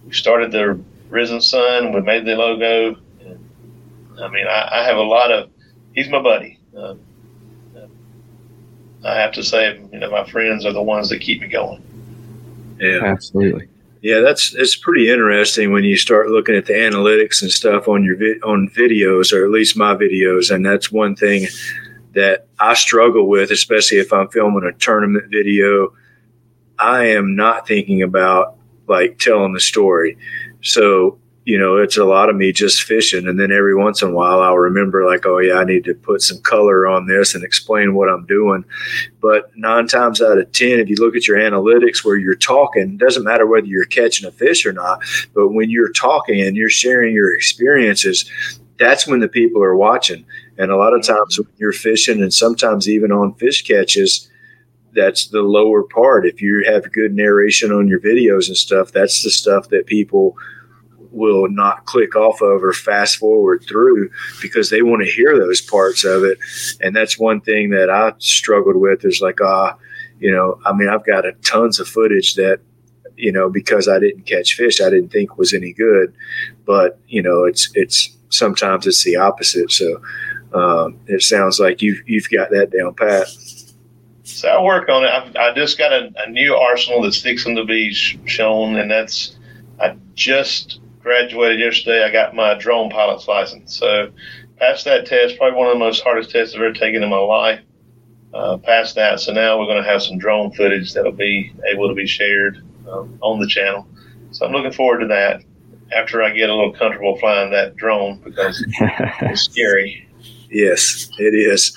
We 0.07 0.13
started 0.13 0.53
the 0.53 0.81
Risen 1.09 1.41
Son. 1.41 1.93
We 1.93 2.01
made 2.01 2.25
the 2.25 2.35
logo. 2.35 2.97
I 4.21 4.29
mean, 4.29 4.47
I, 4.47 4.69
I 4.73 4.85
have 4.85 4.97
a 4.97 5.03
lot 5.03 5.31
of. 5.31 5.51
He's 5.95 6.09
my 6.09 6.21
buddy. 6.21 6.59
Um, 6.77 7.01
I 9.05 9.15
have 9.15 9.33
to 9.33 9.43
say, 9.43 9.79
you 9.93 9.99
know, 9.99 10.11
my 10.11 10.29
friends 10.29 10.67
are 10.67 10.73
the 10.73 10.83
ones 10.83 11.09
that 11.11 11.21
keep 11.21 11.41
me 11.41 11.49
going. 11.49 11.83
Yeah, 12.81 13.05
absolutely. 13.05 13.69
Yeah, 14.03 14.21
that's 14.21 14.55
it's 14.55 14.77
pretty 14.77 15.11
interesting 15.11 15.73
when 15.73 15.85
you 15.85 15.97
start 15.97 16.29
looking 16.29 16.55
at 16.55 16.67
the 16.67 16.75
analytics 16.75 17.43
and 17.43 17.51
stuff 17.51 17.89
on 17.89 18.05
your 18.05 18.17
vi- 18.17 18.41
on 18.45 18.69
videos, 18.71 19.33
or 19.33 19.45
at 19.45 19.51
least 19.51 19.77
my 19.77 19.95
videos, 19.95 20.55
and 20.55 20.65
that's 20.65 20.93
one 20.93 21.17
thing 21.17 21.47
that 22.17 22.49
I 22.59 22.75
struggle 22.75 23.29
with, 23.29 23.53
especially 23.53 23.99
if 23.99 24.13
I'm 24.13 24.29
filming 24.29 24.65
a 24.65 24.77
tournament 24.77 25.27
video. 25.31 25.95
I 26.79 27.11
am 27.11 27.37
not 27.37 27.69
thinking 27.69 28.03
about 28.03 28.57
like 28.89 29.19
telling 29.19 29.53
the 29.53 29.61
story. 29.61 30.19
So 30.61 31.19
you 31.47 31.57
know, 31.61 31.77
it's 31.77 31.97
a 31.97 32.05
lot 32.05 32.29
of 32.29 32.35
me 32.35 32.53
just 32.53 32.83
fishing. 32.83 33.29
And 33.29 33.39
then 33.39 33.53
every 33.53 33.77
once 33.77 34.03
in 34.03 34.09
a 34.09 34.13
while, 34.13 34.43
I'll 34.43 34.59
remember, 34.59 35.07
like, 35.07 35.25
oh, 35.27 35.39
yeah, 35.39 35.55
I 35.55 35.65
need 35.65 35.85
to 35.85 35.95
put 35.95 36.21
some 36.21 36.41
color 36.41 36.89
on 36.89 37.07
this 37.07 37.37
and 37.37 37.45
explain 37.45 37.95
what 37.95 38.09
I'm 38.09 38.27
doing. 38.27 38.65
But 39.23 39.57
nine 39.57 39.87
times 39.87 40.21
out 40.21 40.39
of 40.39 40.51
10, 40.51 40.81
if 40.81 40.89
you 40.89 40.97
look 40.97 41.15
at 41.15 41.29
your 41.29 41.39
analytics 41.39 42.05
where 42.05 42.17
you're 42.17 42.35
talking, 42.35 42.97
doesn't 42.97 43.23
matter 43.23 43.47
whether 43.47 43.69
you're 43.69 43.85
catching 43.85 44.27
a 44.27 44.33
fish 44.33 44.67
or 44.67 44.73
not, 44.73 45.03
but 45.35 45.51
when 45.51 45.71
you're 45.71 45.93
talking 45.93 46.41
and 46.41 46.57
you're 46.57 46.69
sharing 46.69 47.15
your 47.15 47.33
experiences, 47.37 48.29
that's 48.77 49.07
when 49.07 49.21
the 49.21 49.29
people 49.29 49.63
are 49.63 49.77
watching. 49.77 50.27
And 50.59 50.71
a 50.71 50.77
lot 50.77 50.95
of 50.95 51.03
times 51.03 51.39
when 51.39 51.49
you're 51.59 51.73
fishing 51.73 52.23
and 52.23 52.33
sometimes 52.33 52.89
even 52.89 53.13
on 53.13 53.35
fish 53.35 53.63
catches, 53.63 54.31
that's 54.95 55.29
the 55.29 55.43
lower 55.43 55.83
part. 55.83 56.27
If 56.27 56.41
you 56.41 56.65
have 56.67 56.93
good 56.93 57.15
narration 57.15 57.71
on 57.71 57.87
your 57.87 58.01
videos 58.01 58.49
and 58.49 58.57
stuff, 58.57 58.93
that's 58.93 59.23
the 59.23 59.31
stuff 59.31 59.69
that 59.69 59.87
people 59.87 60.37
will 61.17 61.49
not 61.49 61.87
click 61.87 62.15
off 62.15 62.41
of 62.41 62.63
or 62.63 62.73
fast 62.73 63.17
forward 63.17 63.65
through 63.67 64.11
because 64.43 64.71
they 64.71 64.83
want 64.83 65.03
to 65.03 65.11
hear 65.11 65.37
those 65.39 65.61
parts 65.61 66.05
of 66.05 66.25
it. 66.25 66.39
And 66.81 66.95
that's 66.95 67.19
one 67.19 67.41
thing 67.41 67.71
that 67.71 67.91
I 67.91 68.13
struggled 68.19 68.77
with 68.77 69.05
is 69.05 69.21
like, 69.21 69.39
ah, 69.43 69.73
uh, 69.73 69.77
you 70.19 70.33
know, 70.33 70.59
I 70.65 70.73
mean, 70.73 70.89
I've 70.89 71.05
got 71.05 71.27
a 71.27 71.33
tons 71.45 71.79
of 71.79 71.89
footage 71.89 72.35
that, 72.35 72.61
you 73.17 73.33
know, 73.33 73.51
because 73.51 73.89
I 73.89 73.99
didn't 73.99 74.27
catch 74.27 74.55
fish, 74.55 74.81
I 74.81 74.91
didn't 74.91 75.11
think 75.11 75.39
was 75.39 75.53
any 75.53 75.73
good. 75.73 76.15
But, 76.65 76.99
you 77.07 77.23
know, 77.23 77.45
it's, 77.45 77.71
it's, 77.75 78.17
sometimes 78.31 78.87
it's 78.87 79.05
the 79.05 79.17
opposite. 79.17 79.71
So 79.71 80.01
um, 80.57 80.99
it 81.07 81.23
sounds 81.23 81.61
like 81.61 81.83
you've, 81.83 82.03
you've 82.07 82.31
got 82.31 82.51
that 82.51 82.71
down 82.71 82.95
pat. 82.95 83.29
So 84.25 84.49
I 84.49 84.63
work 84.63 84.89
on 84.89 85.05
it. 85.05 85.11
I've, 85.11 85.37
i 85.37 85.55
just 85.55 85.79
got 85.79 85.93
a, 85.93 86.13
a, 86.25 86.31
new 86.31 86.55
arsenal 86.55 87.03
that's 87.03 87.21
fixing 87.21 87.57
to 87.57 87.65
be 87.65 87.93
shown, 87.93 88.77
and 88.77 88.91
that's 88.91 89.37
I 89.81 89.97
just 90.15 90.81
graduated 91.01 91.61
yesterday. 91.61 92.05
I 92.05 92.11
got 92.11 92.35
my 92.35 92.55
drone 92.55 92.91
pilot's 92.91 93.29
license. 93.29 93.77
So 93.77 94.11
passed 94.59 94.85
that 94.87 95.07
test, 95.07 95.37
probably 95.37 95.59
one 95.59 95.69
of 95.69 95.75
the 95.75 95.79
most 95.79 96.03
hardest 96.03 96.31
tests 96.31 96.55
I've 96.55 96.63
ever 96.63 96.73
taken 96.73 97.03
in 97.03 97.11
my 97.11 97.19
life. 97.19 97.61
Uh, 98.35 98.57
passed 98.57 98.97
that. 98.97 99.21
So 99.21 99.33
now 99.33 99.59
we're 99.59 99.67
going 99.67 99.83
to 99.83 99.89
have 99.89 100.03
some 100.03 100.19
drone 100.19 100.53
footage 100.53 100.93
that'll 100.93 101.13
be 101.13 101.53
able 101.71 101.89
to 101.89 101.95
be 101.95 102.07
shared 102.07 102.63
um, 102.91 103.19
on 103.21 103.41
the 103.41 103.47
channel. 103.47 103.87
So 104.33 104.45
I'm 104.45 104.53
looking 104.53 104.73
forward 104.73 105.01
to 105.01 105.07
that 105.07 105.43
after 105.93 106.23
I 106.23 106.31
get 106.31 106.51
a 106.51 106.55
little 106.55 106.73
comfortable 106.73 107.17
flying 107.19 107.51
that 107.53 107.77
drone 107.77 108.19
because 108.19 108.65
it's 108.81 109.43
scary. 109.43 110.06
Yes, 110.51 111.11
it 111.19 111.35
is. 111.35 111.77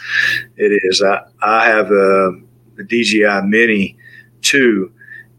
It 0.57 0.81
is. 0.83 1.01
I, 1.01 1.21
I 1.41 1.65
have 1.65 1.91
a, 1.91 2.31
a 2.79 2.83
DJI 2.83 3.41
Mini 3.45 3.97
2, 4.41 4.91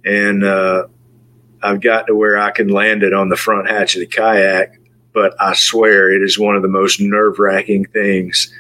and 0.05 0.45
uh, 0.45 0.87
I've 1.63 1.81
gotten 1.81 2.09
to 2.09 2.15
where 2.15 2.39
I 2.39 2.51
can 2.51 2.69
land 2.69 3.03
it 3.03 3.13
on 3.13 3.29
the 3.29 3.37
front 3.37 3.69
hatch 3.69 3.95
of 3.95 4.01
the 4.01 4.07
kayak, 4.07 4.81
but 5.13 5.35
I 5.41 5.55
swear 5.55 6.11
it 6.13 6.23
is 6.23 6.39
one 6.39 6.57
of 6.57 6.63
the 6.63 6.69
most 6.69 7.01
nerve 7.01 7.39
wracking 7.39 7.85
things 7.87 8.53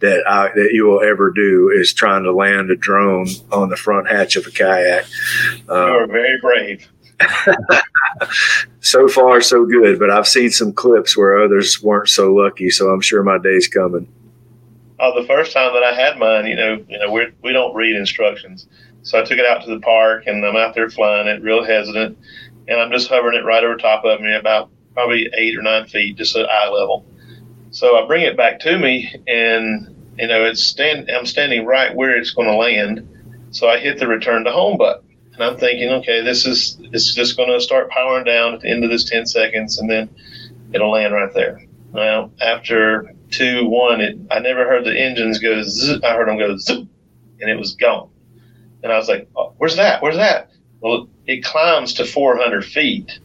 that 0.00 0.26
I, 0.26 0.48
that 0.54 0.70
you 0.72 0.86
will 0.86 1.02
ever 1.02 1.30
do 1.30 1.70
is 1.74 1.92
trying 1.92 2.24
to 2.24 2.32
land 2.32 2.70
a 2.70 2.76
drone 2.76 3.28
on 3.52 3.68
the 3.68 3.76
front 3.76 4.08
hatch 4.08 4.36
of 4.36 4.46
a 4.46 4.50
kayak. 4.50 5.04
Um, 5.68 5.76
you 5.76 5.76
are 5.76 6.06
very 6.06 6.40
brave. 6.40 6.88
so 8.80 9.08
far, 9.08 9.40
so 9.40 9.64
good. 9.64 9.98
But 9.98 10.10
I've 10.10 10.28
seen 10.28 10.50
some 10.50 10.72
clips 10.72 11.16
where 11.16 11.42
others 11.42 11.82
weren't 11.82 12.08
so 12.08 12.32
lucky. 12.32 12.70
So 12.70 12.90
I'm 12.90 13.00
sure 13.00 13.22
my 13.22 13.38
day's 13.38 13.68
coming. 13.68 14.08
Oh, 14.98 15.18
the 15.18 15.26
first 15.26 15.52
time 15.52 15.72
that 15.72 15.82
I 15.82 15.94
had 15.94 16.18
mine, 16.18 16.46
you 16.46 16.56
know, 16.56 16.84
you 16.88 16.98
know, 16.98 17.10
we 17.10 17.28
we 17.42 17.52
don't 17.52 17.74
read 17.74 17.96
instructions, 17.96 18.66
so 19.02 19.18
I 19.18 19.24
took 19.24 19.38
it 19.38 19.46
out 19.46 19.64
to 19.64 19.70
the 19.70 19.80
park 19.80 20.26
and 20.26 20.44
I'm 20.44 20.56
out 20.56 20.74
there 20.74 20.90
flying 20.90 21.26
it, 21.26 21.42
real 21.42 21.64
hesitant, 21.64 22.18
and 22.68 22.80
I'm 22.80 22.90
just 22.90 23.08
hovering 23.08 23.38
it 23.38 23.44
right 23.44 23.64
over 23.64 23.76
top 23.76 24.04
of 24.04 24.20
me, 24.20 24.34
about 24.34 24.68
probably 24.92 25.30
eight 25.38 25.56
or 25.56 25.62
nine 25.62 25.86
feet, 25.86 26.16
just 26.16 26.36
at 26.36 26.50
eye 26.50 26.68
level. 26.68 27.06
So 27.70 27.96
I 27.96 28.06
bring 28.06 28.24
it 28.24 28.36
back 28.36 28.60
to 28.60 28.78
me, 28.78 29.14
and 29.26 29.96
you 30.18 30.26
know, 30.26 30.44
it's 30.44 30.62
stand. 30.62 31.10
I'm 31.10 31.24
standing 31.24 31.64
right 31.64 31.94
where 31.94 32.14
it's 32.16 32.32
going 32.32 32.48
to 32.48 32.54
land. 32.54 33.06
So 33.52 33.68
I 33.68 33.78
hit 33.78 33.98
the 33.98 34.06
return 34.06 34.44
to 34.44 34.52
home 34.52 34.76
button, 34.76 35.02
and 35.34 35.42
I'm 35.42 35.56
thinking, 35.56 35.90
okay, 35.90 36.22
this 36.22 36.46
is 36.46 36.78
it's 36.92 37.14
just 37.14 37.36
going 37.36 37.50
to 37.50 37.60
start 37.60 37.90
powering 37.90 38.24
down 38.24 38.54
at 38.54 38.60
the 38.60 38.70
end 38.70 38.84
of 38.84 38.90
this 38.90 39.04
10 39.04 39.26
seconds, 39.26 39.78
and 39.78 39.88
then 39.90 40.08
it'll 40.72 40.90
land 40.90 41.14
right 41.14 41.32
there. 41.32 41.62
Well, 41.92 42.32
after 42.40 43.14
two, 43.30 43.66
one, 43.66 44.00
it, 44.00 44.18
I 44.30 44.38
never 44.40 44.66
heard 44.66 44.84
the 44.84 44.98
engines 44.98 45.38
go. 45.38 45.62
Zzz, 45.62 46.02
I 46.02 46.14
heard 46.14 46.28
them 46.28 46.38
go 46.38 46.56
and 47.40 47.50
it 47.50 47.58
was 47.58 47.74
gone. 47.74 48.10
And 48.82 48.92
I 48.92 48.96
was 48.96 49.08
like, 49.08 49.28
oh, 49.36 49.52
"Where's 49.58 49.76
that? 49.76 50.02
Where's 50.02 50.16
that?" 50.16 50.50
Well, 50.80 51.08
it 51.26 51.44
climbs 51.44 51.94
to 51.94 52.04
400 52.04 52.64
feet, 52.64 53.18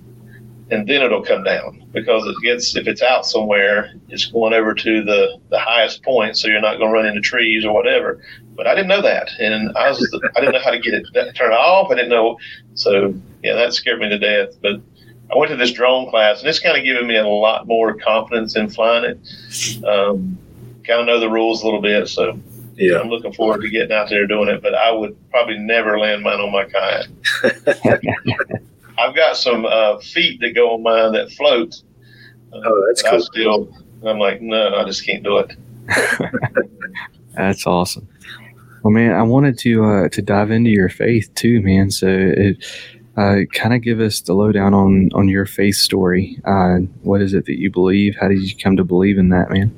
and 0.70 0.88
then 0.88 1.02
it'll 1.02 1.24
come 1.24 1.44
down 1.44 1.88
because 1.94 2.26
it 2.26 2.36
gets 2.44 2.76
if 2.76 2.88
it's 2.88 3.02
out 3.02 3.26
somewhere, 3.26 3.94
it's 4.10 4.26
going 4.26 4.54
over 4.54 4.74
to 4.74 5.04
the 5.04 5.40
the 5.50 5.60
highest 5.60 6.04
point, 6.04 6.38
so 6.38 6.48
you're 6.48 6.62
not 6.62 6.78
going 6.78 6.90
to 6.90 6.94
run 6.94 7.06
into 7.06 7.22
trees 7.22 7.66
or 7.66 7.74
whatever. 7.74 8.22
But 8.56 8.68
I 8.68 8.76
didn't 8.76 8.88
know 8.88 9.02
that, 9.02 9.30
and 9.40 9.76
I 9.78 9.90
was 9.90 10.20
I 10.36 10.40
didn't 10.40 10.54
know 10.54 10.62
how 10.64 10.72
to 10.72 10.80
get 10.80 10.94
it 10.94 11.06
turn 11.36 11.52
it 11.52 11.56
off. 11.56 11.92
I 11.92 11.96
didn't 11.96 12.10
know, 12.10 12.38
so 12.74 13.14
yeah, 13.44 13.56
that 13.56 13.74
scared 13.74 14.00
me 14.00 14.10
to 14.10 14.18
death. 14.18 14.56
But 14.62 14.82
I 15.32 15.38
went 15.38 15.50
to 15.52 15.58
this 15.58 15.72
drone 15.72 16.10
class, 16.10 16.40
and 16.40 16.50
it's 16.50 16.60
kind 16.60 16.78
of 16.78 16.84
given 16.84 17.08
me 17.08 17.18
a 17.18 17.28
lot 17.28 17.68
more 17.68 17.96
confidence 17.96 18.56
in 18.56 18.70
flying 18.70 19.04
it. 19.06 19.86
Um, 19.86 20.38
kind 20.86 21.02
of 21.02 21.08
know 21.08 21.20
the 21.20 21.30
rules 21.30 21.64
a 21.64 21.66
little 21.66 21.82
bit, 21.82 22.08
so 22.08 22.40
yeah, 22.76 23.00
I'm 23.00 23.10
looking 23.10 23.34
forward 23.34 23.62
to 23.62 23.70
getting 23.70 23.92
out 23.92 24.10
there 24.10 24.28
doing 24.28 24.50
it. 24.50 24.62
But 24.62 24.76
I 24.76 24.92
would 24.92 25.18
probably 25.32 25.58
never 25.58 26.00
land 26.00 26.24
mine 26.24 26.40
on 26.40 26.52
my 26.52 26.66
kayak. 26.66 27.08
I've 28.98 29.16
got 29.16 29.38
some 29.38 29.66
uh, 29.66 30.00
feet 30.00 30.40
that 30.42 30.56
go 30.56 30.74
on 30.74 30.84
mine 30.84 31.12
that 31.14 31.32
float. 31.32 31.82
Uh, 32.54 32.62
oh, 32.64 32.86
that's 32.88 33.02
cool. 33.02 33.16
I 33.16 33.20
still, 33.20 33.78
I'm 34.06 34.20
like, 34.20 34.42
no, 34.42 34.76
I 34.76 34.86
just 34.86 35.06
can't 35.06 35.24
do 35.24 35.40
it. 35.40 35.56
that's 37.36 37.68
awesome. 37.68 38.08
Well, 38.86 38.94
man, 38.94 39.14
I 39.14 39.24
wanted 39.24 39.58
to 39.62 39.84
uh, 39.84 40.10
to 40.10 40.22
dive 40.22 40.52
into 40.52 40.70
your 40.70 40.90
faith 40.90 41.34
too, 41.34 41.60
man. 41.62 41.90
So 41.90 42.06
it 42.08 42.64
uh, 43.18 43.38
kind 43.52 43.74
of 43.74 43.82
give 43.82 44.00
us 44.00 44.22
the 44.22 44.36
lowdown 44.36 44.76
on 44.76 45.10
on 45.16 45.28
your 45.28 45.48
faith 45.48 45.78
story. 45.78 46.40
Uh, 46.46 46.82
what 47.02 47.20
is 47.20 47.34
it 47.34 47.48
that 47.48 47.58
you 47.58 47.72
believe? 47.72 48.16
How 48.22 48.28
did 48.28 48.48
you 48.48 48.56
come 48.56 48.78
to 48.78 48.84
believe 48.84 49.18
in 49.18 49.30
that, 49.30 49.50
man? 49.50 49.74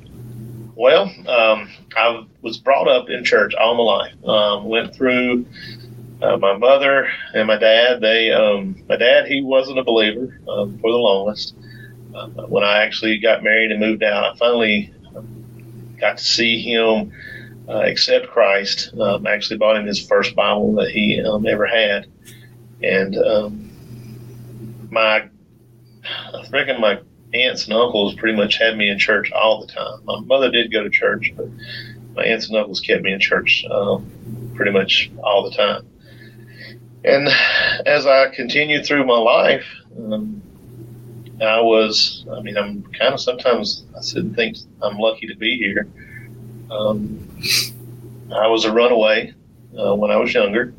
Well, 0.76 1.04
um, 1.26 1.70
I 1.96 2.22
was 2.42 2.58
brought 2.58 2.86
up 2.86 3.08
in 3.08 3.24
church 3.24 3.54
all 3.54 3.76
my 3.76 3.82
life. 3.82 4.24
Um, 4.26 4.68
went 4.68 4.94
through 4.94 5.46
uh, 6.20 6.36
my 6.36 6.58
mother 6.58 7.08
and 7.32 7.46
my 7.46 7.56
dad. 7.56 8.02
They, 8.02 8.30
um, 8.30 8.76
my 8.90 8.96
dad, 8.96 9.26
he 9.26 9.40
wasn't 9.40 9.78
a 9.78 9.84
believer 9.84 10.38
um, 10.50 10.78
for 10.80 10.90
the 10.90 10.98
longest. 10.98 11.54
Uh, 12.14 12.26
when 12.46 12.62
I 12.62 12.82
actually 12.82 13.18
got 13.20 13.42
married 13.42 13.70
and 13.70 13.80
moved 13.80 14.02
out, 14.02 14.34
I 14.34 14.36
finally 14.36 14.92
got 15.98 16.18
to 16.18 16.24
see 16.24 16.60
him 16.60 17.10
uh, 17.68 17.80
accept 17.80 18.28
Christ. 18.28 18.92
Um, 18.98 19.26
actually, 19.26 19.58
bought 19.58 19.76
him 19.76 19.86
his 19.86 20.04
first 20.06 20.34
Bible 20.34 20.74
that 20.74 20.90
he 20.90 21.22
um, 21.22 21.46
ever 21.46 21.66
had 21.66 22.06
and 22.82 23.16
um, 23.16 24.88
my 24.90 25.28
I 26.04 26.48
reckon 26.50 26.80
my 26.80 27.00
aunts 27.34 27.64
and 27.64 27.74
uncles 27.74 28.14
pretty 28.14 28.36
much 28.36 28.56
had 28.58 28.76
me 28.76 28.88
in 28.88 28.98
church 28.98 29.30
all 29.32 29.66
the 29.66 29.72
time. 29.72 30.00
My 30.04 30.20
mother 30.20 30.50
did 30.50 30.72
go 30.72 30.82
to 30.82 30.90
church, 30.90 31.32
but 31.36 31.48
my 32.14 32.24
aunts 32.24 32.48
and 32.48 32.56
uncles 32.56 32.80
kept 32.80 33.02
me 33.02 33.12
in 33.12 33.20
church 33.20 33.64
um, 33.70 34.52
pretty 34.54 34.72
much 34.72 35.10
all 35.22 35.48
the 35.48 35.56
time. 35.56 35.86
And 37.04 37.28
as 37.86 38.06
I 38.06 38.28
continued 38.28 38.86
through 38.86 39.06
my 39.06 39.18
life, 39.18 39.66
um, 39.96 40.42
I 41.40 41.60
was, 41.60 42.26
I 42.32 42.40
mean, 42.40 42.56
I'm 42.56 42.82
kind 42.82 43.14
of 43.14 43.20
sometimes 43.20 43.84
I 43.96 44.00
sit 44.00 44.24
and 44.24 44.34
think 44.34 44.56
I'm 44.82 44.98
lucky 44.98 45.26
to 45.26 45.36
be 45.36 45.56
here. 45.56 45.86
Um, 46.70 47.27
I 48.34 48.46
was 48.48 48.64
a 48.64 48.72
runaway 48.72 49.32
uh, 49.78 49.94
when 49.94 50.10
I 50.10 50.16
was 50.16 50.32
younger. 50.32 50.74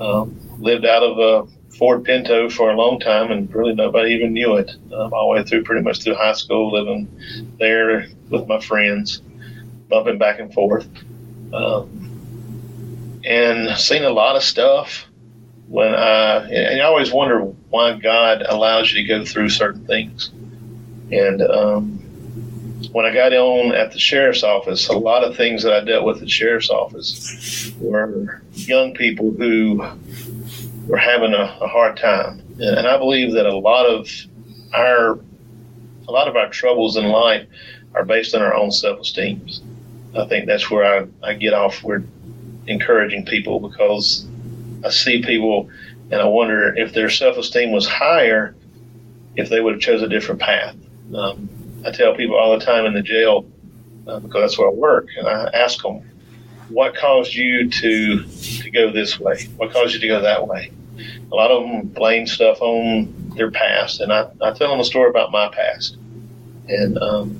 Um, 0.00 0.38
lived 0.58 0.84
out 0.84 1.02
of 1.02 1.18
a 1.18 1.74
Ford 1.76 2.04
Pinto 2.04 2.48
for 2.48 2.70
a 2.70 2.76
long 2.76 2.98
time, 3.00 3.30
and 3.30 3.52
really 3.54 3.74
nobody 3.74 4.12
even 4.14 4.32
knew 4.32 4.56
it. 4.56 4.70
Um, 4.92 5.12
all 5.12 5.32
the 5.32 5.38
way 5.38 5.44
through, 5.44 5.64
pretty 5.64 5.82
much 5.82 6.02
through 6.02 6.14
high 6.14 6.32
school, 6.32 6.72
living 6.72 7.08
there 7.58 8.08
with 8.30 8.46
my 8.46 8.60
friends, 8.60 9.20
bumping 9.88 10.18
back 10.18 10.38
and 10.38 10.52
forth, 10.52 10.88
um, 11.52 13.20
and 13.24 13.76
seen 13.78 14.04
a 14.04 14.10
lot 14.10 14.36
of 14.36 14.42
stuff. 14.42 15.06
When 15.68 15.94
I 15.94 16.48
and 16.48 16.80
I 16.80 16.84
always 16.84 17.12
wonder 17.12 17.40
why 17.40 17.98
God 17.98 18.42
allows 18.48 18.92
you 18.92 19.02
to 19.02 19.08
go 19.08 19.24
through 19.24 19.48
certain 19.48 19.84
things, 19.84 20.30
and 21.10 21.42
um, 21.42 22.05
when 22.92 23.06
I 23.06 23.12
got 23.12 23.32
on 23.32 23.74
at 23.74 23.92
the 23.92 23.98
sheriff's 23.98 24.42
office, 24.42 24.88
a 24.88 24.96
lot 24.96 25.24
of 25.24 25.36
things 25.36 25.62
that 25.62 25.72
I 25.72 25.80
dealt 25.84 26.04
with 26.04 26.16
at 26.16 26.22
the 26.22 26.28
sheriff's 26.28 26.70
office 26.70 27.72
were 27.80 28.42
young 28.52 28.94
people 28.94 29.32
who 29.32 29.82
we're 30.86 30.98
having 30.98 31.32
a, 31.32 31.58
a 31.60 31.68
hard 31.68 31.96
time. 31.96 32.42
And 32.58 32.86
I 32.86 32.98
believe 32.98 33.32
that 33.32 33.46
a 33.46 33.56
lot 33.56 33.86
of 33.86 34.08
our 34.74 35.18
a 36.08 36.12
lot 36.12 36.28
of 36.28 36.36
our 36.36 36.48
troubles 36.48 36.96
in 36.96 37.06
life 37.06 37.48
are 37.94 38.04
based 38.04 38.34
on 38.34 38.42
our 38.42 38.54
own 38.54 38.70
self 38.70 39.00
esteem. 39.00 39.46
I 40.16 40.26
think 40.26 40.46
that's 40.46 40.70
where 40.70 40.84
I, 40.84 41.06
I 41.22 41.34
get 41.34 41.52
off 41.52 41.82
with 41.82 42.08
encouraging 42.66 43.24
people 43.26 43.60
because 43.60 44.26
I 44.84 44.90
see 44.90 45.22
people 45.22 45.68
and 46.10 46.20
I 46.20 46.24
wonder 46.24 46.74
if 46.76 46.92
their 46.92 47.10
self 47.10 47.36
esteem 47.36 47.72
was 47.72 47.86
higher, 47.86 48.54
if 49.34 49.48
they 49.48 49.60
would 49.60 49.74
have 49.74 49.82
chose 49.82 50.02
a 50.02 50.08
different 50.08 50.40
path. 50.40 50.76
Um, 51.14 51.48
I 51.86 51.92
tell 51.92 52.14
people 52.14 52.36
all 52.36 52.58
the 52.58 52.64
time 52.64 52.84
in 52.84 52.94
the 52.94 53.02
jail 53.02 53.46
uh, 54.06 54.18
because 54.20 54.42
that's 54.42 54.58
where 54.58 54.68
I 54.68 54.72
work, 54.72 55.08
and 55.16 55.28
I 55.28 55.48
ask 55.54 55.82
them, 55.82 56.02
"What 56.68 56.96
caused 56.96 57.34
you 57.34 57.70
to 57.70 58.24
to 58.24 58.70
go 58.70 58.90
this 58.90 59.18
way? 59.20 59.44
What 59.56 59.72
caused 59.72 59.94
you 59.94 60.00
to 60.00 60.08
go 60.08 60.20
that 60.20 60.46
way?" 60.46 60.72
a 61.30 61.34
lot 61.34 61.50
of 61.50 61.62
them 61.62 61.82
blame 61.88 62.26
stuff 62.26 62.60
on 62.60 63.32
their 63.36 63.50
past, 63.50 64.00
and 64.00 64.12
I, 64.12 64.28
I 64.42 64.52
tell 64.52 64.70
them 64.70 64.80
a 64.80 64.84
story 64.84 65.10
about 65.10 65.30
my 65.30 65.48
past. 65.48 65.96
And 66.68 66.98
um, 66.98 67.30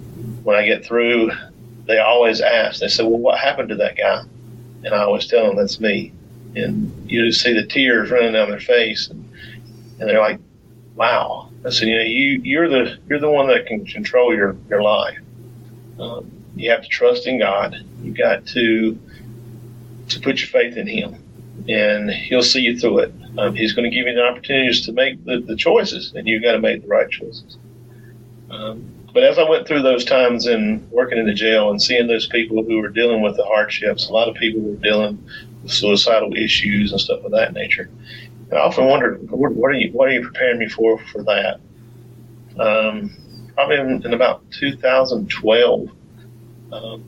when 0.45 0.57
I 0.57 0.67
get 0.67 0.85
through, 0.85 1.31
they 1.87 1.99
always 1.99 2.41
ask. 2.41 2.81
They 2.81 2.89
say, 2.89 3.05
"Well, 3.05 3.19
what 3.19 3.39
happened 3.39 3.71
to 3.71 3.77
that 3.77 3.97
guy?" 3.97 4.23
And 4.85 4.95
I 4.95 5.03
always 5.03 5.27
tell 5.27 5.47
them 5.47 5.57
that's 5.57 5.81
me. 5.81 6.13
And 6.55 7.11
you 7.11 7.25
just 7.27 7.43
see 7.43 7.53
the 7.53 7.67
tears 7.67 8.11
running 8.11 8.33
down 8.33 8.51
their 8.51 8.61
face, 8.61 9.09
and, 9.09 9.29
and 10.01 10.09
they're 10.09 10.21
like, 10.21 10.41
"Wow!" 10.95 11.51
I 11.66 11.70
said, 11.70 11.88
"You 11.88 11.96
know, 11.96 12.02
you 12.02 12.40
you're 12.42 12.68
the 12.68 12.98
you're 13.09 13.18
the 13.18 13.31
one 13.31 13.48
that 13.48 13.66
can 13.66 13.85
control 13.85 14.35
your 14.35 14.57
your 14.68 14.83
life. 14.83 15.18
Um, 15.98 16.31
you 16.55 16.70
have 16.70 16.83
to 16.83 16.88
trust 16.88 17.26
in 17.26 17.38
God. 17.38 17.76
You 18.02 18.12
got 18.12 18.46
to 18.48 18.98
to 20.09 20.20
put 20.20 20.38
your 20.40 20.48
faith 20.48 20.76
in 20.76 20.87
Him, 20.87 21.16
and 21.68 22.11
He'll 22.11 22.42
see 22.42 22.61
you 22.61 22.79
through 22.79 23.00
it." 23.00 23.14
Um, 23.38 23.55
he's 23.55 23.72
going 23.72 23.88
to 23.88 23.94
give 23.94 24.07
you 24.07 24.14
the 24.14 24.22
opportunities 24.22 24.85
to 24.87 24.92
make 24.92 25.22
the, 25.24 25.40
the 25.40 25.57
choices, 25.57 26.12
and 26.14 26.26
you've 26.26 26.42
got 26.42 26.52
to 26.52 26.59
make 26.59 26.83
the 26.83 26.88
right 26.88 27.11
choices. 27.11 27.59
Um, 28.50 28.90
but 29.12 29.24
as 29.24 29.38
I 29.38 29.48
went 29.48 29.66
through 29.66 29.83
those 29.83 30.05
times 30.05 30.46
in 30.46 30.87
working 30.90 31.18
in 31.18 31.26
the 31.26 31.35
jail 31.35 31.70
and 31.70 31.81
seeing 31.81 32.07
those 32.07 32.26
people 32.26 32.62
who 32.62 32.81
were 32.81 32.88
dealing 32.88 33.22
with 33.22 33.37
the 33.37 33.44
hardships, 33.44 34.09
a 34.09 34.12
lot 34.12 34.29
of 34.29 34.37
people 34.37 34.61
were 34.61 34.76
dealing 34.76 35.22
with 35.62 35.72
suicidal 35.72 36.35
issues 36.37 36.92
and 36.92 37.00
stuff 37.00 37.24
of 37.24 37.33
that 37.33 37.52
nature. 37.52 37.90
I 38.53 38.57
often 38.57 38.87
wondered, 38.87 39.29
what, 39.31 39.53
what 39.53 39.71
are 39.71 39.75
you 39.75 39.91
what 39.93 40.09
are 40.09 40.13
you 40.13 40.23
preparing 40.23 40.59
me 40.59 40.69
for 40.69 40.99
for 40.99 41.23
that? 41.25 41.61
Um, 42.59 43.11
probably 43.55 43.77
in, 43.77 44.05
in, 44.05 44.15
about 44.15 44.43
2012, 44.53 45.91
um, 46.73 47.05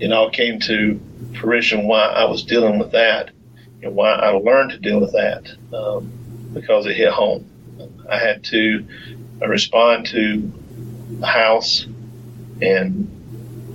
it 0.00 0.10
all 0.12 0.30
came 0.30 0.58
to 0.60 1.00
fruition 1.38 1.86
why 1.86 2.06
I 2.06 2.24
was 2.24 2.42
dealing 2.44 2.78
with 2.78 2.92
that 2.92 3.30
and 3.82 3.94
why 3.94 4.12
I 4.12 4.30
learned 4.30 4.70
to 4.70 4.78
deal 4.78 5.00
with 5.00 5.12
that 5.12 5.46
um, 5.72 6.10
because 6.54 6.86
it 6.86 6.96
hit 6.96 7.12
home. 7.12 7.48
I 8.10 8.18
had 8.18 8.42
to 8.44 8.86
uh, 9.42 9.46
respond 9.48 10.06
to 10.06 10.50
a 11.22 11.26
house, 11.26 11.86
and 12.62 13.10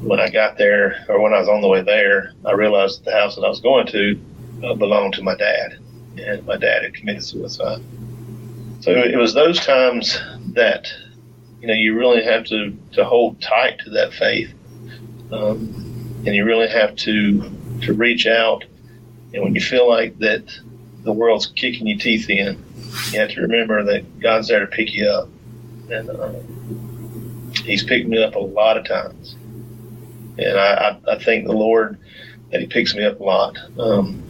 when 0.01 0.19
I 0.19 0.29
got 0.29 0.57
there, 0.57 1.05
or 1.07 1.21
when 1.21 1.33
I 1.33 1.39
was 1.39 1.49
on 1.49 1.61
the 1.61 1.67
way 1.67 1.81
there, 1.81 2.33
I 2.45 2.53
realized 2.53 2.99
that 2.99 3.05
the 3.05 3.11
house 3.11 3.35
that 3.35 3.43
I 3.43 3.49
was 3.49 3.61
going 3.61 3.87
to 3.87 4.19
uh, 4.63 4.73
belonged 4.73 5.13
to 5.15 5.21
my 5.21 5.35
dad, 5.35 5.77
and 6.19 6.45
my 6.45 6.57
dad 6.57 6.83
had 6.83 6.93
committed 6.93 7.23
suicide. 7.23 7.81
So 8.81 8.91
it 8.91 9.17
was 9.17 9.33
those 9.33 9.59
times 9.65 10.19
that 10.53 10.91
you 11.61 11.67
know 11.67 11.73
you 11.73 11.97
really 11.97 12.23
have 12.23 12.45
to 12.45 12.75
to 12.93 13.03
hold 13.03 13.41
tight 13.41 13.79
to 13.79 13.89
that 13.91 14.13
faith. 14.13 14.53
Um, 15.31 15.89
and 16.25 16.35
you 16.35 16.45
really 16.45 16.67
have 16.67 16.95
to 16.97 17.51
to 17.81 17.93
reach 17.93 18.27
out. 18.27 18.65
And 19.33 19.43
when 19.43 19.55
you 19.55 19.61
feel 19.61 19.87
like 19.87 20.17
that 20.19 20.43
the 21.03 21.13
world's 21.13 21.47
kicking 21.47 21.87
your 21.87 21.99
teeth 21.99 22.29
in, 22.29 22.63
you 23.11 23.19
have 23.19 23.29
to 23.31 23.41
remember 23.41 23.83
that 23.83 24.19
God's 24.19 24.47
there 24.47 24.61
to 24.61 24.67
pick 24.67 24.93
you 24.93 25.07
up, 25.07 25.29
and 25.89 26.09
uh, 26.09 26.33
He's 27.63 27.83
picked 27.83 28.07
me 28.07 28.21
up 28.23 28.35
a 28.35 28.39
lot 28.39 28.77
of 28.77 28.87
times. 28.87 29.35
And 30.37 30.57
I, 30.57 30.99
I, 31.07 31.13
I 31.15 31.19
thank 31.19 31.45
the 31.45 31.53
Lord 31.53 31.99
that 32.51 32.61
He 32.61 32.67
picks 32.67 32.95
me 32.95 33.03
up 33.03 33.19
a 33.19 33.23
lot. 33.23 33.57
Um, 33.77 34.23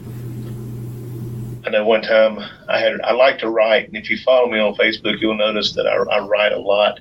I 1.66 1.72
know 1.72 1.86
one 1.86 2.02
time 2.02 2.40
I 2.70 2.80
had 2.80 3.02
I 3.02 3.14
like 3.14 3.40
to 3.40 3.50
write, 3.50 3.88
and 3.88 3.98
if 3.98 4.10
you 4.10 4.18
follow 4.18 4.50
me 4.50 4.60
on 4.60 4.76
Facebook, 4.76 5.20
you'll 5.20 5.36
notice 5.36 5.74
that 5.74 5.88
I, 5.88 5.96
I 5.96 6.26
write 6.26 6.54
a 6.54 6.60
lot 6.60 7.00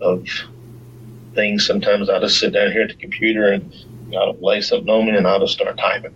of 0.00 0.26
things. 1.34 1.66
Sometimes 1.66 2.08
I 2.08 2.18
just 2.18 2.38
sit 2.38 2.52
down 2.52 2.72
here 2.72 2.82
at 2.82 2.88
the 2.88 2.94
computer 2.94 3.52
and 3.52 3.72
I'll 4.16 4.36
lay 4.40 4.62
something 4.62 4.88
on 4.88 5.06
me 5.06 5.16
and 5.16 5.26
I'll 5.26 5.40
just 5.40 5.52
start 5.52 5.76
typing. 5.76 6.14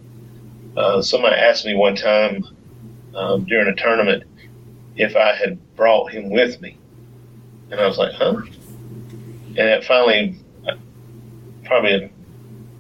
Uh, 0.77 1.03
somebody 1.03 1.37
asked 1.37 1.65
me 1.67 1.75
one 1.75 1.95
time 1.95 2.45
um, 3.15 3.45
during 3.45 3.69
a 3.69 3.75
tournament 3.77 4.25
if 4.97 5.15
I 5.15 5.35
had 5.35 5.59
brought 5.77 6.11
him 6.11 6.31
with 6.31 6.61
me, 6.61 6.79
and 7.71 7.81
I 7.81 7.87
was 7.87 7.99
like, 7.99 8.15
"Huh?" 8.15 8.43
And 9.57 9.59
it 9.59 9.85
finally, 9.85 10.37
probably 11.65 11.95
a 11.95 12.11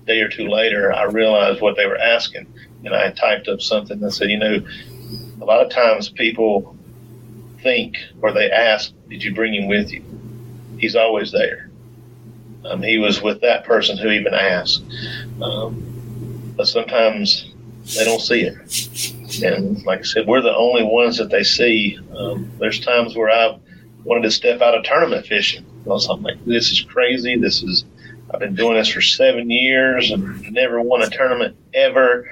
day 0.06 0.20
or 0.20 0.28
two 0.28 0.48
later, 0.48 0.92
I 0.92 1.04
realized 1.04 1.60
what 1.60 1.76
they 1.76 1.86
were 1.86 1.98
asking, 1.98 2.46
and 2.84 2.94
I 2.94 3.10
typed 3.10 3.48
up 3.48 3.60
something 3.60 4.00
that 4.00 4.12
said, 4.12 4.30
"You 4.30 4.38
know, 4.38 4.66
a 5.40 5.44
lot 5.44 5.64
of 5.64 5.70
times 5.70 6.08
people 6.08 6.76
think 7.62 7.96
or 8.20 8.32
they 8.32 8.50
ask, 8.50 8.92
"Did 9.08 9.22
you 9.22 9.34
bring 9.34 9.54
him 9.54 9.68
with 9.68 9.92
you?" 9.92 10.02
He's 10.78 10.96
always 10.96 11.32
there. 11.32 11.70
Um, 12.64 12.82
he 12.82 12.98
was 12.98 13.22
with 13.22 13.40
that 13.42 13.64
person 13.64 13.98
who 13.98 14.10
even 14.10 14.34
asked. 14.34 14.82
Um, 15.42 16.54
but 16.56 16.66
sometimes 16.66 17.52
they 17.96 18.04
don't 18.04 18.20
see 18.20 18.42
it. 18.42 19.42
And 19.42 19.84
like 19.84 20.00
I 20.00 20.02
said, 20.02 20.26
we're 20.26 20.40
the 20.40 20.54
only 20.54 20.82
ones 20.82 21.18
that 21.18 21.30
they 21.30 21.42
see. 21.42 21.98
Um, 22.16 22.50
there's 22.58 22.80
times 22.80 23.16
where 23.16 23.30
I've 23.30 23.60
wanted 24.04 24.22
to 24.22 24.30
step 24.30 24.62
out 24.62 24.76
of 24.76 24.84
tournament 24.84 25.26
fishing. 25.26 25.64
I'm 25.86 26.22
like, 26.22 26.42
this 26.44 26.70
is 26.70 26.80
crazy. 26.80 27.36
This 27.36 27.62
is, 27.62 27.84
I've 28.32 28.40
been 28.40 28.54
doing 28.54 28.76
this 28.76 28.88
for 28.88 29.02
seven 29.02 29.50
years 29.50 30.10
and 30.10 30.50
never 30.52 30.80
won 30.80 31.02
a 31.02 31.10
tournament 31.10 31.56
ever. 31.74 32.30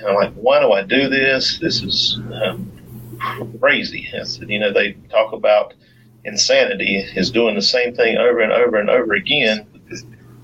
And 0.00 0.08
I'm 0.08 0.14
like, 0.14 0.32
why 0.34 0.60
do 0.60 0.72
I 0.72 0.82
do 0.82 1.08
this? 1.08 1.58
This 1.58 1.82
is 1.82 2.18
um, 2.42 2.72
crazy. 3.60 4.08
I 4.18 4.24
said, 4.24 4.48
you 4.48 4.58
know, 4.58 4.72
they 4.72 4.94
talk 5.10 5.32
about 5.32 5.74
insanity 6.24 6.96
is 6.96 7.30
doing 7.30 7.54
the 7.54 7.62
same 7.62 7.94
thing 7.94 8.16
over 8.16 8.40
and 8.40 8.52
over 8.52 8.78
and 8.78 8.90
over 8.90 9.12
again, 9.14 9.66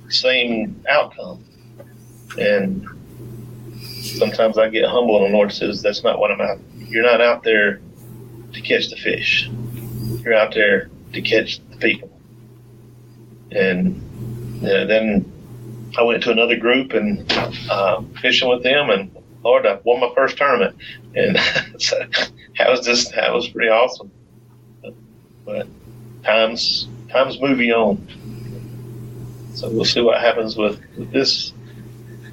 same 0.09 0.85
outcome. 0.89 1.43
And 2.39 2.87
sometimes 4.19 4.59
I 4.59 4.69
get 4.69 4.89
humble, 4.89 5.25
and 5.25 5.33
the 5.33 5.37
Lord 5.37 5.53
says, 5.53 5.83
"That's 5.83 6.05
not 6.05 6.19
what 6.19 6.31
I'm 6.31 6.41
out. 6.41 6.59
You're 6.77 7.03
not 7.03 7.21
out 7.21 7.43
there 7.43 7.81
to 8.53 8.61
catch 8.61 8.91
the 8.91 8.97
fish. 8.97 9.49
You're 10.23 10.35
out 10.35 10.55
there 10.55 10.91
to 11.15 11.23
catch 11.23 11.61
the 11.71 11.77
people." 11.77 12.11
And 13.53 14.03
you 14.61 14.69
know, 14.69 14.87
then 14.87 15.33
I 15.97 16.03
went 16.03 16.23
to 16.25 16.31
another 16.31 16.57
group 16.57 16.93
and 16.93 17.31
uh, 17.71 18.03
fishing 18.21 18.49
with 18.49 18.63
them, 18.63 18.91
and 18.91 19.16
Lord, 19.47 19.65
I 19.65 19.79
won 19.85 20.01
my 20.01 20.11
first 20.13 20.37
tournament, 20.37 20.77
and 21.15 21.39
so 21.79 21.97
that 22.59 22.69
was 22.69 22.85
just 22.85 23.15
that 23.15 23.33
was 23.33 23.47
pretty 23.49 23.69
awesome. 23.69 24.11
But, 24.83 24.95
but 25.45 25.69
times 26.25 26.89
times 27.09 27.41
moving 27.41 27.71
on. 27.71 28.05
So 29.55 29.71
we'll 29.71 29.85
see 29.85 30.01
what 30.01 30.21
happens 30.21 30.57
with, 30.57 30.81
with 30.99 31.13
this 31.13 31.53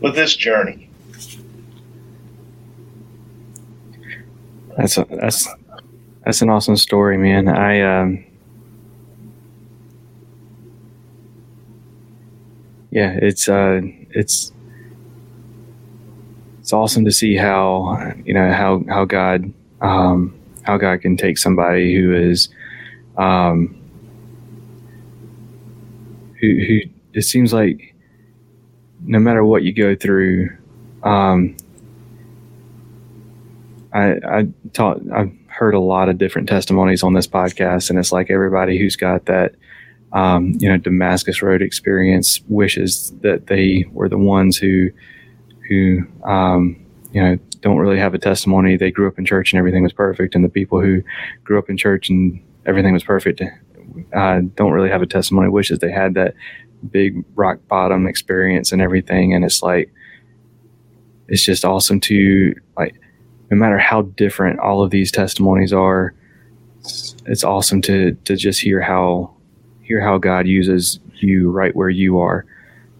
with 0.01 0.15
this 0.15 0.35
journey. 0.35 0.89
That's 4.75 4.97
a, 4.97 5.05
that's 5.07 5.47
that's 6.25 6.41
an 6.41 6.49
awesome 6.49 6.77
story, 6.77 7.19
man. 7.19 7.47
I 7.47 7.81
um, 7.81 8.25
yeah, 12.89 13.11
it's 13.21 13.47
uh, 13.47 13.81
it's 14.09 14.52
it's 16.63 16.71
awesome 16.71 17.03
to 17.03 17.11
see 17.11 17.35
how 17.35 18.13
you 18.23 18.33
know 18.33 18.49
how 18.53 18.81
how 18.87 19.03
God 19.03 19.51
um, 19.81 20.33
how 20.61 20.77
God 20.77 21.01
can 21.01 21.17
take 21.17 21.37
somebody 21.37 21.93
who 21.93 22.15
is 22.15 22.47
um, 23.17 23.77
who 26.39 26.47
who 26.65 26.79
it 27.11 27.23
seems 27.23 27.51
like 27.51 27.93
no 29.01 29.19
matter 29.19 29.43
what 29.43 29.63
you 29.63 29.73
go 29.73 29.93
through, 29.93 30.55
um, 31.03 31.57
I 33.93 34.13
I 34.25 34.47
taught 34.71 35.01
I've 35.13 35.33
heard 35.47 35.73
a 35.73 35.81
lot 35.81 36.07
of 36.07 36.17
different 36.17 36.47
testimonies 36.47 37.03
on 37.03 37.13
this 37.13 37.27
podcast, 37.27 37.89
and 37.89 37.99
it's 37.99 38.13
like 38.13 38.31
everybody 38.31 38.79
who's 38.79 38.95
got 38.95 39.25
that 39.25 39.55
um, 40.13 40.53
you 40.59 40.69
know 40.69 40.77
Damascus 40.77 41.41
Road 41.41 41.61
experience 41.61 42.39
wishes 42.47 43.11
that 43.19 43.47
they 43.47 43.85
were 43.91 44.07
the 44.07 44.17
ones 44.17 44.55
who 44.55 44.91
who 45.73 46.29
um, 46.29 46.83
you 47.11 47.21
know 47.21 47.37
don't 47.61 47.77
really 47.77 47.99
have 47.99 48.13
a 48.13 48.19
testimony. 48.19 48.77
They 48.77 48.91
grew 48.91 49.07
up 49.07 49.17
in 49.17 49.25
church 49.25 49.53
and 49.53 49.59
everything 49.59 49.83
was 49.83 49.93
perfect, 49.93 50.35
and 50.35 50.43
the 50.43 50.49
people 50.49 50.81
who 50.81 51.01
grew 51.43 51.57
up 51.57 51.69
in 51.69 51.77
church 51.77 52.09
and 52.09 52.41
everything 52.65 52.93
was 52.93 53.03
perfect 53.03 53.41
uh, 54.13 54.41
don't 54.55 54.71
really 54.71 54.89
have 54.89 55.01
a 55.01 55.07
testimony. 55.07 55.49
Wishes 55.49 55.79
they 55.79 55.91
had 55.91 56.13
that 56.15 56.35
big 56.91 57.23
rock 57.35 57.59
bottom 57.67 58.07
experience 58.07 58.71
and 58.71 58.81
everything, 58.81 59.33
and 59.33 59.45
it's 59.45 59.61
like 59.61 59.91
it's 61.27 61.43
just 61.43 61.65
awesome 61.65 61.99
to 62.01 62.53
like 62.77 62.95
no 63.49 63.57
matter 63.57 63.77
how 63.77 64.01
different 64.01 64.59
all 64.59 64.83
of 64.83 64.91
these 64.91 65.11
testimonies 65.11 65.73
are, 65.73 66.13
it's 67.25 67.43
awesome 67.43 67.81
to 67.83 68.13
to 68.25 68.35
just 68.35 68.61
hear 68.61 68.81
how 68.81 69.33
hear 69.81 70.01
how 70.01 70.17
God 70.17 70.47
uses 70.47 70.99
you 71.15 71.49
right 71.51 71.75
where 71.75 71.89
you 71.89 72.19
are. 72.19 72.45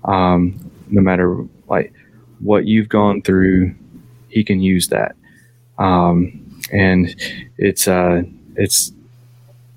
Um, 0.06 0.72
no 0.90 1.02
matter 1.02 1.46
like 1.68 1.94
what 2.44 2.66
you've 2.66 2.90
gone 2.90 3.22
through, 3.22 3.74
He 4.30 4.44
can 4.44 4.62
use 4.62 4.90
that, 4.90 5.16
um, 5.78 6.62
and 6.72 7.16
it's 7.58 7.88
uh, 7.88 8.24
it's 8.56 8.92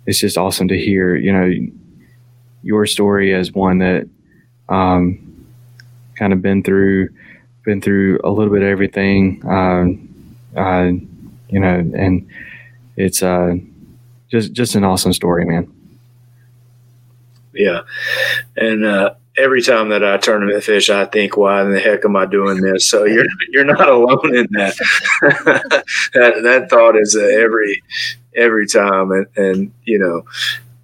it's 0.06 0.20
just 0.20 0.36
awesome 0.36 0.68
to 0.68 0.78
hear. 0.78 1.16
You 1.16 1.32
know, 1.32 1.52
your 2.62 2.86
story 2.86 3.34
as 3.34 3.52
one 3.52 3.78
that 3.78 4.08
um, 4.68 5.46
kind 6.16 6.32
of 6.32 6.42
been 6.42 6.62
through 6.62 7.10
been 7.64 7.80
through 7.80 8.20
a 8.24 8.30
little 8.30 8.52
bit 8.52 8.62
of 8.62 8.68
everything. 8.68 9.42
Um, 9.46 10.08
uh, 10.56 10.90
you 11.48 11.60
know, 11.60 11.78
and 11.94 12.28
it's 12.96 13.22
uh, 13.22 13.56
just 14.30 14.52
just 14.52 14.74
an 14.74 14.84
awesome 14.84 15.12
story, 15.12 15.44
man. 15.44 15.72
Yeah, 17.54 17.82
and 18.56 18.84
uh, 18.84 19.14
every 19.36 19.62
time 19.62 19.90
that 19.90 20.04
I 20.04 20.16
tournament 20.16 20.62
fish, 20.64 20.90
I 20.90 21.04
think, 21.04 21.36
"Why 21.36 21.62
in 21.62 21.72
the 21.72 21.80
heck 21.80 22.04
am 22.04 22.16
I 22.16 22.26
doing 22.26 22.60
this?" 22.60 22.88
So 22.88 23.04
you're 23.04 23.26
you're 23.48 23.64
not 23.64 23.88
alone 23.88 24.34
in 24.34 24.46
that. 24.52 24.74
that 26.14 26.42
that 26.42 26.66
thought 26.70 26.96
is 26.96 27.16
every 27.16 27.82
every 28.34 28.66
time, 28.66 29.10
and 29.10 29.26
and 29.36 29.72
you 29.84 29.98
know, 29.98 30.24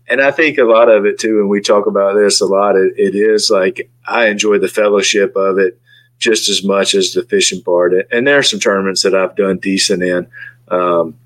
and 0.08 0.20
I 0.20 0.30
think 0.30 0.58
a 0.58 0.64
lot 0.64 0.88
of 0.88 1.06
it 1.06 1.18
too. 1.18 1.40
And 1.40 1.48
we 1.48 1.60
talk 1.60 1.86
about 1.86 2.14
this 2.14 2.40
a 2.40 2.46
lot. 2.46 2.76
It, 2.76 2.92
it 2.96 3.14
is 3.14 3.50
like 3.50 3.90
I 4.06 4.28
enjoy 4.28 4.58
the 4.58 4.68
fellowship 4.68 5.36
of 5.36 5.58
it 5.58 5.78
just 6.18 6.48
as 6.48 6.62
much 6.62 6.94
as 6.94 7.12
the 7.12 7.24
fishing 7.24 7.60
part. 7.62 7.92
And 8.12 8.26
there 8.26 8.38
are 8.38 8.44
some 8.44 8.60
tournaments 8.60 9.02
that 9.02 9.14
I've 9.14 9.34
done 9.34 9.58
decent 9.58 10.04
in. 10.04 10.28
Um, 10.68 11.18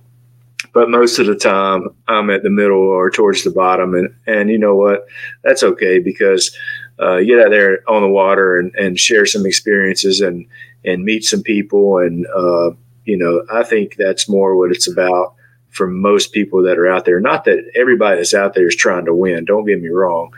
but 0.72 0.90
most 0.90 1.18
of 1.18 1.26
the 1.26 1.36
time 1.36 1.88
I'm 2.08 2.30
at 2.30 2.42
the 2.42 2.50
middle 2.50 2.80
or 2.80 3.10
towards 3.10 3.44
the 3.44 3.50
bottom. 3.50 3.94
And, 3.94 4.14
and 4.26 4.50
you 4.50 4.58
know 4.58 4.74
what? 4.74 5.06
That's 5.42 5.62
okay 5.62 5.98
because 5.98 6.56
uh, 6.98 7.20
get 7.20 7.40
out 7.40 7.50
there 7.50 7.80
on 7.88 8.02
the 8.02 8.08
water 8.08 8.58
and, 8.58 8.74
and 8.74 8.98
share 8.98 9.26
some 9.26 9.46
experiences 9.46 10.20
and, 10.20 10.46
and 10.84 11.04
meet 11.04 11.24
some 11.24 11.42
people. 11.42 11.98
And, 11.98 12.26
uh, 12.26 12.70
you 13.04 13.16
know, 13.16 13.44
I 13.52 13.62
think 13.62 13.96
that's 13.96 14.28
more 14.28 14.56
what 14.56 14.70
it's 14.70 14.90
about 14.90 15.34
for 15.70 15.86
most 15.86 16.32
people 16.32 16.62
that 16.62 16.78
are 16.78 16.88
out 16.88 17.04
there. 17.04 17.20
Not 17.20 17.44
that 17.44 17.70
everybody 17.74 18.16
that's 18.16 18.34
out 18.34 18.54
there 18.54 18.66
is 18.66 18.76
trying 18.76 19.04
to 19.04 19.14
win, 19.14 19.44
don't 19.44 19.66
get 19.66 19.80
me 19.80 19.88
wrong, 19.88 20.32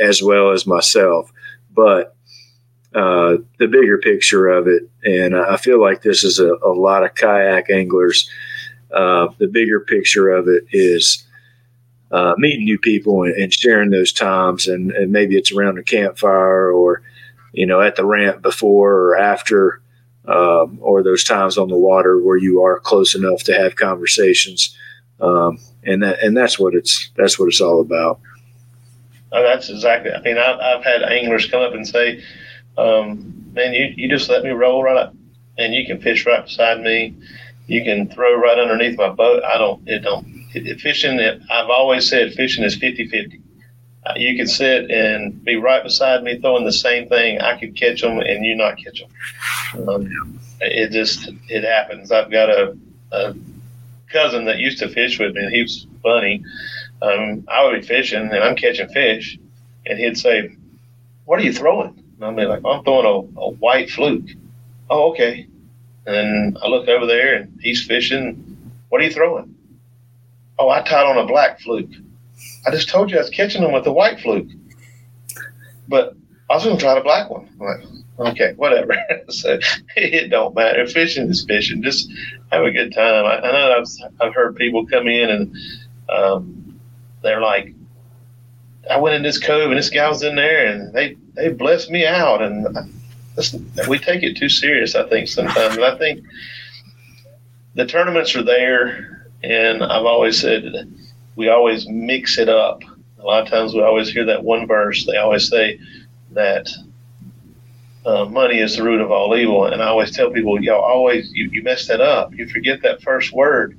as 0.00 0.22
well 0.22 0.52
as 0.52 0.66
myself. 0.66 1.32
But 1.74 2.16
uh, 2.96 3.36
the 3.58 3.66
bigger 3.66 3.98
picture 3.98 4.48
of 4.48 4.66
it. 4.66 4.88
And 5.04 5.36
I 5.36 5.58
feel 5.58 5.78
like 5.78 6.00
this 6.00 6.24
is 6.24 6.38
a, 6.38 6.54
a 6.64 6.72
lot 6.72 7.04
of 7.04 7.14
kayak 7.14 7.68
anglers. 7.68 8.30
Uh, 8.90 9.28
the 9.38 9.48
bigger 9.48 9.80
picture 9.80 10.30
of 10.30 10.48
it 10.48 10.64
is 10.72 11.25
uh, 12.10 12.34
meeting 12.38 12.64
new 12.64 12.78
people 12.78 13.24
and, 13.24 13.34
and, 13.34 13.52
sharing 13.52 13.90
those 13.90 14.12
times. 14.12 14.68
And, 14.68 14.92
and, 14.92 15.10
maybe 15.10 15.36
it's 15.36 15.52
around 15.52 15.78
a 15.78 15.82
campfire 15.82 16.70
or, 16.70 17.02
you 17.52 17.66
know, 17.66 17.80
at 17.80 17.96
the 17.96 18.04
ramp 18.04 18.42
before 18.42 18.92
or 18.92 19.16
after, 19.16 19.80
um, 20.26 20.78
or 20.80 21.02
those 21.02 21.24
times 21.24 21.58
on 21.58 21.68
the 21.68 21.78
water 21.78 22.18
where 22.18 22.36
you 22.36 22.62
are 22.62 22.78
close 22.78 23.14
enough 23.14 23.42
to 23.44 23.54
have 23.54 23.76
conversations. 23.76 24.76
Um, 25.20 25.58
and 25.82 26.02
that, 26.02 26.22
and 26.22 26.36
that's 26.36 26.58
what 26.58 26.74
it's, 26.74 27.10
that's 27.16 27.38
what 27.38 27.48
it's 27.48 27.60
all 27.60 27.80
about. 27.80 28.20
Oh, 29.32 29.42
that's 29.42 29.68
exactly. 29.68 30.12
I 30.12 30.20
mean, 30.20 30.38
I've, 30.38 30.60
I've 30.60 30.84
had 30.84 31.02
anglers 31.02 31.46
come 31.46 31.62
up 31.62 31.74
and 31.74 31.86
say, 31.86 32.22
um, 32.78 33.44
man, 33.52 33.72
you, 33.72 33.92
you 33.96 34.08
just 34.08 34.28
let 34.28 34.44
me 34.44 34.50
roll 34.50 34.82
right 34.82 34.96
up 34.96 35.14
and 35.58 35.74
you 35.74 35.86
can 35.86 36.00
fish 36.00 36.24
right 36.26 36.44
beside 36.44 36.80
me. 36.80 37.14
You 37.66 37.82
can 37.82 38.08
throw 38.08 38.38
right 38.40 38.58
underneath 38.58 38.96
my 38.96 39.08
boat. 39.08 39.42
I 39.42 39.58
don't, 39.58 39.82
it 39.88 40.00
don't, 40.00 40.35
fishing, 40.80 41.20
I've 41.20 41.70
always 41.70 42.08
said 42.08 42.34
fishing 42.34 42.64
is 42.64 42.76
50 42.76 43.08
50. 43.08 43.40
Uh, 44.06 44.12
you 44.16 44.36
can 44.36 44.46
sit 44.46 44.88
and 44.90 45.44
be 45.44 45.56
right 45.56 45.82
beside 45.82 46.22
me 46.22 46.38
throwing 46.38 46.64
the 46.64 46.72
same 46.72 47.08
thing. 47.08 47.40
I 47.40 47.58
could 47.58 47.74
catch 47.74 48.02
them 48.02 48.20
and 48.20 48.44
you 48.44 48.54
not 48.54 48.78
catch 48.78 49.02
them. 49.02 49.88
Um, 49.88 50.40
it 50.60 50.92
just, 50.92 51.28
it 51.48 51.64
happens. 51.64 52.12
I've 52.12 52.30
got 52.30 52.48
a, 52.48 52.76
a 53.10 53.34
cousin 54.12 54.44
that 54.44 54.58
used 54.58 54.78
to 54.78 54.88
fish 54.88 55.18
with 55.18 55.34
me 55.34 55.42
and 55.44 55.52
he 55.52 55.62
was 55.62 55.86
funny. 56.02 56.44
Um, 57.02 57.44
I 57.48 57.64
would 57.64 57.80
be 57.80 57.86
fishing 57.86 58.30
and 58.30 58.44
I'm 58.44 58.54
catching 58.54 58.88
fish 58.88 59.38
and 59.86 59.98
he'd 59.98 60.16
say, 60.16 60.54
what 61.24 61.40
are 61.40 61.42
you 61.42 61.52
throwing? 61.52 62.02
And 62.16 62.24
I'd 62.24 62.36
be 62.36 62.44
like, 62.44 62.62
I'm 62.64 62.84
throwing 62.84 63.06
a, 63.36 63.40
a 63.40 63.50
white 63.50 63.90
fluke. 63.90 64.28
Oh, 64.88 65.10
okay. 65.10 65.48
And 66.06 66.56
I 66.62 66.68
look 66.68 66.86
over 66.86 67.06
there 67.06 67.34
and 67.34 67.58
he's 67.60 67.84
fishing. 67.84 68.72
What 68.88 69.00
are 69.00 69.04
you 69.04 69.12
throwing? 69.12 69.55
Oh, 70.58 70.68
I 70.70 70.82
tied 70.82 71.06
on 71.06 71.18
a 71.18 71.26
black 71.26 71.60
fluke. 71.60 71.90
I 72.66 72.70
just 72.70 72.88
told 72.88 73.10
you 73.10 73.16
I 73.18 73.20
was 73.20 73.30
catching 73.30 73.62
them 73.62 73.72
with 73.72 73.84
the 73.84 73.92
white 73.92 74.20
fluke. 74.20 74.48
But 75.88 76.14
I 76.50 76.54
was 76.54 76.64
going 76.64 76.76
to 76.76 76.82
try 76.82 76.94
the 76.94 77.00
black 77.00 77.30
one. 77.30 77.48
I'm 77.60 77.66
like, 77.66 78.32
okay, 78.32 78.54
whatever. 78.56 78.96
so 79.28 79.58
it 79.96 80.30
don't 80.30 80.54
matter. 80.54 80.86
Fishing 80.86 81.28
is 81.28 81.44
fishing. 81.44 81.82
Just 81.82 82.10
have 82.52 82.64
a 82.64 82.70
good 82.70 82.92
time. 82.92 83.24
I, 83.24 83.38
I 83.38 83.52
know 83.52 83.78
I've, 83.78 84.10
I've 84.20 84.34
heard 84.34 84.56
people 84.56 84.86
come 84.86 85.08
in 85.08 85.30
and 85.30 85.56
um, 86.08 86.80
they're 87.22 87.40
like, 87.40 87.74
I 88.90 88.98
went 88.98 89.16
in 89.16 89.22
this 89.22 89.38
cove 89.38 89.70
and 89.70 89.78
this 89.78 89.90
guy 89.90 90.08
was 90.08 90.22
in 90.22 90.36
there 90.36 90.66
and 90.66 90.92
they, 90.92 91.16
they 91.34 91.48
blessed 91.48 91.90
me 91.90 92.06
out. 92.06 92.42
And 92.42 92.68
listen. 93.36 93.70
we 93.88 93.98
take 93.98 94.22
it 94.22 94.36
too 94.36 94.48
serious, 94.48 94.94
I 94.94 95.08
think, 95.08 95.28
sometimes. 95.28 95.76
And 95.76 95.84
I 95.84 95.98
think 95.98 96.24
the 97.74 97.86
tournaments 97.86 98.34
are 98.36 98.44
there, 98.44 99.15
and 99.42 99.82
I've 99.82 100.04
always 100.04 100.40
said 100.40 100.64
we 101.36 101.48
always 101.48 101.86
mix 101.88 102.38
it 102.38 102.48
up. 102.48 102.82
A 103.18 103.24
lot 103.24 103.42
of 103.42 103.48
times 103.48 103.74
we 103.74 103.82
always 103.82 104.10
hear 104.10 104.24
that 104.26 104.42
one 104.42 104.66
verse. 104.66 105.06
They 105.06 105.16
always 105.16 105.48
say 105.48 105.78
that 106.32 106.68
uh, 108.06 108.24
money 108.24 108.60
is 108.60 108.76
the 108.76 108.84
root 108.84 109.00
of 109.00 109.10
all 109.10 109.36
evil. 109.36 109.66
And 109.66 109.82
I 109.82 109.88
always 109.88 110.10
tell 110.12 110.30
people, 110.30 110.62
y'all 110.62 110.80
always, 110.80 111.30
you, 111.32 111.50
you 111.50 111.62
mess 111.62 111.86
that 111.88 112.00
up. 112.00 112.34
You 112.34 112.48
forget 112.48 112.82
that 112.82 113.02
first 113.02 113.32
word. 113.32 113.76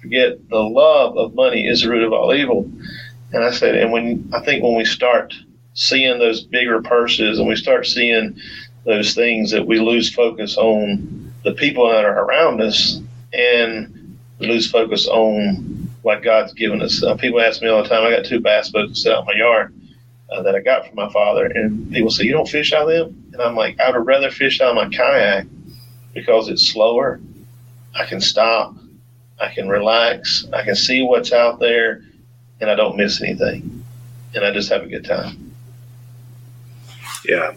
Forget 0.00 0.48
the 0.48 0.58
love 0.58 1.16
of 1.16 1.34
money 1.34 1.66
is 1.66 1.82
the 1.82 1.90
root 1.90 2.04
of 2.04 2.12
all 2.12 2.34
evil. 2.34 2.70
And 3.32 3.44
I 3.44 3.50
said, 3.50 3.76
and 3.76 3.92
when 3.92 4.30
I 4.32 4.40
think 4.44 4.62
when 4.62 4.76
we 4.76 4.84
start 4.84 5.34
seeing 5.74 6.18
those 6.18 6.42
bigger 6.42 6.80
purses 6.80 7.38
and 7.38 7.46
we 7.46 7.56
start 7.56 7.86
seeing 7.86 8.40
those 8.84 9.14
things 9.14 9.50
that 9.50 9.66
we 9.66 9.78
lose 9.78 10.12
focus 10.12 10.56
on 10.56 11.34
the 11.44 11.52
people 11.52 11.88
that 11.90 12.04
are 12.04 12.24
around 12.24 12.62
us 12.62 13.00
and 13.32 13.95
lose 14.38 14.70
focus 14.70 15.06
on 15.06 15.88
what 16.02 16.22
God's 16.22 16.52
given 16.52 16.82
us. 16.82 17.02
Uh, 17.02 17.16
people 17.16 17.40
ask 17.40 17.62
me 17.62 17.68
all 17.68 17.82
the 17.82 17.88
time, 17.88 18.04
I 18.04 18.10
got 18.10 18.24
two 18.24 18.40
bass 18.40 18.70
boats 18.70 19.02
sit 19.02 19.12
out 19.12 19.20
in 19.20 19.26
my 19.26 19.34
yard 19.34 19.74
uh, 20.30 20.42
that 20.42 20.54
I 20.54 20.60
got 20.60 20.86
from 20.86 20.96
my 20.96 21.10
father, 21.12 21.46
and 21.46 21.90
people 21.92 22.10
say, 22.10 22.24
You 22.24 22.32
don't 22.32 22.48
fish 22.48 22.72
out 22.72 22.88
of 22.88 22.88
them? 22.88 23.30
And 23.32 23.42
I'm 23.42 23.56
like, 23.56 23.78
I 23.80 23.90
would 23.90 24.06
rather 24.06 24.30
fish 24.30 24.60
out 24.60 24.70
of 24.70 24.76
my 24.76 24.88
kayak 24.88 25.46
because 26.14 26.48
it's 26.48 26.68
slower. 26.68 27.20
I 27.94 28.04
can 28.04 28.20
stop, 28.20 28.74
I 29.40 29.48
can 29.48 29.68
relax, 29.68 30.46
I 30.52 30.64
can 30.64 30.76
see 30.76 31.02
what's 31.02 31.32
out 31.32 31.58
there, 31.58 32.02
and 32.60 32.70
I 32.70 32.74
don't 32.74 32.96
miss 32.96 33.22
anything. 33.22 33.84
And 34.34 34.44
I 34.44 34.50
just 34.52 34.68
have 34.70 34.82
a 34.82 34.86
good 34.86 35.04
time. 35.04 35.54
Yeah, 37.24 37.56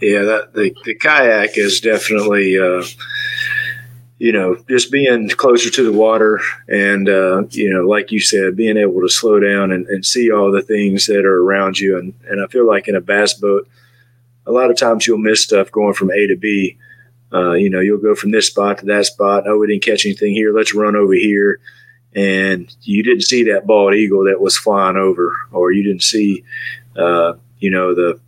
yeah. 0.00 0.22
That 0.22 0.54
the 0.54 0.74
the 0.84 0.94
kayak 0.94 1.58
is 1.58 1.80
definitely. 1.80 2.58
Uh, 2.58 2.84
you 4.18 4.32
know, 4.32 4.56
just 4.68 4.90
being 4.90 5.28
closer 5.30 5.70
to 5.70 5.84
the 5.84 5.96
water 5.96 6.40
and, 6.66 7.08
uh, 7.08 7.44
you 7.50 7.72
know, 7.72 7.86
like 7.86 8.10
you 8.10 8.20
said, 8.20 8.56
being 8.56 8.76
able 8.76 9.00
to 9.00 9.08
slow 9.08 9.38
down 9.38 9.70
and, 9.70 9.86
and 9.86 10.04
see 10.04 10.30
all 10.30 10.50
the 10.50 10.62
things 10.62 11.06
that 11.06 11.24
are 11.24 11.42
around 11.42 11.78
you. 11.78 11.96
And, 11.96 12.14
and 12.28 12.42
I 12.42 12.48
feel 12.48 12.66
like 12.66 12.88
in 12.88 12.96
a 12.96 13.00
bass 13.00 13.34
boat, 13.34 13.68
a 14.44 14.50
lot 14.50 14.70
of 14.70 14.76
times 14.76 15.06
you'll 15.06 15.18
miss 15.18 15.42
stuff 15.42 15.70
going 15.70 15.94
from 15.94 16.10
A 16.10 16.26
to 16.26 16.36
B. 16.36 16.78
Uh, 17.32 17.52
you 17.52 17.70
know, 17.70 17.80
you'll 17.80 17.98
go 17.98 18.14
from 18.14 18.32
this 18.32 18.46
spot 18.46 18.78
to 18.78 18.86
that 18.86 19.06
spot. 19.06 19.44
Oh, 19.46 19.58
we 19.58 19.66
didn't 19.68 19.84
catch 19.84 20.04
anything 20.04 20.32
here. 20.32 20.52
Let's 20.52 20.74
run 20.74 20.96
over 20.96 21.12
here. 21.12 21.60
And 22.14 22.74
you 22.82 23.02
didn't 23.02 23.24
see 23.24 23.44
that 23.44 23.66
bald 23.66 23.94
eagle 23.94 24.24
that 24.24 24.40
was 24.40 24.56
flying 24.56 24.96
over, 24.96 25.36
or 25.52 25.70
you 25.70 25.84
didn't 25.84 26.02
see, 26.02 26.42
uh, 26.96 27.34
you 27.58 27.70
know, 27.70 27.94
the 27.94 28.18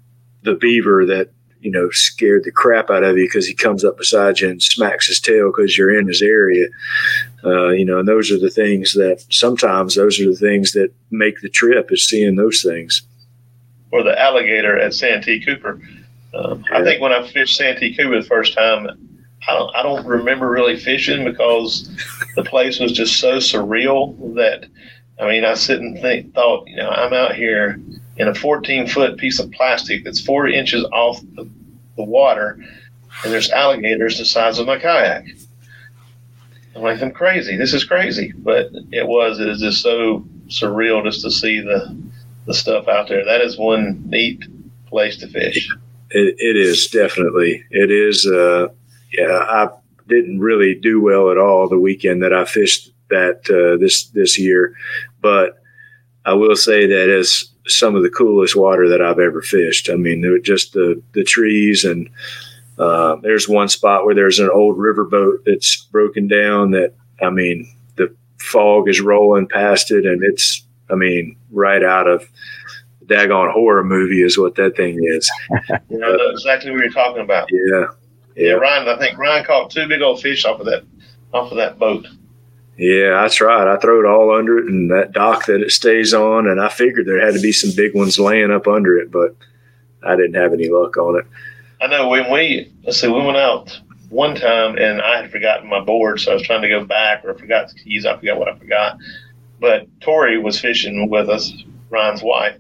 the 0.43 0.55
beaver 0.55 1.07
that 1.07 1.31
you 1.61 1.71
know 1.71 1.91
scared 1.91 2.45
the 2.45 2.51
crap 2.51 2.91
out 2.91 3.05
of 3.05 3.17
you 3.17 3.27
because 3.27 3.47
he 3.47 3.55
comes 3.55 3.85
up 3.85 3.99
beside 3.99 4.41
you 4.41 4.49
and 4.49 4.63
smacks 4.63 5.07
his 5.07 5.21
tail 5.21 5.49
because 5.51 5.77
you're 5.77 5.99
in 5.99 6.09
his 6.09 6.23
area. 6.23 6.67
Uh, 7.45 7.69
you 7.69 7.85
know, 7.85 7.99
and 7.99 8.09
those 8.09 8.31
are 8.31 8.39
the 8.39 8.51
things 8.51 8.93
that 8.95 9.25
sometimes 9.31 9.95
those 9.95 10.21
are 10.21 10.31
the 10.31 10.37
things 10.37 10.73
that 10.73 10.93
make 11.11 11.41
the 11.41 11.49
trip 11.49 11.91
is 11.93 12.05
seeing 12.05 12.37
those 12.37 12.63
things. 12.63 13.03
Or 13.93 14.03
the 14.03 14.19
alligator 14.21 14.79
at 14.79 14.95
Santee 14.95 15.41
Cooper. 15.41 15.81
Um, 16.35 16.65
yeah. 16.71 16.79
I 16.79 16.85
think 16.85 17.01
when 17.01 17.13
I 17.13 17.27
fished 17.27 17.57
Santee 17.57 17.95
Cooper 17.95 18.21
the 18.21 18.27
first 18.27 18.55
time, 18.55 18.87
I 19.49 19.55
don't, 19.55 19.77
I 19.77 19.83
don't 19.83 20.07
remember 20.07 20.51
really 20.51 20.79
fishing 20.79 21.25
because 21.25 21.89
the 22.37 22.45
place 22.45 22.79
was 22.79 22.93
just 22.93 23.19
so 23.19 23.39
surreal 23.39 24.35
that 24.35 24.67
I 25.19 25.29
mean 25.29 25.45
I 25.45 25.55
sit 25.55 25.81
and 25.81 25.99
think 26.01 26.35
thought 26.35 26.69
you 26.69 26.77
know 26.77 26.91
I'm 26.91 27.13
out 27.13 27.35
here 27.35 27.81
in 28.21 28.29
a 28.29 28.35
14 28.35 28.87
foot 28.87 29.17
piece 29.17 29.41
of 29.41 29.51
plastic 29.51 30.05
that's 30.05 30.21
four 30.21 30.47
inches 30.47 30.85
off 30.93 31.23
the, 31.37 31.49
the 31.97 32.05
water, 32.05 32.63
and 33.25 33.33
there's 33.33 33.51
alligators 33.51 34.19
the 34.19 34.27
size 34.27 34.59
of 34.59 34.67
my 34.67 34.79
kayak. 34.79 35.25
I'm 36.77 36.83
like, 36.83 37.01
I'm 37.01 37.13
crazy. 37.13 37.57
This 37.57 37.73
is 37.73 37.83
crazy. 37.83 38.33
But 38.37 38.69
it 38.93 39.07
was, 39.07 39.41
it 39.41 39.49
is 39.49 39.61
just 39.61 39.83
so 39.83 40.25
surreal 40.49 41.03
just 41.03 41.23
to 41.23 41.31
see 41.31 41.61
the, 41.61 41.97
the 42.47 42.53
stuff 42.53 42.89
out 42.89 43.09
there. 43.09 43.25
That 43.25 43.41
is 43.41 43.59
one 43.59 44.03
neat 44.07 44.45
place 44.87 45.17
to 45.19 45.27
fish. 45.27 45.69
it, 46.11 46.37
it 46.39 46.57
is 46.57 46.89
definitely. 46.89 47.65
It 47.71 47.91
is. 47.91 48.27
Uh, 48.27 48.69
yeah, 49.13 49.39
I 49.49 49.71
didn't 50.09 50.41
really 50.41 50.75
do 50.75 51.01
well 51.01 51.31
at 51.31 51.39
all 51.39 51.69
the 51.69 51.79
weekend 51.79 52.23
that 52.23 52.35
I 52.35 52.45
fished 52.45 52.93
that 53.09 53.49
uh, 53.49 53.81
this 53.81 54.05
this 54.09 54.39
year, 54.39 54.75
but 55.21 55.61
I 56.25 56.35
will 56.35 56.55
say 56.55 56.87
that 56.87 57.09
as 57.09 57.50
some 57.67 57.95
of 57.95 58.03
the 58.03 58.11
coolest 58.11 58.57
water 58.57 58.89
that 58.89 59.03
I've 59.03 59.19
ever 59.19 59.43
fished. 59.43 59.91
I 59.91 59.97
mean, 59.97 60.25
just 60.43 60.73
the 60.73 61.01
the 61.13 61.25
trees 61.25 61.85
and 61.85 62.09
uh, 62.79 63.17
there's 63.17 63.49
one 63.49 63.69
spot 63.69 64.05
where 64.05 64.15
there's 64.15 64.39
an 64.39 64.51
old 64.53 64.79
riverboat 64.79 65.45
that's 65.45 65.85
broken 65.93 66.27
down. 66.27 66.71
That 66.71 66.95
I 67.21 67.31
mean, 67.31 67.71
the 67.97 68.15
fog 68.39 68.89
is 68.89 69.01
rolling 69.01 69.49
past 69.49 69.91
it, 69.91 70.07
and 70.07 70.23
it's 70.25 70.65
I 70.89 70.95
mean, 70.95 71.37
right 71.51 71.85
out 71.85 72.09
of 72.09 72.27
the 73.01 73.15
daggone 73.15 73.53
horror 73.53 73.85
movie 73.85 74.23
is 74.23 74.39
what 74.39 74.55
that 74.57 74.77
thing 74.77 74.99
is. 75.03 75.31
you 75.91 75.99
know, 75.99 76.17
exactly 76.31 76.71
what 76.71 76.81
you're 76.81 76.91
talking 76.91 77.23
about. 77.23 77.49
Yeah. 77.53 77.87
yeah, 78.35 78.47
yeah. 78.47 78.53
Ryan, 78.53 78.89
I 78.89 78.99
think 78.99 79.19
Ryan 79.19 79.45
caught 79.45 79.71
two 79.71 79.87
big 79.87 80.01
old 80.01 80.23
fish 80.23 80.45
off 80.45 80.61
of 80.61 80.67
that 80.67 80.85
off 81.33 81.51
of 81.51 81.59
that 81.59 81.79
boat. 81.79 82.07
Yeah, 82.81 83.21
that's 83.21 83.43
right. 83.43 83.69
I 83.69 83.77
throw 83.77 84.01
it 84.01 84.07
all 84.07 84.35
under 84.35 84.57
it 84.57 84.65
and 84.65 84.91
that 84.91 85.13
dock 85.13 85.45
that 85.45 85.61
it 85.61 85.71
stays 85.71 86.15
on. 86.15 86.49
And 86.49 86.59
I 86.59 86.71
figured 86.71 87.05
there 87.05 87.23
had 87.23 87.35
to 87.35 87.41
be 87.41 87.53
some 87.53 87.73
big 87.77 87.95
ones 87.95 88.19
laying 88.19 88.51
up 88.51 88.67
under 88.67 88.97
it, 88.97 89.11
but 89.11 89.37
I 90.03 90.17
didn't 90.17 90.41
have 90.41 90.55
any 90.55 90.71
luck 90.71 90.97
on 90.97 91.19
it. 91.19 91.27
I 91.83 91.89
know 91.89 92.09
when 92.09 92.33
we, 92.33 92.73
let's 92.85 92.99
see, 92.99 93.07
we 93.07 93.23
went 93.23 93.37
out 93.37 93.79
one 94.09 94.35
time 94.35 94.79
and 94.79 95.03
I 95.03 95.21
had 95.21 95.31
forgotten 95.31 95.69
my 95.69 95.81
board. 95.81 96.21
So 96.21 96.31
I 96.31 96.35
was 96.35 96.43
trying 96.43 96.63
to 96.63 96.71
go 96.71 96.83
back 96.83 97.23
or 97.23 97.35
I 97.35 97.39
forgot 97.39 97.69
the 97.69 97.75
keys. 97.75 98.07
I 98.07 98.17
forgot 98.17 98.39
what 98.39 98.49
I 98.49 98.57
forgot. 98.57 98.97
But 99.61 99.87
Tori 100.01 100.39
was 100.39 100.59
fishing 100.59 101.11
with 101.11 101.29
us, 101.29 101.53
Ryan's 101.91 102.23
wife. 102.23 102.57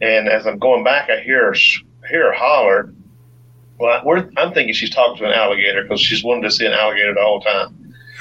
And 0.00 0.28
as 0.28 0.44
I'm 0.44 0.58
going 0.58 0.82
back, 0.82 1.08
I 1.08 1.20
hear 1.20 1.44
her, 1.44 1.54
hear 2.08 2.32
her 2.32 2.32
holler. 2.32 2.92
Well, 3.78 4.28
I'm 4.36 4.52
thinking 4.52 4.74
she's 4.74 4.90
talking 4.90 5.18
to 5.18 5.26
an 5.26 5.34
alligator 5.34 5.84
because 5.84 6.00
she's 6.00 6.24
wanted 6.24 6.42
to 6.42 6.50
see 6.50 6.66
an 6.66 6.72
alligator 6.72 7.10
all 7.10 7.38
the 7.38 7.48
whole 7.48 7.68
time. 7.68 7.76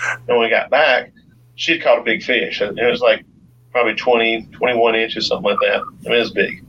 And 0.05 0.27
when 0.27 0.39
we 0.39 0.49
got 0.49 0.69
back, 0.69 1.11
she'd 1.55 1.81
caught 1.81 1.99
a 1.99 2.03
big 2.03 2.23
fish. 2.23 2.61
It 2.61 2.75
was 2.75 3.01
like 3.01 3.25
probably 3.71 3.95
20, 3.95 4.47
21 4.51 4.95
inches, 4.95 5.27
something 5.27 5.51
like 5.51 5.59
that. 5.59 5.81
I 5.81 6.09
mean, 6.09 6.15
it 6.15 6.19
was 6.19 6.31
big. 6.31 6.63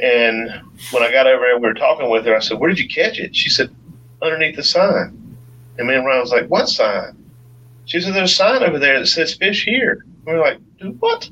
And 0.00 0.50
when 0.92 1.02
I 1.02 1.10
got 1.10 1.26
over 1.26 1.44
there, 1.44 1.58
we 1.58 1.66
were 1.66 1.74
talking 1.74 2.08
with 2.10 2.24
her. 2.26 2.36
I 2.36 2.40
said, 2.40 2.58
Where 2.58 2.70
did 2.70 2.78
you 2.78 2.88
catch 2.88 3.18
it? 3.18 3.34
She 3.34 3.48
said, 3.50 3.74
Underneath 4.22 4.56
the 4.56 4.62
sign. 4.62 5.36
And 5.78 5.88
me 5.88 5.94
and 5.94 6.06
Ryan 6.06 6.20
was 6.20 6.32
like, 6.32 6.48
What 6.48 6.68
sign? 6.68 7.16
She 7.86 8.00
said, 8.00 8.14
There's 8.14 8.30
a 8.30 8.34
sign 8.34 8.62
over 8.62 8.78
there 8.78 8.98
that 8.98 9.06
says 9.06 9.34
fish 9.34 9.64
here. 9.64 10.04
And 10.04 10.26
we 10.26 10.32
are 10.32 10.40
like, 10.40 10.58
Dude, 10.78 11.00
what? 11.00 11.28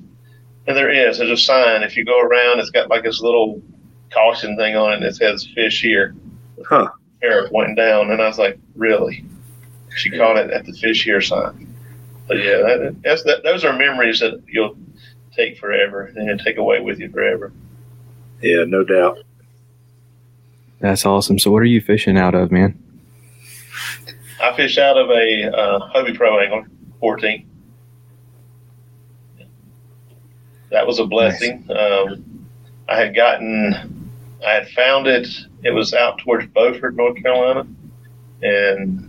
And 0.66 0.77
there 0.77 0.91
is. 0.91 1.18
There's 1.18 1.31
a 1.31 1.37
sign. 1.37 1.83
If 1.83 1.97
you 1.97 2.05
go 2.05 2.20
around, 2.20 2.59
it's 2.59 2.70
got 2.70 2.89
like 2.89 3.05
this 3.05 3.20
little 3.20 3.62
caution 4.12 4.57
thing 4.57 4.74
on 4.77 4.95
it 4.95 5.01
that 5.01 5.14
says 5.14 5.47
fish 5.55 5.81
here. 5.83 6.14
Huh. 6.68 6.89
Went 7.53 7.77
down. 7.77 8.11
And 8.11 8.20
I 8.20 8.27
was 8.27 8.39
like, 8.39 8.59
Really? 8.74 9.24
She 9.97 10.11
caught 10.11 10.36
it 10.36 10.51
at 10.51 10.66
the 10.66 10.72
fish 10.72 11.05
here 11.05 11.20
sign. 11.20 11.74
But 12.28 12.38
yeah, 12.38 12.59
that, 12.59 12.97
that's 13.03 13.22
that, 13.24 13.42
those 13.42 13.64
are 13.64 13.72
memories 13.72 14.20
that 14.20 14.42
you'll 14.47 14.76
take 15.34 15.59
forever 15.59 16.12
and 16.16 16.40
take 16.40 16.59
away 16.59 16.80
with 16.80 16.99
you 16.99 17.11
forever. 17.11 17.53
Yeah, 18.42 18.64
no 18.64 18.84
doubt. 18.84 19.18
That's 20.80 21.07
awesome. 21.07 21.38
So, 21.38 21.51
what 21.51 21.62
are 21.62 21.66
you 21.66 21.80
fishing 21.80 22.18
out 22.18 22.34
of, 22.34 22.53
man? 22.53 22.78
I 24.42 24.55
fish 24.55 24.76
out 24.76 24.99
of 24.99 25.09
a 25.11 25.44
uh, 25.44 25.90
Hobie 25.94 26.14
Pro 26.14 26.38
Angler 26.40 26.68
14. 27.01 27.49
That 30.70 30.86
was 30.86 30.99
a 30.99 31.07
blessing. 31.07 31.64
Nice. 31.68 31.78
Um, 31.78 32.47
I 32.88 32.99
had 32.99 33.14
gotten, 33.14 34.11
I 34.47 34.53
had 34.53 34.68
found 34.68 35.07
it. 35.07 35.26
It 35.62 35.70
was 35.70 35.94
out 35.94 36.18
towards 36.18 36.47
Beaufort, 36.49 36.97
North 36.97 37.20
Carolina, 37.22 37.66
and 38.42 39.05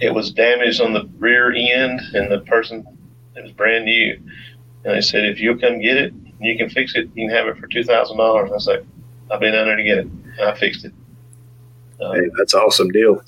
it 0.00 0.12
was 0.14 0.32
damaged 0.32 0.80
on 0.80 0.92
the 0.92 1.08
rear 1.18 1.52
end, 1.52 2.00
and 2.14 2.30
the 2.30 2.40
person 2.40 2.86
it 3.36 3.42
was 3.42 3.52
brand 3.52 3.84
new. 3.84 4.14
And 4.84 4.96
they 4.96 5.00
said, 5.00 5.24
if 5.26 5.38
you'll 5.38 5.58
come 5.58 5.80
get 5.80 5.96
it, 5.96 6.14
you 6.40 6.56
can 6.56 6.70
fix 6.70 6.94
it. 6.94 7.10
You 7.14 7.28
can 7.28 7.36
have 7.36 7.46
it 7.46 7.58
for 7.58 7.66
two 7.66 7.84
thousand 7.84 8.16
dollars. 8.16 8.50
I 8.50 8.54
was 8.54 8.66
like, 8.66 8.84
I've 9.30 9.40
been 9.40 9.52
down 9.52 9.66
there 9.66 9.76
to 9.76 9.84
get 9.84 9.98
it, 9.98 10.06
and 10.06 10.40
I 10.40 10.54
fixed 10.56 10.84
it. 10.84 10.92
Um, 12.00 12.14
hey, 12.14 12.30
that's 12.38 12.54
awesome 12.54 12.88
deal. 12.90 13.22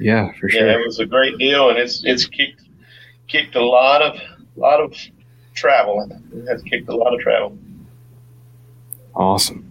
Yeah, 0.00 0.32
for 0.38 0.48
sure. 0.48 0.66
Yeah, 0.66 0.78
it 0.78 0.86
was 0.86 1.00
a 1.00 1.06
great 1.06 1.38
deal, 1.38 1.70
and 1.70 1.78
it's 1.78 2.04
it's 2.04 2.24
kicked 2.24 2.62
kicked 3.26 3.56
a 3.56 3.64
lot 3.64 4.00
of 4.00 4.16
lot 4.56 4.80
of 4.80 4.94
travel. 5.54 6.08
It 6.32 6.48
has 6.48 6.62
kicked 6.62 6.88
a 6.88 6.96
lot 6.96 7.14
of 7.14 7.20
travel. 7.20 7.58
Awesome, 9.14 9.68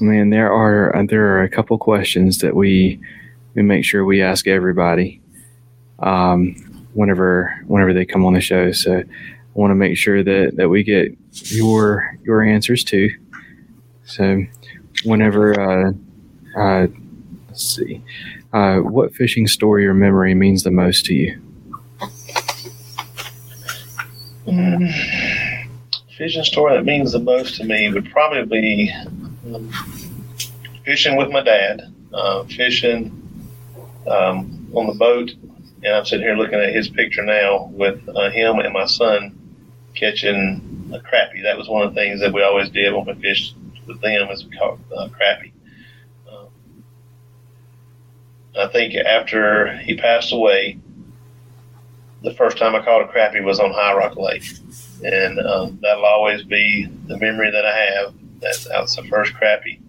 man. 0.00 0.30
There 0.30 0.52
are 0.52 0.94
uh, 0.96 1.04
there 1.08 1.26
are 1.36 1.42
a 1.42 1.48
couple 1.48 1.76
questions 1.76 2.38
that 2.38 2.54
we 2.54 3.00
we 3.58 3.64
make 3.64 3.84
sure 3.84 4.04
we 4.04 4.22
ask 4.22 4.46
everybody. 4.46 5.20
Um, 5.98 6.54
whenever 6.94 7.60
whenever 7.66 7.92
they 7.92 8.04
come 8.04 8.24
on 8.24 8.34
the 8.34 8.40
show. 8.40 8.70
So 8.70 8.98
I 8.98 9.04
want 9.54 9.72
to 9.72 9.74
make 9.74 9.96
sure 9.96 10.22
that 10.22 10.52
that 10.54 10.68
we 10.68 10.84
get 10.84 11.16
your 11.32 12.16
your 12.22 12.40
answers 12.40 12.84
too. 12.84 13.10
So 14.04 14.44
whenever 15.04 15.60
uh, 15.60 15.92
uh, 16.56 16.86
let's 17.48 17.76
see, 17.76 18.00
uh, 18.52 18.76
what 18.76 19.12
fishing 19.12 19.48
story 19.48 19.88
or 19.88 19.94
memory 19.94 20.34
means 20.36 20.62
the 20.62 20.70
most 20.70 21.04
to 21.06 21.14
you? 21.14 21.40
Mm, 24.46 25.68
fishing 26.16 26.44
story 26.44 26.76
that 26.76 26.84
means 26.84 27.10
the 27.10 27.18
most 27.18 27.56
to 27.56 27.64
me 27.64 27.92
would 27.92 28.08
probably 28.12 28.44
be 28.60 28.94
um, 29.52 29.68
fishing 30.84 31.16
with 31.16 31.30
my 31.32 31.42
dad, 31.42 31.92
uh, 32.14 32.44
fishing 32.44 33.17
um, 34.08 34.70
on 34.74 34.86
the 34.86 34.94
boat 34.94 35.30
and 35.82 35.94
I'm 35.94 36.04
sitting 36.04 36.26
here 36.26 36.36
looking 36.36 36.58
at 36.58 36.74
his 36.74 36.88
picture 36.88 37.24
now 37.24 37.70
with 37.72 38.00
uh, 38.08 38.30
him 38.30 38.58
and 38.58 38.72
my 38.72 38.86
son 38.86 39.34
catching 39.94 40.90
a 40.92 40.98
crappie. 40.98 41.42
That 41.42 41.56
was 41.56 41.68
one 41.68 41.86
of 41.86 41.94
the 41.94 42.00
things 42.00 42.20
that 42.20 42.32
we 42.32 42.42
always 42.42 42.70
did 42.70 42.92
when 42.92 43.06
we 43.06 43.14
fished 43.14 43.54
with 43.86 44.00
them, 44.00 44.28
is 44.30 44.44
we 44.44 44.56
caught 44.56 44.78
uh, 44.96 45.08
crappie. 45.08 45.52
Um, 46.30 46.48
I 48.58 48.66
think 48.68 48.94
after 48.94 49.76
he 49.78 49.96
passed 49.96 50.32
away, 50.32 50.78
the 52.24 52.34
first 52.34 52.58
time 52.58 52.74
I 52.74 52.84
caught 52.84 53.02
a 53.02 53.12
crappie 53.12 53.44
was 53.44 53.60
on 53.60 53.72
High 53.72 53.94
Rock 53.94 54.16
Lake, 54.16 54.44
and 55.04 55.38
um, 55.38 55.78
that'll 55.80 56.04
always 56.04 56.42
be 56.42 56.88
the 57.06 57.18
memory 57.18 57.52
that 57.52 57.64
I 57.64 57.76
have. 57.76 58.14
That, 58.40 58.66
that 58.68 58.80
was 58.80 58.96
the 58.96 59.04
first 59.04 59.32
crappie 59.34 59.80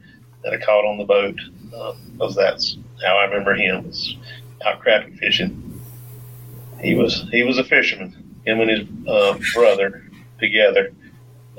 that 0.43 0.53
I 0.53 0.57
caught 0.57 0.85
on 0.85 0.97
the 0.97 1.03
boat, 1.03 1.39
um, 1.75 1.97
because 2.13 2.35
that's 2.35 2.77
how 3.03 3.17
I 3.17 3.25
remember 3.25 3.55
him 3.55 3.85
was 3.85 4.15
out 4.65 4.81
crappie 4.81 5.17
fishing 5.17 5.69
he 6.81 6.95
was 6.95 7.27
he 7.31 7.43
was 7.43 7.57
a 7.57 7.63
fisherman. 7.63 8.15
Him 8.45 8.61
and 8.61 8.69
his 8.69 8.87
uh, 9.07 9.37
brother 9.53 10.03
together. 10.39 10.93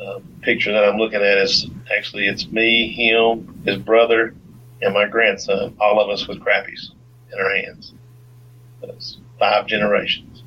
Uh, 0.01 0.21
picture 0.41 0.73
that 0.73 0.83
I'm 0.83 0.97
looking 0.97 1.21
at 1.21 1.39
is 1.39 1.69
actually 1.95 2.27
it's 2.27 2.47
me, 2.47 2.91
him, 2.91 3.63
his 3.67 3.77
brother, 3.77 4.35
and 4.81 4.95
my 4.95 5.07
grandson. 5.07 5.77
All 5.79 6.01
of 6.01 6.09
us 6.09 6.27
with 6.27 6.41
crappies 6.41 6.91
in 7.33 7.39
our 7.39 7.55
hands. 7.55 7.93
That's 8.81 9.19
five 9.39 9.67
generations. 9.67 10.43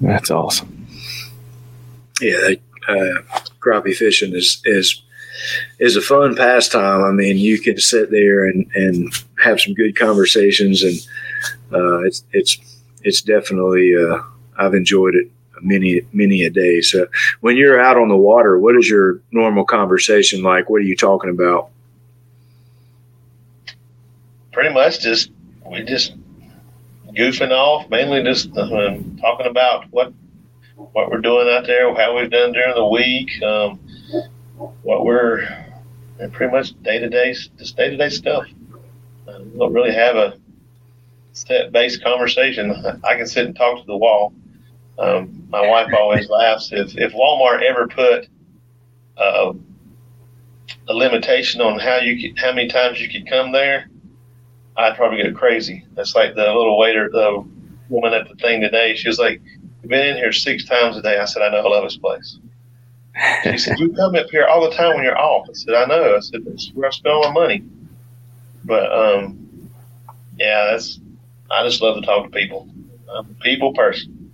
That's 0.00 0.30
awesome. 0.30 0.86
Yeah, 2.22 2.54
uh, 2.88 3.40
crappie 3.60 3.94
fishing 3.94 4.34
is 4.34 4.62
is 4.64 5.02
is 5.78 5.96
a 5.96 6.02
fun 6.02 6.34
pastime. 6.34 7.04
I 7.04 7.12
mean, 7.12 7.36
you 7.36 7.60
can 7.60 7.78
sit 7.78 8.10
there 8.10 8.46
and, 8.46 8.70
and 8.74 9.12
have 9.42 9.60
some 9.60 9.74
good 9.74 9.96
conversations, 9.96 10.82
and 10.82 10.96
uh, 11.72 12.00
it's 12.00 12.24
it's 12.32 12.58
it's 13.02 13.22
definitely 13.22 13.94
uh, 13.96 14.18
I've 14.58 14.74
enjoyed 14.74 15.14
it 15.14 15.30
many 15.62 16.02
many 16.12 16.44
a 16.44 16.50
day. 16.50 16.80
So 16.80 17.06
when 17.40 17.56
you're 17.56 17.80
out 17.80 17.96
on 17.96 18.08
the 18.08 18.16
water, 18.16 18.58
what 18.58 18.76
is 18.76 18.88
your 18.88 19.20
normal 19.30 19.64
conversation 19.64 20.42
like? 20.42 20.70
What 20.70 20.78
are 20.78 20.84
you 20.84 20.96
talking 20.96 21.30
about? 21.30 21.70
Pretty 24.52 24.74
much 24.74 25.00
just 25.00 25.30
we 25.70 25.82
just 25.82 26.14
goofing 27.16 27.52
off, 27.52 27.88
mainly 27.90 28.22
just 28.22 28.56
um, 28.56 29.16
talking 29.20 29.46
about 29.46 29.86
what 29.90 30.12
what 30.74 31.10
we're 31.10 31.20
doing 31.20 31.48
out 31.48 31.66
there, 31.66 31.94
how 31.94 32.16
we've 32.16 32.30
done 32.30 32.52
during 32.52 32.74
the 32.74 32.86
week, 32.86 33.30
um, 33.42 33.78
what 34.82 35.04
we're 35.04 35.46
pretty 36.32 36.52
much 36.52 36.80
day 36.82 36.98
to 36.98 37.08
day, 37.08 37.32
just 37.32 37.76
day 37.76 37.90
to 37.90 37.96
day 37.96 38.08
stuff. 38.08 38.44
We 39.44 39.58
don't 39.58 39.72
really 39.72 39.92
have 39.92 40.16
a 40.16 40.38
set 41.32 41.72
based 41.72 42.02
conversation. 42.02 42.72
I 43.04 43.16
can 43.16 43.26
sit 43.26 43.46
and 43.46 43.56
talk 43.56 43.80
to 43.80 43.86
the 43.86 43.96
wall. 43.96 44.32
Um, 44.98 45.46
my 45.48 45.66
wife 45.66 45.92
always 45.98 46.28
laughs 46.28 46.70
if 46.72 46.96
if 46.96 47.12
Walmart 47.12 47.62
ever 47.62 47.88
put 47.88 48.28
uh, 49.16 49.52
a 50.88 50.94
limitation 50.94 51.60
on 51.60 51.78
how 51.78 51.96
you 51.96 52.20
could, 52.20 52.38
how 52.38 52.52
many 52.52 52.68
times 52.68 53.00
you 53.00 53.08
could 53.08 53.28
come 53.28 53.52
there, 53.52 53.88
I'd 54.76 54.96
probably 54.96 55.22
go 55.22 55.32
crazy. 55.32 55.86
That's 55.94 56.14
like 56.14 56.34
the 56.34 56.46
little 56.46 56.78
waiter, 56.78 57.08
the 57.10 57.44
woman 57.88 58.12
at 58.12 58.28
the 58.28 58.34
thing 58.36 58.60
today. 58.60 58.94
She 58.94 59.08
was 59.08 59.18
like, 59.18 59.40
"You've 59.82 59.90
been 59.90 60.06
in 60.06 60.16
here 60.16 60.32
six 60.32 60.64
times 60.64 60.96
a 60.96 61.02
day." 61.02 61.18
I 61.18 61.24
said, 61.24 61.42
"I 61.42 61.50
know, 61.50 61.58
I 61.58 61.68
love 61.68 61.84
this 61.84 61.96
place." 61.96 62.38
She 63.44 63.58
said, 63.58 63.78
"You 63.78 63.92
come 63.92 64.14
up 64.14 64.30
here 64.30 64.46
all 64.46 64.68
the 64.68 64.76
time 64.76 64.96
when 64.96 65.04
you're 65.04 65.18
off." 65.18 65.48
I 65.48 65.52
said, 65.54 65.74
"I 65.74 65.86
know." 65.86 66.16
I 66.16 66.20
said, 66.20 66.44
"That's 66.44 66.70
where 66.74 66.88
I 66.88 66.90
spend 66.90 67.14
all 67.14 67.32
my 67.32 67.32
money." 67.32 67.64
But 68.70 68.92
um, 68.92 69.70
yeah, 70.38 70.68
that's 70.70 71.00
I 71.50 71.64
just 71.64 71.82
love 71.82 71.96
to 71.96 72.06
talk 72.06 72.26
to 72.26 72.30
people. 72.30 72.68
I'm 73.12 73.26
a 73.28 73.42
people 73.42 73.74
person. 73.74 74.32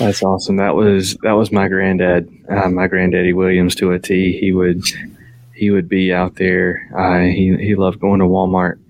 That's 0.00 0.24
awesome. 0.24 0.56
That 0.56 0.74
was 0.74 1.14
that 1.22 1.34
was 1.34 1.52
my 1.52 1.68
granddad, 1.68 2.28
uh, 2.50 2.68
my 2.68 2.88
granddaddy 2.88 3.32
Williams 3.32 3.76
to 3.76 3.92
a 3.92 4.00
T. 4.00 4.36
He 4.36 4.52
would 4.52 4.82
he 5.54 5.70
would 5.70 5.88
be 5.88 6.12
out 6.12 6.34
there. 6.34 6.90
Uh, 6.98 7.32
he 7.32 7.56
he 7.58 7.76
loved 7.76 8.00
going 8.00 8.18
to 8.18 8.26
Walmart. 8.26 8.80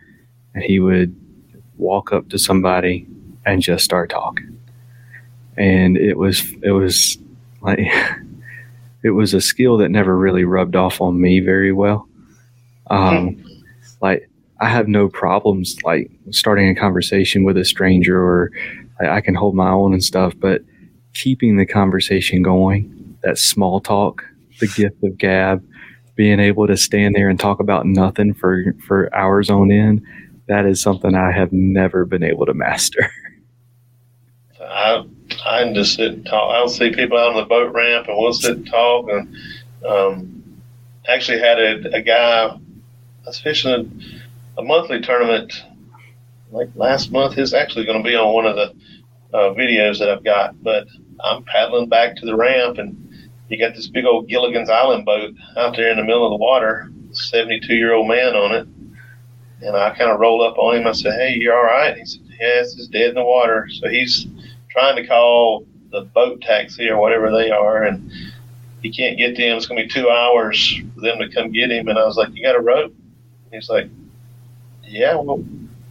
and 0.54 0.64
He 0.64 0.80
would 0.80 1.14
walk 1.76 2.10
up 2.10 2.30
to 2.30 2.38
somebody 2.38 3.06
and 3.44 3.60
just 3.60 3.84
start 3.84 4.08
talking, 4.08 4.58
and 5.58 5.98
it 5.98 6.16
was 6.16 6.50
it 6.62 6.70
was 6.70 7.18
like 7.60 7.80
it 9.02 9.10
was 9.10 9.34
a 9.34 9.42
skill 9.42 9.76
that 9.76 9.90
never 9.90 10.16
really 10.16 10.44
rubbed 10.44 10.74
off 10.74 11.02
on 11.02 11.20
me 11.20 11.40
very 11.40 11.72
well. 11.72 12.08
Um. 12.86 13.41
Like 14.02 14.28
I 14.60 14.68
have 14.68 14.88
no 14.88 15.08
problems 15.08 15.76
like 15.84 16.10
starting 16.30 16.68
a 16.68 16.74
conversation 16.74 17.44
with 17.44 17.56
a 17.56 17.64
stranger 17.64 18.20
or 18.20 18.50
I, 19.00 19.16
I 19.16 19.20
can 19.20 19.34
hold 19.34 19.54
my 19.54 19.70
own 19.70 19.92
and 19.92 20.04
stuff, 20.04 20.34
but 20.38 20.62
keeping 21.14 21.56
the 21.56 21.66
conversation 21.66 22.42
going, 22.42 23.16
that 23.22 23.38
small 23.38 23.80
talk, 23.80 24.24
the 24.60 24.68
gift 24.68 25.02
of 25.02 25.16
gab, 25.18 25.64
being 26.14 26.40
able 26.40 26.66
to 26.66 26.76
stand 26.76 27.14
there 27.14 27.28
and 27.28 27.40
talk 27.40 27.60
about 27.60 27.86
nothing 27.86 28.34
for, 28.34 28.74
for 28.86 29.14
hours 29.14 29.48
on 29.48 29.70
end, 29.70 30.04
that 30.48 30.66
is 30.66 30.82
something 30.82 31.14
I 31.14 31.32
have 31.32 31.52
never 31.52 32.04
been 32.04 32.22
able 32.22 32.46
to 32.46 32.54
master. 32.54 33.10
I 34.60 35.04
I 35.46 35.64
can 35.64 35.74
just 35.74 35.96
sit 35.96 36.12
and 36.12 36.26
talk. 36.26 36.54
I'll 36.54 36.68
see 36.68 36.92
people 36.92 37.18
out 37.18 37.30
on 37.30 37.36
the 37.36 37.44
boat 37.44 37.72
ramp, 37.74 38.06
and 38.08 38.16
we'll 38.16 38.32
sit 38.32 38.56
and 38.58 38.66
talk. 38.66 39.08
And 39.10 39.36
um, 39.84 40.60
actually 41.08 41.40
had 41.40 41.58
a, 41.58 41.96
a 41.96 42.02
guy 42.02 42.56
I 43.24 43.28
was 43.28 43.40
fishing 43.40 44.02
a 44.58 44.62
monthly 44.62 45.00
tournament 45.00 45.52
like 46.50 46.68
last 46.74 47.10
month 47.10 47.38
is 47.38 47.54
actually 47.54 47.86
going 47.86 48.02
to 48.02 48.08
be 48.08 48.14
on 48.14 48.32
one 48.32 48.46
of 48.46 48.56
the 48.56 48.74
uh, 49.32 49.54
videos 49.54 49.98
that 49.98 50.10
I've 50.10 50.24
got. 50.24 50.62
But 50.62 50.86
I'm 51.24 51.44
paddling 51.44 51.88
back 51.88 52.16
to 52.16 52.26
the 52.26 52.36
ramp, 52.36 52.78
and 52.78 53.30
you 53.48 53.58
got 53.58 53.74
this 53.74 53.86
big 53.86 54.04
old 54.04 54.28
Gilligan's 54.28 54.68
Island 54.68 55.04
boat 55.04 55.34
out 55.56 55.76
there 55.76 55.90
in 55.90 55.96
the 55.96 56.04
middle 56.04 56.26
of 56.26 56.30
the 56.30 56.42
water, 56.42 56.92
72 57.12 57.74
year 57.74 57.94
old 57.94 58.08
man 58.08 58.34
on 58.34 58.54
it. 58.54 58.68
And 59.64 59.76
I 59.76 59.94
kind 59.96 60.10
of 60.10 60.20
roll 60.20 60.42
up 60.46 60.58
on 60.58 60.76
him. 60.76 60.86
I 60.86 60.92
said, 60.92 61.14
Hey, 61.14 61.36
you're 61.38 61.56
all 61.56 61.64
right? 61.64 61.96
He 61.96 62.04
said, 62.04 62.22
Yes, 62.38 62.74
it's 62.74 62.88
dead 62.88 63.10
in 63.10 63.14
the 63.14 63.24
water. 63.24 63.68
So 63.70 63.88
he's 63.88 64.26
trying 64.70 64.96
to 64.96 65.06
call 65.06 65.66
the 65.90 66.02
boat 66.02 66.42
taxi 66.42 66.88
or 66.88 66.98
whatever 66.98 67.30
they 67.30 67.50
are. 67.50 67.84
And 67.84 68.10
he 68.82 68.90
can't 68.92 69.16
get 69.16 69.36
them. 69.36 69.56
It's 69.56 69.66
going 69.66 69.80
to 69.80 69.86
be 69.86 69.88
two 69.88 70.10
hours 70.10 70.80
for 70.94 71.00
them 71.00 71.18
to 71.20 71.28
come 71.28 71.52
get 71.52 71.70
him. 71.70 71.88
And 71.88 71.98
I 71.98 72.04
was 72.04 72.16
like, 72.16 72.34
You 72.34 72.44
got 72.44 72.56
a 72.56 72.60
rope? 72.60 72.94
He's 73.52 73.68
like, 73.68 73.88
yeah, 74.84 75.14
well, 75.14 75.44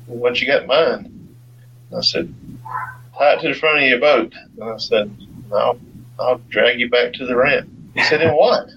what 0.07 0.41
you 0.41 0.47
got 0.47 0.63
in 0.63 0.67
mind? 0.67 1.35
I 1.95 2.01
said, 2.01 2.33
tie 3.17 3.33
it 3.33 3.41
to 3.41 3.49
the 3.49 3.59
front 3.59 3.83
of 3.83 3.89
your 3.89 3.99
boat. 3.99 4.33
And 4.59 4.63
I 4.63 4.77
said, 4.77 5.15
I'll, 5.53 5.79
I'll 6.19 6.41
drag 6.49 6.79
you 6.79 6.89
back 6.89 7.13
to 7.13 7.25
the 7.25 7.35
ramp. 7.35 7.69
He 7.93 8.03
said, 8.03 8.21
in 8.21 8.31
what? 8.31 8.69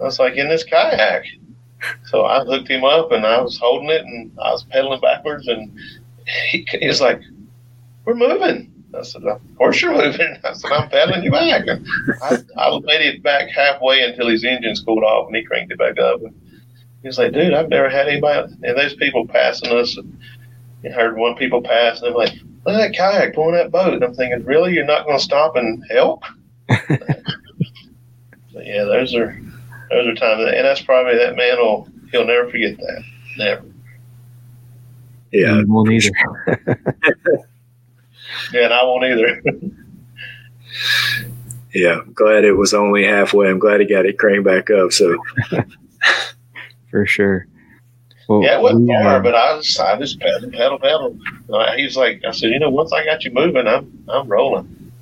I 0.00 0.04
was 0.04 0.18
like, 0.18 0.34
in 0.34 0.48
this 0.48 0.64
kayak. 0.64 1.24
So 2.04 2.24
I 2.24 2.44
hooked 2.44 2.68
him 2.68 2.84
up 2.84 3.12
and 3.12 3.24
I 3.24 3.40
was 3.40 3.58
holding 3.58 3.90
it 3.90 4.02
and 4.02 4.30
I 4.38 4.52
was 4.52 4.64
pedaling 4.64 5.00
backwards 5.00 5.48
and 5.48 5.72
he, 6.50 6.66
he 6.70 6.86
was 6.86 7.00
like, 7.00 7.20
"We're 8.04 8.14
moving." 8.14 8.72
I 8.96 9.02
said, 9.02 9.24
"Of 9.24 9.40
course 9.56 9.80
you're 9.80 9.92
moving." 9.92 10.36
I 10.44 10.52
said, 10.52 10.70
"I'm 10.72 10.90
pedaling 10.90 11.22
you 11.22 11.30
back." 11.30 11.66
And 11.66 11.86
I, 12.22 12.36
I 12.56 12.78
made 12.80 13.00
it 13.00 13.22
back 13.22 13.48
halfway 13.48 14.02
until 14.02 14.28
his 14.28 14.44
engine's 14.44 14.80
cooled 14.80 15.04
off 15.04 15.28
and 15.28 15.36
he 15.36 15.42
cranked 15.42 15.72
it 15.72 15.78
back 15.78 15.98
up. 15.98 16.20
And 16.22 16.34
he 17.02 17.08
was 17.08 17.18
like, 17.18 17.32
"Dude, 17.32 17.54
I've 17.54 17.68
never 17.68 17.88
had 17.88 18.08
anybody." 18.08 18.52
And 18.62 18.76
there's 18.76 18.94
people 18.94 19.26
passing 19.26 19.72
us 19.72 19.96
and 19.96 20.18
you 20.82 20.92
heard 20.92 21.16
one 21.16 21.36
people 21.36 21.62
pass 21.62 22.00
and 22.00 22.08
I'm 22.08 22.14
like, 22.14 22.34
"Look 22.64 22.74
at 22.74 22.78
that 22.78 22.96
kayak 22.96 23.34
pulling 23.34 23.54
that 23.54 23.70
boat." 23.70 23.94
And 23.94 24.04
I'm 24.04 24.14
thinking, 24.14 24.44
"Really? 24.44 24.74
You're 24.74 24.84
not 24.84 25.06
going 25.06 25.18
to 25.18 25.24
stop 25.24 25.56
and 25.56 25.82
help?" 25.90 26.24
but 26.68 26.88
yeah, 28.54 28.84
those 28.84 29.14
are 29.14 29.40
those 29.90 30.06
are 30.06 30.14
times, 30.14 30.44
and 30.44 30.64
that's 30.64 30.82
probably 30.82 31.18
that 31.18 31.36
man 31.36 31.58
will 31.58 31.88
he'll 32.10 32.26
never 32.26 32.48
forget 32.48 32.76
that. 32.76 33.02
Never. 33.38 33.64
Yeah, 35.32 35.62
won't 35.66 35.92
either. 35.92 36.10
yeah, 38.52 38.64
and 38.64 38.74
I 38.74 38.84
won't 38.84 39.04
either. 39.04 39.42
yeah, 41.74 42.00
I'm 42.00 42.12
glad 42.12 42.44
it 42.44 42.54
was 42.54 42.74
only 42.74 43.04
halfway. 43.04 43.48
I'm 43.48 43.58
glad 43.58 43.80
he 43.80 43.86
got 43.86 44.06
it 44.06 44.18
cranked 44.18 44.44
back 44.44 44.70
up. 44.70 44.92
So 44.92 45.16
for 46.90 47.06
sure. 47.06 47.46
Well, 48.28 48.42
yeah, 48.42 48.58
it 48.58 48.62
wasn't 48.62 48.88
we, 48.88 48.94
far, 48.94 49.16
uh, 49.16 49.20
but 49.20 49.34
I 49.34 49.56
just 49.58 49.80
I 49.80 49.98
just 49.98 50.20
pedal, 50.20 50.50
pedal, 50.50 50.78
pedal. 50.78 51.18
Uh, 51.52 51.72
he 51.74 51.84
was 51.84 51.96
like, 51.96 52.22
I 52.24 52.30
said, 52.30 52.50
you 52.50 52.60
know, 52.60 52.70
once 52.70 52.92
I 52.92 53.04
got 53.04 53.24
you 53.24 53.32
moving, 53.32 53.66
I'm 53.66 54.04
I'm 54.08 54.28
rolling. 54.28 54.92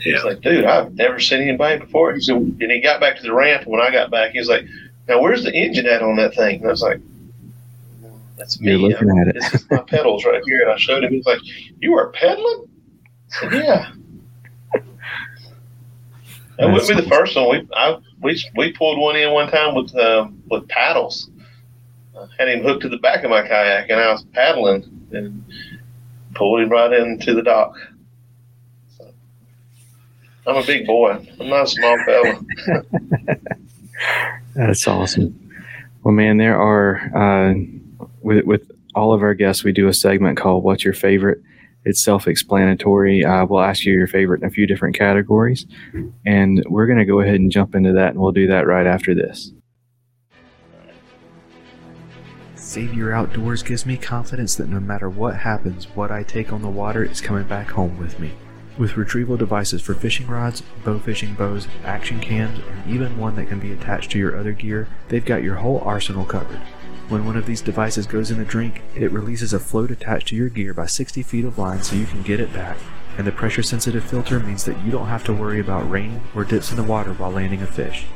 yeah, 0.00 0.14
He's 0.14 0.24
like, 0.24 0.40
dude, 0.40 0.64
I've 0.64 0.92
never 0.94 1.20
seen 1.20 1.42
anybody 1.42 1.78
before. 1.78 2.12
He 2.12 2.20
said, 2.20 2.36
and 2.36 2.70
he 2.72 2.80
got 2.80 3.00
back 3.00 3.16
to 3.16 3.22
the 3.22 3.32
ramp. 3.32 3.62
And 3.62 3.72
when 3.72 3.80
I 3.80 3.92
got 3.92 4.10
back, 4.10 4.32
he 4.32 4.40
was 4.40 4.48
like, 4.48 4.66
now 5.06 5.20
where's 5.20 5.44
the 5.44 5.54
engine 5.54 5.86
at 5.86 6.02
on 6.02 6.16
that 6.16 6.34
thing? 6.34 6.56
And 6.60 6.66
I 6.66 6.70
was 6.70 6.82
like, 6.82 7.00
that's 8.36 8.60
me. 8.60 8.72
You're 8.72 8.90
looking 8.90 9.18
at 9.20 9.28
it. 9.28 9.34
This 9.34 9.54
is 9.54 9.70
my 9.70 9.78
pedals 9.78 10.24
right 10.24 10.42
here. 10.44 10.62
And 10.62 10.72
I 10.72 10.76
showed 10.76 11.04
him. 11.04 11.10
He 11.10 11.18
was 11.18 11.26
like, 11.26 11.40
you 11.80 11.94
are 11.94 12.08
pedaling? 12.08 12.68
I 13.30 13.40
said, 13.40 13.52
yeah. 13.52 13.92
That 16.56 16.70
wouldn't 16.70 16.88
be 16.88 16.94
the 16.94 17.08
first 17.08 17.34
one. 17.34 17.48
We 17.50 17.68
I, 17.74 17.98
we 18.20 18.42
we 18.56 18.72
pulled 18.72 18.98
one 18.98 19.16
in 19.16 19.32
one 19.32 19.50
time 19.50 19.74
with 19.74 19.94
um, 19.96 20.42
with 20.50 20.66
paddles. 20.68 21.30
I 22.16 22.26
had 22.38 22.48
him 22.48 22.62
hooked 22.62 22.82
to 22.82 22.88
the 22.88 22.98
back 22.98 23.24
of 23.24 23.30
my 23.30 23.42
kayak, 23.42 23.90
and 23.90 24.00
I 24.00 24.12
was 24.12 24.24
paddling 24.32 25.08
and 25.12 25.44
pulled 26.34 26.60
him 26.60 26.68
right 26.68 26.92
into 26.92 27.34
the 27.34 27.42
dock. 27.42 27.76
So, 28.96 29.12
I'm 30.46 30.56
a 30.56 30.66
big 30.66 30.86
boy. 30.86 31.26
I'm 31.40 31.48
not 31.48 31.64
a 31.64 31.66
small 31.66 31.96
fella. 32.04 32.40
That's 34.54 34.86
awesome. 34.86 35.40
Well, 36.02 36.14
man, 36.14 36.36
there 36.36 36.60
are 36.60 37.10
uh, 37.16 37.54
with 38.22 38.44
with 38.44 38.70
all 38.94 39.12
of 39.12 39.22
our 39.22 39.34
guests, 39.34 39.64
we 39.64 39.72
do 39.72 39.88
a 39.88 39.94
segment 39.94 40.38
called 40.38 40.62
"What's 40.62 40.84
Your 40.84 40.94
Favorite." 40.94 41.42
It's 41.84 42.02
self-explanatory. 42.02 43.24
We'll 43.24 43.60
ask 43.60 43.84
you 43.84 43.92
your 43.92 44.06
favorite 44.06 44.42
in 44.42 44.48
a 44.48 44.50
few 44.50 44.66
different 44.66 44.96
categories, 44.96 45.66
and 46.24 46.62
we're 46.68 46.86
going 46.86 46.98
to 46.98 47.04
go 47.04 47.20
ahead 47.20 47.36
and 47.36 47.50
jump 47.50 47.74
into 47.74 47.92
that, 47.92 48.10
and 48.10 48.18
we'll 48.18 48.32
do 48.32 48.46
that 48.46 48.66
right 48.66 48.86
after 48.86 49.14
this. 49.14 49.52
Savior 52.54 53.12
Outdoors 53.12 53.62
gives 53.62 53.86
me 53.86 53.96
confidence 53.96 54.56
that 54.56 54.68
no 54.68 54.80
matter 54.80 55.08
what 55.08 55.36
happens, 55.36 55.84
what 55.94 56.10
I 56.10 56.22
take 56.22 56.52
on 56.52 56.62
the 56.62 56.68
water 56.68 57.04
is 57.04 57.20
coming 57.20 57.44
back 57.44 57.70
home 57.70 57.98
with 57.98 58.18
me. 58.18 58.32
With 58.76 58.96
retrieval 58.96 59.36
devices 59.36 59.80
for 59.82 59.94
fishing 59.94 60.26
rods, 60.26 60.62
bow 60.84 60.98
fishing 60.98 61.34
bows, 61.34 61.68
action 61.84 62.18
cams, 62.18 62.58
and 62.58 62.90
even 62.92 63.18
one 63.18 63.36
that 63.36 63.46
can 63.46 63.60
be 63.60 63.70
attached 63.70 64.10
to 64.12 64.18
your 64.18 64.36
other 64.36 64.50
gear, 64.50 64.88
they've 65.08 65.24
got 65.24 65.44
your 65.44 65.56
whole 65.56 65.80
arsenal 65.84 66.24
covered. 66.24 66.60
When 67.08 67.26
one 67.26 67.36
of 67.36 67.44
these 67.44 67.60
devices 67.60 68.06
goes 68.06 68.30
in 68.30 68.40
a 68.40 68.46
drink, 68.46 68.80
it 68.94 69.12
releases 69.12 69.52
a 69.52 69.60
float 69.60 69.90
attached 69.90 70.28
to 70.28 70.36
your 70.36 70.48
gear 70.48 70.72
by 70.72 70.86
60 70.86 71.22
feet 71.22 71.44
of 71.44 71.58
line 71.58 71.82
so 71.82 71.96
you 71.96 72.06
can 72.06 72.22
get 72.22 72.40
it 72.40 72.52
back, 72.54 72.78
and 73.18 73.26
the 73.26 73.32
pressure 73.32 73.62
sensitive 73.62 74.02
filter 74.02 74.40
means 74.40 74.64
that 74.64 74.82
you 74.82 74.90
don't 74.90 75.08
have 75.08 75.22
to 75.24 75.34
worry 75.34 75.60
about 75.60 75.90
rain 75.90 76.22
or 76.34 76.44
dips 76.44 76.70
in 76.70 76.78
the 76.78 76.82
water 76.82 77.12
while 77.12 77.30
landing 77.30 77.60
a 77.60 77.66
fish. 77.66 78.06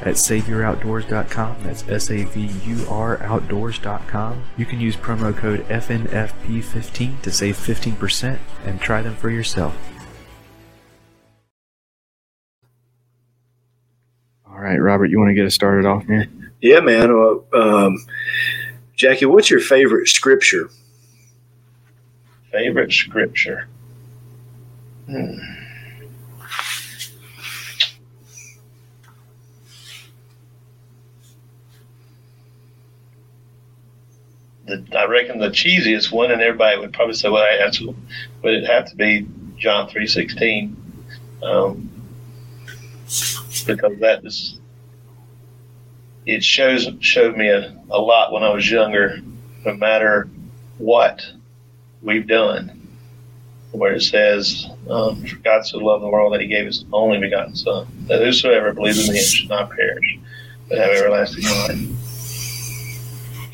At 0.00 0.16
SaviorOutdoors.com, 0.16 1.58
that's 1.62 1.88
S 1.88 2.10
A 2.10 2.24
V 2.24 2.50
U 2.66 2.86
R 2.88 3.22
Outdoors.com, 3.22 4.42
you 4.56 4.66
can 4.66 4.80
use 4.80 4.96
promo 4.96 5.34
code 5.34 5.60
FNFP15 5.68 7.22
to 7.22 7.30
save 7.30 7.56
15% 7.56 8.38
and 8.64 8.80
try 8.80 9.00
them 9.00 9.14
for 9.14 9.30
yourself. 9.30 9.76
All 14.44 14.58
right, 14.58 14.78
Robert, 14.78 15.06
you 15.06 15.20
want 15.20 15.28
to 15.28 15.34
get 15.34 15.46
us 15.46 15.54
started 15.54 15.86
off 15.86 16.04
here? 16.06 16.26
Yeah, 16.64 16.80
man. 16.80 17.12
Well, 17.14 17.44
um, 17.52 18.06
Jackie, 18.96 19.26
what's 19.26 19.50
your 19.50 19.60
favorite 19.60 20.08
scripture? 20.08 20.70
Favorite 22.50 22.90
scripture. 22.90 23.68
Hmm. 25.04 25.36
The, 34.64 34.86
I 34.98 35.04
reckon 35.04 35.40
the 35.40 35.50
cheesiest 35.50 36.10
one, 36.10 36.30
and 36.30 36.40
everybody 36.40 36.78
would 36.78 36.94
probably 36.94 37.14
say, 37.14 37.28
"Well, 37.28 37.44
that's," 37.58 37.78
but 38.40 38.54
it'd 38.54 38.66
have 38.66 38.88
to 38.88 38.96
be 38.96 39.26
John 39.58 39.90
three 39.90 40.06
sixteen, 40.06 40.74
um, 41.42 41.90
because 43.66 43.98
that 44.00 44.24
is 44.24 44.58
it 46.26 46.42
shows 46.42 46.88
showed 47.00 47.36
me 47.36 47.48
a, 47.48 47.76
a 47.90 48.00
lot 48.00 48.32
when 48.32 48.42
I 48.42 48.50
was 48.50 48.70
younger. 48.70 49.20
No 49.64 49.74
matter 49.74 50.28
what 50.78 51.24
we've 52.02 52.26
done, 52.26 52.88
where 53.72 53.94
it 53.94 54.02
says, 54.02 54.66
um, 54.88 55.24
"For 55.24 55.36
God 55.36 55.66
so 55.66 55.78
loved 55.78 56.04
the 56.04 56.08
world 56.08 56.32
that 56.34 56.40
He 56.40 56.46
gave 56.46 56.66
His 56.66 56.84
only 56.92 57.18
begotten 57.18 57.56
Son, 57.56 57.86
that 58.06 58.20
whosoever 58.20 58.72
believes 58.72 59.08
in 59.08 59.14
Him 59.14 59.24
should 59.24 59.48
not 59.48 59.70
perish, 59.70 60.18
but 60.68 60.78
have 60.78 60.90
everlasting 60.90 61.44
life." 61.44 62.04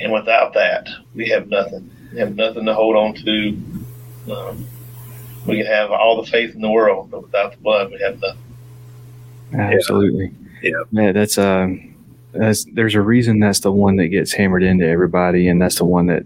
And 0.01 0.13
without 0.13 0.55
that, 0.55 0.89
we 1.15 1.29
have 1.29 1.49
nothing. 1.49 1.91
We 2.13 2.19
have 2.19 2.35
nothing 2.35 2.65
to 2.65 2.75
hold 2.75 2.97
on 2.97 3.15
to. 3.15 3.49
Um, 4.33 4.67
we 5.47 5.59
can 5.59 5.67
have 5.67 5.91
all 5.91 6.23
the 6.23 6.31
faith 6.31 6.55
in 6.55 6.61
the 6.61 6.71
world, 6.71 7.11
but 7.11 7.23
without 7.23 7.53
the 7.53 7.59
blood, 7.59 7.91
we 7.91 8.01
have 8.01 8.21
nothing. 8.21 8.41
Absolutely. 9.53 10.33
Yeah. 10.63 10.83
Yeah, 10.91 11.13
that's 11.13 11.39
um, 11.39 11.90
that's, 12.33 12.65
there's 12.73 12.95
a 12.95 13.01
reason 13.01 13.41
that's 13.41 13.61
the 13.61 13.73
one 13.73 13.97
that 13.97 14.09
gets 14.09 14.33
hammered 14.33 14.63
into 14.63 14.87
everybody, 14.87 15.49
and 15.49 15.61
that's 15.61 15.77
the 15.77 15.85
one 15.85 16.07
that 16.07 16.25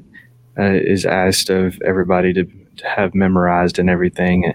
uh, 0.58 0.64
is 0.64 1.06
asked 1.06 1.50
of 1.50 1.80
everybody 1.82 2.32
to, 2.32 2.44
to 2.44 2.86
have 2.88 3.14
memorized 3.14 3.78
and 3.78 3.90
everything. 3.90 4.54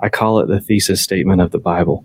I 0.00 0.08
call 0.08 0.40
it 0.40 0.46
the 0.46 0.60
thesis 0.60 1.00
statement 1.00 1.40
of 1.40 1.50
the 1.50 1.58
Bible. 1.58 2.04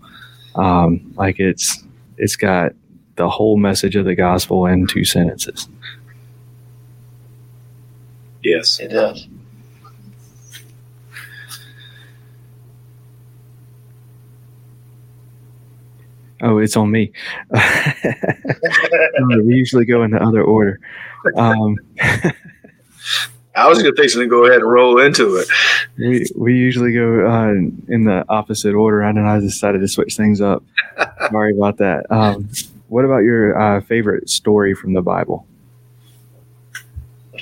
Um, 0.56 1.14
like 1.16 1.40
it's 1.40 1.84
it's 2.18 2.36
got 2.36 2.74
the 3.16 3.30
whole 3.30 3.58
message 3.58 3.96
of 3.96 4.06
the 4.06 4.16
gospel 4.16 4.66
in 4.66 4.88
two 4.88 5.06
sentences. 5.06 5.68
Yes. 8.44 8.80
It 8.80 8.90
does. 8.90 9.28
Oh, 16.44 16.58
it's 16.58 16.76
on 16.76 16.92
me. 16.92 17.12
we 17.52 19.56
usually 19.56 19.86
go 19.86 20.04
in 20.04 20.12
the 20.12 20.22
other 20.22 20.44
order. 20.44 20.80
Um, 21.36 21.78
I 23.56 23.70
was 23.70 23.82
going 23.82 23.96
to 23.96 24.02
fix 24.02 24.16
it 24.16 24.22
and 24.22 24.30
go 24.30 24.46
ahead 24.46 24.62
and 24.62 24.70
roll 24.70 25.00
into 25.00 25.38
it. 25.38 25.48
we 25.98 26.26
we 26.36 26.58
usually 26.58 26.92
go 26.92 27.28
uh, 27.28 27.52
in 27.52 28.04
the 28.04 28.26
opposite 28.28 28.74
order, 28.74 29.02
and 29.02 29.18
then 29.18 29.26
I 29.26 29.40
decided 29.40 29.80
to 29.82 29.88
switch 29.88 30.16
things 30.16 30.42
up. 30.42 30.64
Sorry 31.32 31.56
about 31.56 31.78
that. 31.78 32.12
Um, 32.12 32.50
what 32.90 33.06
about 33.06 33.20
your 33.20 33.60
uh, 33.60 33.82
favorite 33.82 34.30
story 34.30 34.74
from 34.74 34.94
the 34.94 35.02
Bible? 35.02 35.48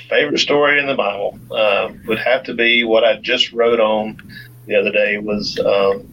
Favorite 0.08 0.38
story 0.38 0.78
in 0.78 0.86
the 0.86 0.94
Bible 0.94 1.38
uh, 1.50 1.90
would 2.06 2.18
have 2.18 2.44
to 2.44 2.54
be 2.54 2.84
what 2.84 3.02
I 3.02 3.16
just 3.16 3.52
wrote 3.52 3.80
on 3.80 4.20
the 4.66 4.76
other 4.76 4.92
day 4.92 5.18
was 5.18 5.58
um, 5.58 6.06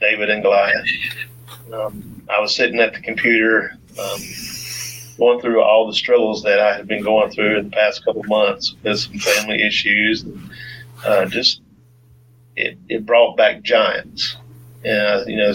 David 0.00 0.30
and 0.30 0.42
Goliath. 0.42 0.86
Um, 1.72 2.09
I 2.30 2.40
was 2.40 2.54
sitting 2.54 2.80
at 2.80 2.94
the 2.94 3.00
computer 3.00 3.76
um, 3.98 4.20
going 5.18 5.40
through 5.40 5.62
all 5.62 5.86
the 5.86 5.94
struggles 5.94 6.42
that 6.44 6.60
I 6.60 6.76
had 6.76 6.86
been 6.86 7.02
going 7.02 7.30
through 7.30 7.58
in 7.58 7.70
the 7.70 7.76
past 7.76 8.04
couple 8.04 8.22
months 8.24 8.74
with 8.82 8.98
some 8.98 9.18
family 9.18 9.62
issues. 9.62 10.22
And, 10.22 10.50
uh, 11.04 11.26
just 11.26 11.60
it, 12.56 12.78
it 12.88 13.04
brought 13.04 13.36
back 13.36 13.62
giants. 13.62 14.36
And, 14.84 15.22
uh, 15.22 15.24
you 15.26 15.36
know, 15.36 15.52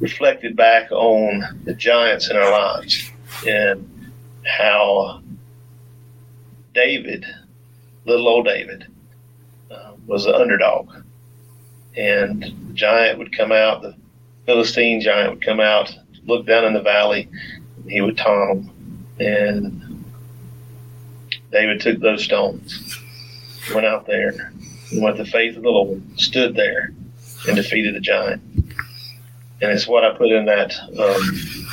reflected 0.00 0.56
back 0.56 0.90
on 0.92 1.60
the 1.64 1.74
giants 1.74 2.30
in 2.30 2.36
our 2.36 2.50
lives 2.50 3.10
and 3.46 4.12
how 4.44 5.22
David, 6.74 7.24
little 8.04 8.28
old 8.28 8.46
David, 8.46 8.86
uh, 9.70 9.92
was 10.06 10.26
an 10.26 10.34
underdog. 10.34 10.90
And 11.96 12.42
the 12.42 12.74
giant 12.74 13.18
would 13.18 13.36
come 13.36 13.50
out, 13.50 13.82
the 13.82 13.96
Philistine 14.48 15.02
giant 15.02 15.28
would 15.28 15.44
come 15.44 15.60
out, 15.60 15.94
look 16.24 16.46
down 16.46 16.64
in 16.64 16.72
the 16.72 16.80
valley, 16.80 17.28
he 17.86 18.00
would 18.00 18.16
taunt 18.16 18.64
him. 18.64 19.04
And 19.20 20.04
David 21.52 21.82
took 21.82 22.00
those 22.00 22.24
stones, 22.24 22.98
went 23.74 23.86
out 23.86 24.06
there, 24.06 24.50
and 24.90 25.04
with 25.04 25.18
the 25.18 25.26
faith 25.26 25.58
of 25.58 25.64
the 25.64 25.68
Lord, 25.68 26.02
stood 26.18 26.56
there 26.56 26.94
and 27.46 27.56
defeated 27.56 27.94
the 27.94 28.00
giant. 28.00 28.40
And 29.60 29.70
it's 29.70 29.86
what 29.86 30.02
I 30.02 30.16
put 30.16 30.30
in 30.30 30.46
that 30.46 30.74
um, 30.98 31.68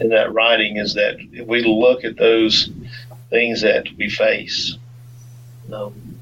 in 0.00 0.08
that 0.08 0.32
writing 0.32 0.78
is 0.78 0.94
that 0.94 1.14
if 1.32 1.46
we 1.46 1.62
look 1.62 2.02
at 2.02 2.16
those 2.16 2.70
things 3.28 3.60
that 3.60 3.86
we 3.96 4.10
face, 4.10 4.76
um, 5.72 6.18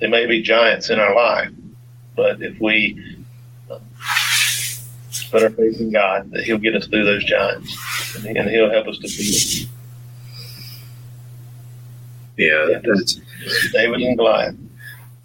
they 0.00 0.08
may 0.08 0.26
be 0.26 0.42
giants 0.42 0.90
in 0.90 0.98
our 0.98 1.14
life, 1.14 1.52
but 2.16 2.42
if 2.42 2.58
we 2.60 3.09
put 5.30 5.42
our 5.42 5.50
faith 5.50 5.80
in 5.80 5.90
God, 5.90 6.30
that 6.32 6.44
He'll 6.44 6.58
get 6.58 6.74
us 6.74 6.86
through 6.86 7.04
those 7.04 7.24
giants, 7.24 8.16
and, 8.16 8.36
and 8.36 8.50
He'll 8.50 8.70
help 8.70 8.88
us 8.88 8.98
defeat 8.98 9.66
them. 9.66 9.76
Yeah, 12.36 12.80
that's 12.82 13.20
David 13.72 14.00
and 14.00 14.16
Goliath. 14.16 14.54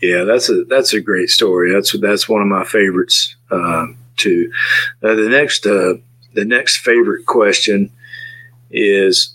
yeah, 0.02 0.24
that's 0.26 0.50
a 0.50 0.66
that's 0.66 0.94
a 0.94 1.00
great 1.00 1.30
story. 1.30 1.72
That's 1.72 1.98
that's 2.00 2.28
one 2.28 2.42
of 2.42 2.48
my 2.48 2.66
favorites 2.66 3.36
um, 3.52 3.98
too. 4.18 4.52
Uh, 5.02 5.16
the 5.16 5.30
next 5.30 5.66
uh, 5.66 5.94
the 6.34 6.46
next 6.46 6.78
favorite 6.78 7.26
question 7.26 7.90
is: 8.70 9.34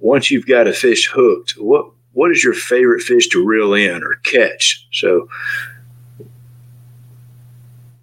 once 0.00 0.30
you've 0.30 0.46
got 0.46 0.66
a 0.66 0.72
fish 0.72 1.08
hooked, 1.10 1.52
what 1.52 1.86
what 2.12 2.30
is 2.30 2.44
your 2.44 2.54
favorite 2.54 3.00
fish 3.00 3.28
to 3.28 3.44
reel 3.44 3.72
in 3.72 4.02
or 4.02 4.16
catch? 4.24 4.86
So, 4.92 5.28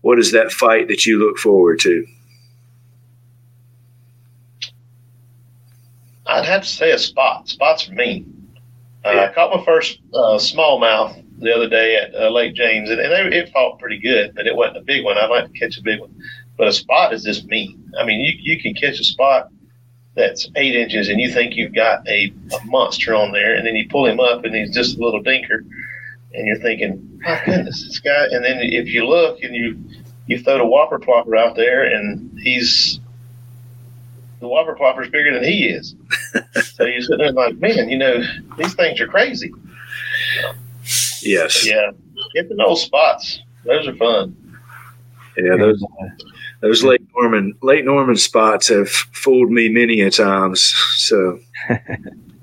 what 0.05 0.19
is 0.19 0.31
that 0.33 0.51
fight 0.51 0.87
that 0.87 1.07
you 1.07 1.17
look 1.17 1.35
forward 1.35 1.79
to? 1.79 2.05
I'd 6.27 6.45
have 6.45 6.61
to 6.61 6.67
say 6.67 6.91
a 6.91 6.99
spot. 6.99 7.49
Spots 7.49 7.87
for 7.87 7.93
me. 7.93 8.23
Uh, 9.03 9.09
I 9.27 9.33
caught 9.33 9.57
my 9.57 9.65
first 9.65 9.97
uh, 10.13 10.37
smallmouth 10.37 11.23
the 11.39 11.51
other 11.51 11.67
day 11.67 11.95
at 11.95 12.13
uh, 12.13 12.29
Lake 12.29 12.53
James, 12.53 12.91
and, 12.91 12.99
and 13.01 13.11
it, 13.13 13.33
it 13.33 13.49
fought 13.51 13.79
pretty 13.79 13.97
good, 13.97 14.35
but 14.35 14.45
it 14.45 14.55
wasn't 14.55 14.77
a 14.77 14.81
big 14.81 15.03
one. 15.03 15.17
I'd 15.17 15.31
like 15.31 15.51
to 15.51 15.59
catch 15.59 15.75
a 15.79 15.81
big 15.81 15.99
one, 15.99 16.15
but 16.55 16.67
a 16.67 16.73
spot 16.73 17.11
is 17.11 17.23
just 17.23 17.47
mean. 17.47 17.91
I 17.99 18.05
mean, 18.05 18.21
you 18.21 18.33
you 18.37 18.61
can 18.61 18.75
catch 18.75 18.99
a 18.99 19.03
spot 19.03 19.49
that's 20.13 20.47
eight 20.55 20.75
inches, 20.75 21.09
and 21.09 21.19
you 21.19 21.33
think 21.33 21.55
you've 21.55 21.73
got 21.73 22.07
a, 22.07 22.31
a 22.53 22.65
monster 22.65 23.15
on 23.15 23.31
there, 23.31 23.55
and 23.55 23.65
then 23.65 23.75
you 23.75 23.89
pull 23.89 24.05
him 24.05 24.19
up, 24.19 24.45
and 24.45 24.53
he's 24.53 24.71
just 24.71 24.99
a 24.99 25.03
little 25.03 25.23
dinker, 25.23 25.65
and 26.35 26.45
you're 26.45 26.59
thinking, 26.59 27.14
my 27.25 27.41
goodness, 27.45 27.83
this 27.83 27.99
guy. 27.99 28.25
And 28.31 28.43
then 28.43 28.59
if 28.61 28.87
you 28.87 29.07
look 29.07 29.41
and 29.41 29.55
you 29.55 29.79
you 30.27 30.39
throw 30.41 30.57
the 30.57 30.65
whopper 30.65 30.99
plopper 30.99 31.37
out 31.37 31.55
there, 31.55 31.83
and 31.83 32.39
he's 32.39 32.99
the 34.39 34.47
whopper 34.47 34.75
plopper's 34.75 35.09
bigger 35.09 35.33
than 35.33 35.43
he 35.43 35.65
is. 35.67 35.95
so 36.75 36.85
you 36.85 37.01
sit 37.01 37.17
there 37.17 37.31
like, 37.31 37.57
man, 37.57 37.89
you 37.89 37.97
know, 37.97 38.23
these 38.57 38.73
things 38.75 38.99
are 38.99 39.07
crazy. 39.07 39.51
Yes, 41.21 41.65
Yeah, 41.65 41.91
get 42.33 42.49
the 42.49 42.55
those 42.55 42.83
spots. 42.83 43.39
Those 43.63 43.87
are 43.87 43.95
fun. 43.95 44.35
yeah, 45.37 45.57
those 45.57 45.83
those 46.61 46.83
Lake 46.83 47.01
Norman 47.15 47.53
Lake 47.61 47.85
Norman 47.85 48.15
spots 48.15 48.67
have 48.67 48.89
fooled 48.89 49.51
me 49.51 49.69
many 49.69 50.01
a 50.01 50.11
times. 50.11 50.61
So, 50.95 51.39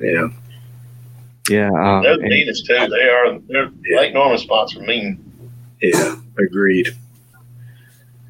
yeah. 0.00 0.28
Yeah, 1.48 1.70
um, 1.70 2.02
They're 2.02 2.18
meanest 2.18 2.66
too. 2.66 2.74
They 2.74 3.08
are. 3.08 3.38
They're 3.48 3.70
Yeah. 3.84 3.98
Lake 3.98 4.14
Norman 4.14 4.38
spots 4.38 4.76
are 4.76 4.80
mean. 4.80 5.18
Yeah, 5.80 6.16
agreed. 6.38 6.94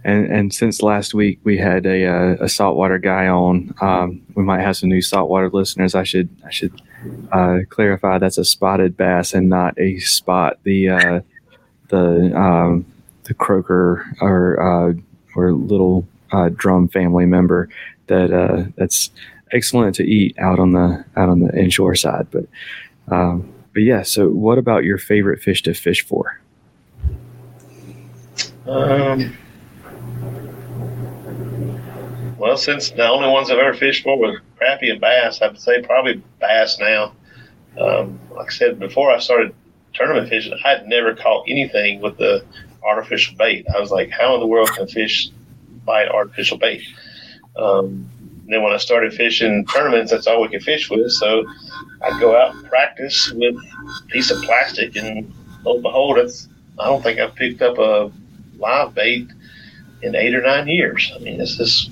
And 0.05 0.27
and 0.33 0.53
since 0.53 0.83
last 0.83 1.15
week 1.15 1.39
we 1.45 1.59
had 1.59 1.87
a 1.87 2.07
uh, 2.07 2.37
a 2.41 2.49
saltwater 2.49 2.99
guy 2.99 3.29
on, 3.29 3.75
um, 3.81 4.23
we 4.35 4.43
might 4.43 4.63
have 4.63 4.77
some 4.77 4.89
new 4.89 5.03
saltwater 5.03 5.51
listeners. 5.51 5.95
I 5.95 6.03
should 6.03 6.29
I 6.45 6.51
should 6.51 6.81
uh, 7.31 7.59
clarify 7.69 8.19
that's 8.19 8.39
a 8.39 8.45
spotted 8.45 8.97
bass 8.97 9.33
and 9.35 9.49
not 9.49 9.79
a 9.79 9.99
spot. 9.99 10.59
The 10.65 10.89
uh, 10.89 11.21
the 11.89 12.37
um, 12.37 12.87
the 13.25 13.35
croaker 13.35 14.05
or 14.21 14.61
uh, 14.61 14.95
or 15.37 15.53
little 15.53 16.07
uh, 16.33 16.49
drum 16.55 16.89
family 16.89 17.27
member 17.27 17.69
that 18.09 18.33
uh, 18.33 18.65
that's 18.77 19.11
excellent 19.53 19.95
to 19.97 20.05
eat 20.05 20.37
out 20.39 20.59
on 20.59 20.73
the 20.73 21.05
out 21.17 21.29
on 21.29 21.41
the 21.41 21.57
inshore 21.57 21.95
side. 21.95 22.27
But 22.31 22.47
um, 23.09 23.53
but 23.73 23.83
yeah. 23.83 24.03
So 24.03 24.29
what 24.29 24.59
about 24.59 24.85
your 24.85 24.99
favorite 24.99 25.43
fish 25.43 25.63
to 25.63 25.75
fish 25.75 26.05
for? 26.05 26.39
Um, 28.67 29.37
well, 32.39 32.57
since 32.57 32.91
the 32.91 33.09
only 33.09 33.29
ones 33.29 33.51
I've 33.51 33.59
ever 33.59 33.75
fished 33.75 34.05
for 34.05 34.19
were 34.19 34.41
crappie 34.61 34.91
and 34.91 35.01
bass, 35.01 35.43
I'd 35.43 35.59
say 35.59 35.83
probably 35.83 36.23
bass 36.41 36.79
now. 36.79 37.13
Um, 37.79 38.21
like 38.31 38.49
I 38.49 38.55
said 38.55 38.79
before, 38.79 39.11
I 39.11 39.19
started 39.19 39.55
tournament 39.95 40.29
fishing. 40.29 40.53
I 40.65 40.69
had 40.69 40.87
never 40.87 41.15
caught 41.15 41.45
anything 41.49 42.01
with 42.01 42.19
the 42.19 42.45
artificial 42.85 43.37
bait. 43.37 43.67
I 43.75 43.81
was 43.81 43.91
like, 43.91 44.11
how 44.11 44.35
in 44.35 44.41
the 44.41 44.47
world 44.47 44.71
can 44.71 44.87
fish 44.87 45.31
bite 45.85 46.09
artificial 46.09 46.59
bait? 46.59 46.83
Um, 47.57 48.09
then 48.47 48.63
when 48.63 48.73
I 48.73 48.77
started 48.77 49.13
fishing 49.15 49.65
tournaments, 49.67 50.11
that's 50.11 50.27
all 50.27 50.43
we 50.43 50.49
could 50.49 50.63
fish 50.63 50.91
with. 50.91 51.11
So 51.13 51.45
I'd 52.03 52.21
go 52.21 52.37
out 52.37 52.55
and 52.55 52.69
practice 52.69 53.31
with 53.33 53.57
a 53.57 54.07
piece 54.09 54.31
of 54.31 54.43
plastic, 54.43 54.97
and 54.97 55.33
lo 55.65 55.75
and 55.75 55.83
behold, 55.83 56.19
it's, 56.19 56.49
I 56.79 56.87
don't 56.87 57.03
think 57.03 57.21
I've 57.21 57.35
picked 57.35 57.63
up 57.63 57.79
a 57.79 58.11
live 58.59 58.95
bait 58.95 59.29
in 60.03 60.15
eight 60.15 60.35
or 60.35 60.43
nine 60.43 60.69
years. 60.69 61.13
I 61.15 61.19
mean, 61.21 61.41
it's 61.41 61.57
just, 61.57 61.91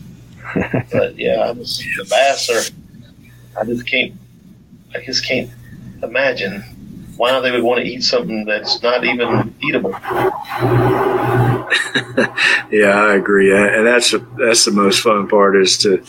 but 0.93 1.17
yeah, 1.17 1.37
I 1.37 1.53
was, 1.53 1.79
the 1.97 2.05
bass 2.05 2.51
are, 2.51 3.61
I 3.61 3.65
just 3.65 3.87
can't, 3.87 4.15
I 4.95 5.01
just 5.01 5.25
can't 5.25 5.51
imagine 6.03 6.65
why 7.21 7.39
they 7.41 7.51
would 7.51 7.63
want 7.63 7.79
to 7.79 7.87
eat 7.87 8.03
something 8.03 8.47
that's 8.47 8.83
not 8.83 9.05
even 9.05 9.55
eatable. 9.63 9.95
Yeah, 12.71 12.95
I 12.95 13.17
agree, 13.17 13.53
and 13.53 13.85
that's 13.85 14.15
that's 14.39 14.65
the 14.65 14.71
most 14.71 15.01
fun 15.01 15.27
part 15.27 15.57
is 15.57 15.77
to 15.79 16.05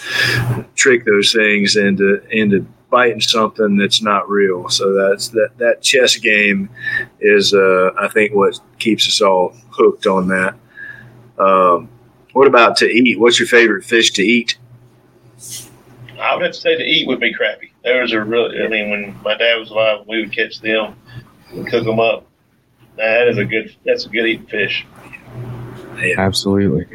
trick 0.75 1.05
those 1.05 1.33
things 1.33 1.75
into 1.75 2.21
into 2.29 2.67
biting 2.91 3.19
something 3.19 3.77
that's 3.77 4.01
not 4.03 4.29
real. 4.29 4.69
So 4.69 4.93
that's 4.93 5.29
that 5.29 5.57
that 5.57 5.81
chess 5.81 6.17
game 6.17 6.69
is, 7.19 7.55
uh, 7.55 7.91
I 7.99 8.09
think, 8.09 8.35
what 8.35 8.59
keeps 8.77 9.07
us 9.07 9.21
all 9.21 9.55
hooked 9.71 10.05
on 10.05 10.27
that. 10.27 10.55
Um, 11.39 11.89
what 12.33 12.47
about 12.47 12.77
to 12.77 12.85
eat? 12.85 13.19
What's 13.19 13.39
your 13.39 13.47
favorite 13.47 13.83
fish 13.83 14.11
to 14.11 14.23
eat? 14.23 14.57
I 16.19 16.35
would 16.35 16.43
have 16.43 16.53
to 16.53 16.59
say 16.59 16.75
to 16.75 16.83
eat 16.83 17.07
would 17.07 17.19
be 17.19 17.33
crappy. 17.33 17.70
There 17.83 18.01
was 18.01 18.13
a 18.13 18.21
real, 18.21 18.51
I 18.63 18.67
mean, 18.67 18.91
when 18.91 19.19
my 19.23 19.35
dad 19.35 19.55
was 19.57 19.71
alive, 19.71 20.05
we 20.07 20.21
would 20.21 20.31
catch 20.31 20.59
them 20.61 20.95
and 21.49 21.67
cook 21.67 21.83
them 21.83 21.99
up. 21.99 22.27
That 22.97 23.27
is 23.27 23.37
a 23.37 23.45
good, 23.45 23.75
that's 23.85 24.05
a 24.05 24.09
good 24.09 24.27
eating 24.27 24.45
fish. 24.47 24.85
Absolutely. 26.17 26.85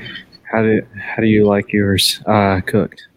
How 0.51 0.63
do 0.63 0.87
how 0.99 1.21
do 1.21 1.27
you 1.27 1.45
like 1.45 1.73
yours 1.73 2.21
uh, 2.27 2.61
cooked? 2.65 3.09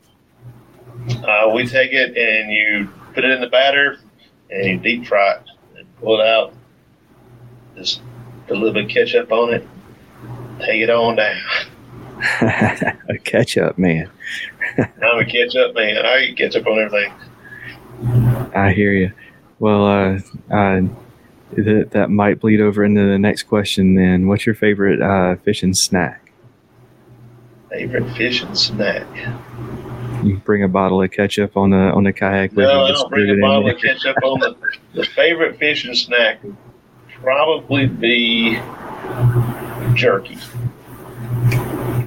Uh, 1.24 1.52
we 1.54 1.66
take 1.68 1.92
it 1.94 2.18
and 2.18 2.52
you 2.52 2.90
put 3.14 3.24
it 3.24 3.32
in 3.32 3.42
the 3.42 3.48
batter 3.48 3.98
and 4.50 4.66
you 4.66 4.78
deep 4.78 5.08
fry 5.08 5.34
it 5.34 5.44
and 5.78 5.96
pull 5.98 6.20
it 6.20 6.28
out. 6.28 6.54
Just 7.76 8.02
put 8.48 8.58
a 8.58 8.60
little 8.60 8.74
bit 8.74 8.86
of 8.86 8.90
ketchup 8.90 9.32
on 9.32 9.54
it. 9.54 9.68
Take 10.60 10.82
it 10.82 10.90
on 10.90 11.16
down. 11.16 11.38
a 13.10 13.18
ketchup 13.24 13.78
man. 13.78 14.10
I'm 14.78 15.20
a 15.20 15.26
ketchup 15.26 15.76
man. 15.76 16.06
I 16.06 16.20
eat 16.30 16.38
ketchup 16.38 16.68
on 16.68 16.80
everything. 16.80 17.14
I 18.56 18.72
hear 18.76 18.94
you. 18.94 19.12
Well, 19.60 19.86
uh, 19.86 20.20
uh, 20.54 20.82
that 21.58 21.90
that 21.92 22.10
might 22.10 22.40
bleed 22.40 22.62
over 22.62 22.84
into 22.84 23.02
the 23.06 23.18
next 23.20 23.44
question. 23.44 23.96
Then, 23.96 24.28
what's 24.28 24.46
your 24.46 24.56
favorite 24.56 25.02
uh, 25.02 25.36
fishing 25.44 25.74
snack? 25.74 26.32
Favorite 27.70 28.10
fishing 28.16 28.56
snack. 28.56 29.06
You 30.24 30.38
bring 30.38 30.64
a 30.64 30.68
bottle 30.68 31.02
of 31.02 31.12
ketchup 31.12 31.56
on 31.58 31.70
the 31.72 31.78
on 31.78 32.04
the 32.04 32.14
kayak. 32.14 32.52
with 32.52 32.60
you, 32.60 32.72
No, 32.74 32.86
I 32.86 32.92
don't 32.92 33.10
bring 33.10 33.30
a 33.30 33.42
bottle 33.42 33.64
there. 33.64 33.76
of 33.76 33.82
ketchup 33.82 34.18
on 34.24 34.40
the. 34.40 34.56
The 34.96 35.06
favorite 35.06 35.60
fishing 35.60 35.94
snack 35.94 36.44
would 36.44 36.56
probably 37.22 37.86
be 37.86 38.56
jerky. 39.94 40.36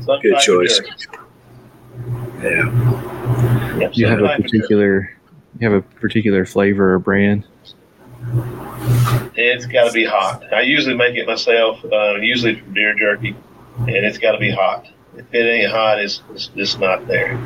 Some 0.00 0.20
Good 0.20 0.40
choice. 0.40 0.80
jerky. 0.80 0.90
Yeah, 2.42 3.78
Yep, 3.78 3.92
Do 3.92 4.00
you 4.00 4.06
have 4.08 4.18
a 4.18 4.22
type 4.22 4.36
jerky. 4.40 4.42
particular 4.58 5.16
you 5.58 5.70
have 5.70 5.72
a 5.72 5.82
particular 5.82 6.44
flavor 6.44 6.94
or 6.94 6.98
brand? 6.98 7.44
It's 9.34 9.66
got 9.66 9.86
to 9.86 9.92
be 9.92 10.04
hot. 10.04 10.52
I 10.52 10.60
usually 10.62 10.94
make 10.94 11.16
it 11.16 11.26
myself, 11.26 11.84
uh, 11.84 12.16
usually 12.16 12.60
from 12.60 12.74
deer 12.74 12.94
jerky, 12.94 13.36
and 13.78 13.90
it's 13.90 14.18
got 14.18 14.32
to 14.32 14.38
be 14.38 14.50
hot. 14.50 14.86
If 15.16 15.26
it 15.32 15.38
ain't 15.38 15.70
hot, 15.70 16.00
it's, 16.00 16.22
it's 16.30 16.46
just 16.48 16.80
not 16.80 17.06
there. 17.06 17.36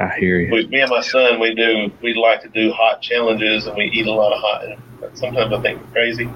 I 0.00 0.14
hear 0.18 0.40
you. 0.40 0.52
We, 0.52 0.66
me 0.66 0.80
and 0.80 0.90
my 0.90 1.00
son, 1.00 1.40
we 1.40 1.54
do. 1.54 1.90
We 2.02 2.14
like 2.14 2.42
to 2.42 2.48
do 2.48 2.72
hot 2.72 3.02
challenges, 3.02 3.66
and 3.66 3.76
we 3.76 3.86
eat 3.86 4.06
a 4.06 4.12
lot 4.12 4.32
of 4.32 4.40
hot. 4.40 5.16
Sometimes 5.16 5.52
I 5.52 5.60
think 5.60 5.80
we're 5.80 5.92
crazy, 5.92 6.28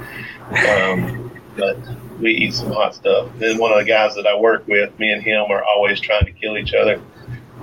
um, 0.68 1.30
but 1.56 1.78
we 2.20 2.32
eat 2.32 2.54
some 2.54 2.72
hot 2.72 2.94
stuff. 2.94 3.30
Then 3.38 3.58
one 3.58 3.72
of 3.72 3.78
the 3.78 3.84
guys 3.84 4.14
that 4.14 4.26
I 4.26 4.36
work 4.36 4.66
with, 4.66 4.96
me 4.98 5.10
and 5.10 5.22
him 5.22 5.46
are 5.50 5.64
always 5.64 6.00
trying 6.00 6.26
to 6.26 6.32
kill 6.32 6.58
each 6.58 6.74
other. 6.74 7.00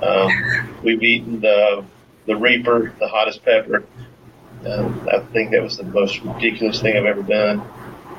Um, 0.02 0.30
we've 0.84 1.02
eaten 1.04 1.40
the 1.42 1.86
the 2.26 2.36
Reaper, 2.36 2.94
the 3.00 3.08
hottest 3.08 3.44
pepper. 3.44 3.84
Um, 4.66 5.08
I 5.12 5.20
think 5.20 5.52
that 5.52 5.62
was 5.62 5.78
the 5.78 5.84
most 5.84 6.22
ridiculous 6.22 6.82
thing 6.82 6.98
I've 6.98 7.06
ever 7.06 7.22
done. 7.22 7.62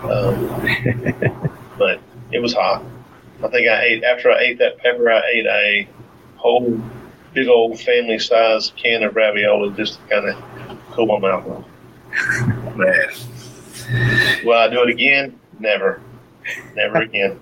Um, 0.03 1.61
but 1.79 2.01
it 2.31 2.41
was 2.41 2.55
hot. 2.55 2.85
I 3.43 3.49
think 3.49 3.69
I 3.69 3.83
ate 3.83 4.05
after 4.05 4.31
I 4.31 4.39
ate 4.41 4.59
that 4.59 4.79
pepper. 4.79 5.11
I 5.11 5.23
ate 5.33 5.47
a 5.47 5.89
whole 6.37 6.81
big 7.35 7.49
old 7.49 7.79
family 7.81 8.19
size 8.19 8.73
can 8.77 9.03
of 9.03 9.15
ravioli 9.15 9.75
just 9.77 9.95
to 9.95 10.09
kind 10.09 10.29
of 10.29 10.79
cool 10.93 11.07
my 11.07 11.19
mouth 11.19 11.47
off. 11.49 12.77
Man. 12.77 13.09
Will 14.45 14.55
I 14.55 14.69
do 14.69 14.83
it 14.83 14.91
again? 14.91 15.39
Never. 15.59 16.01
Never 16.75 16.97
again. 17.03 17.41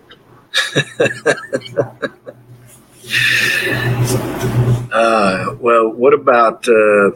Uh, 4.95 5.57
well, 5.59 5.89
what 5.89 6.15
about 6.15 6.69
uh, 6.69 7.11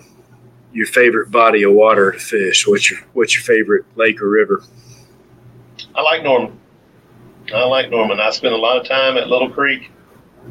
your 0.73 0.87
favorite 0.87 1.31
body 1.31 1.63
of 1.63 1.73
water 1.73 2.11
to 2.11 2.19
fish? 2.19 2.67
What's 2.67 2.91
your 2.91 2.99
What's 3.13 3.37
your 3.37 3.45
favorite 3.45 3.85
lake 3.95 4.21
or 4.21 4.29
river? 4.29 4.65
I 5.95 6.03
like 6.03 6.25
Norman. 6.25 6.59
I 7.55 7.65
like 7.67 7.89
Norman. 7.89 8.19
I 8.19 8.31
spend 8.31 8.53
a 8.53 8.59
lot 8.59 8.79
of 8.79 8.89
time 8.89 9.17
at 9.17 9.29
Little 9.29 9.49
Creek. 9.49 9.93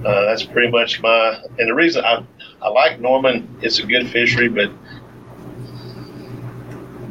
Uh, 0.06 0.26
that's 0.26 0.46
pretty 0.46 0.72
much 0.72 1.02
my. 1.02 1.42
And 1.60 1.68
the 1.68 1.76
reason 1.76 2.06
I 2.06 2.26
I 2.62 2.70
like 2.70 3.02
Norman, 3.02 3.58
it's 3.62 3.80
a 3.80 3.86
good 3.86 4.10
fishery, 4.10 4.48
but 4.48 4.72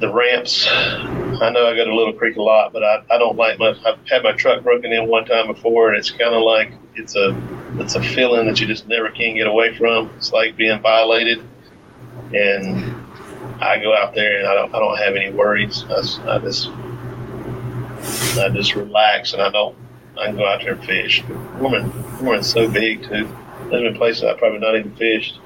the 0.01 0.11
ramps. 0.11 0.67
I 0.67 1.51
know 1.51 1.69
I 1.69 1.77
go 1.77 1.85
to 1.85 1.95
Little 1.95 2.15
Creek 2.15 2.37
a 2.37 2.43
lot, 2.43 2.73
but 2.73 2.83
I, 2.83 3.03
I 3.11 3.19
don't 3.19 3.37
like 3.37 3.59
my. 3.59 3.75
I've 3.85 3.99
had 4.09 4.23
my 4.23 4.33
truck 4.33 4.63
broken 4.63 4.95
in 4.95 5.09
one 5.09 5.27
time 5.27 5.47
before, 5.47 5.91
and 5.91 5.99
it's 5.99 6.11
kind 6.11 6.35
of 6.35 6.43
like 6.43 6.73
it's 6.95 7.17
a 7.17 7.33
it's 7.79 7.95
a 7.95 8.03
feeling 8.03 8.47
that 8.47 8.61
you 8.61 8.67
just 8.67 8.87
never 8.89 9.11
can 9.11 9.35
get 9.35 9.47
away 9.47 9.77
from. 9.77 10.11
It's 10.17 10.33
like 10.33 10.57
being 10.57 10.81
violated, 10.81 11.43
and 12.35 12.95
I 13.61 13.79
go 13.79 13.95
out 13.95 14.15
there 14.15 14.39
and 14.39 14.49
I 14.49 14.55
don't 14.55 14.75
I 14.75 14.79
don't 14.79 14.99
have 14.99 15.15
any 15.17 15.31
worries. 15.31 15.85
I, 15.89 16.35
I 16.35 16.39
just 16.39 16.69
I 18.39 18.49
just 18.51 18.75
relax 18.75 19.33
and 19.33 19.43
I 19.43 19.51
don't. 19.51 19.77
I 20.19 20.27
can 20.27 20.37
go 20.37 20.47
out 20.47 20.63
there 20.63 20.75
and 20.75 20.85
fish. 20.85 21.23
Norman, 21.61 21.93
Norman's 22.23 22.51
so 22.51 22.69
big 22.71 23.03
too. 23.03 23.29
There's 23.71 23.83
been 23.83 23.95
places 23.97 24.25
I 24.25 24.35
probably 24.35 24.61
not 24.61 24.77
even 24.77 24.95
fished. 24.97 25.41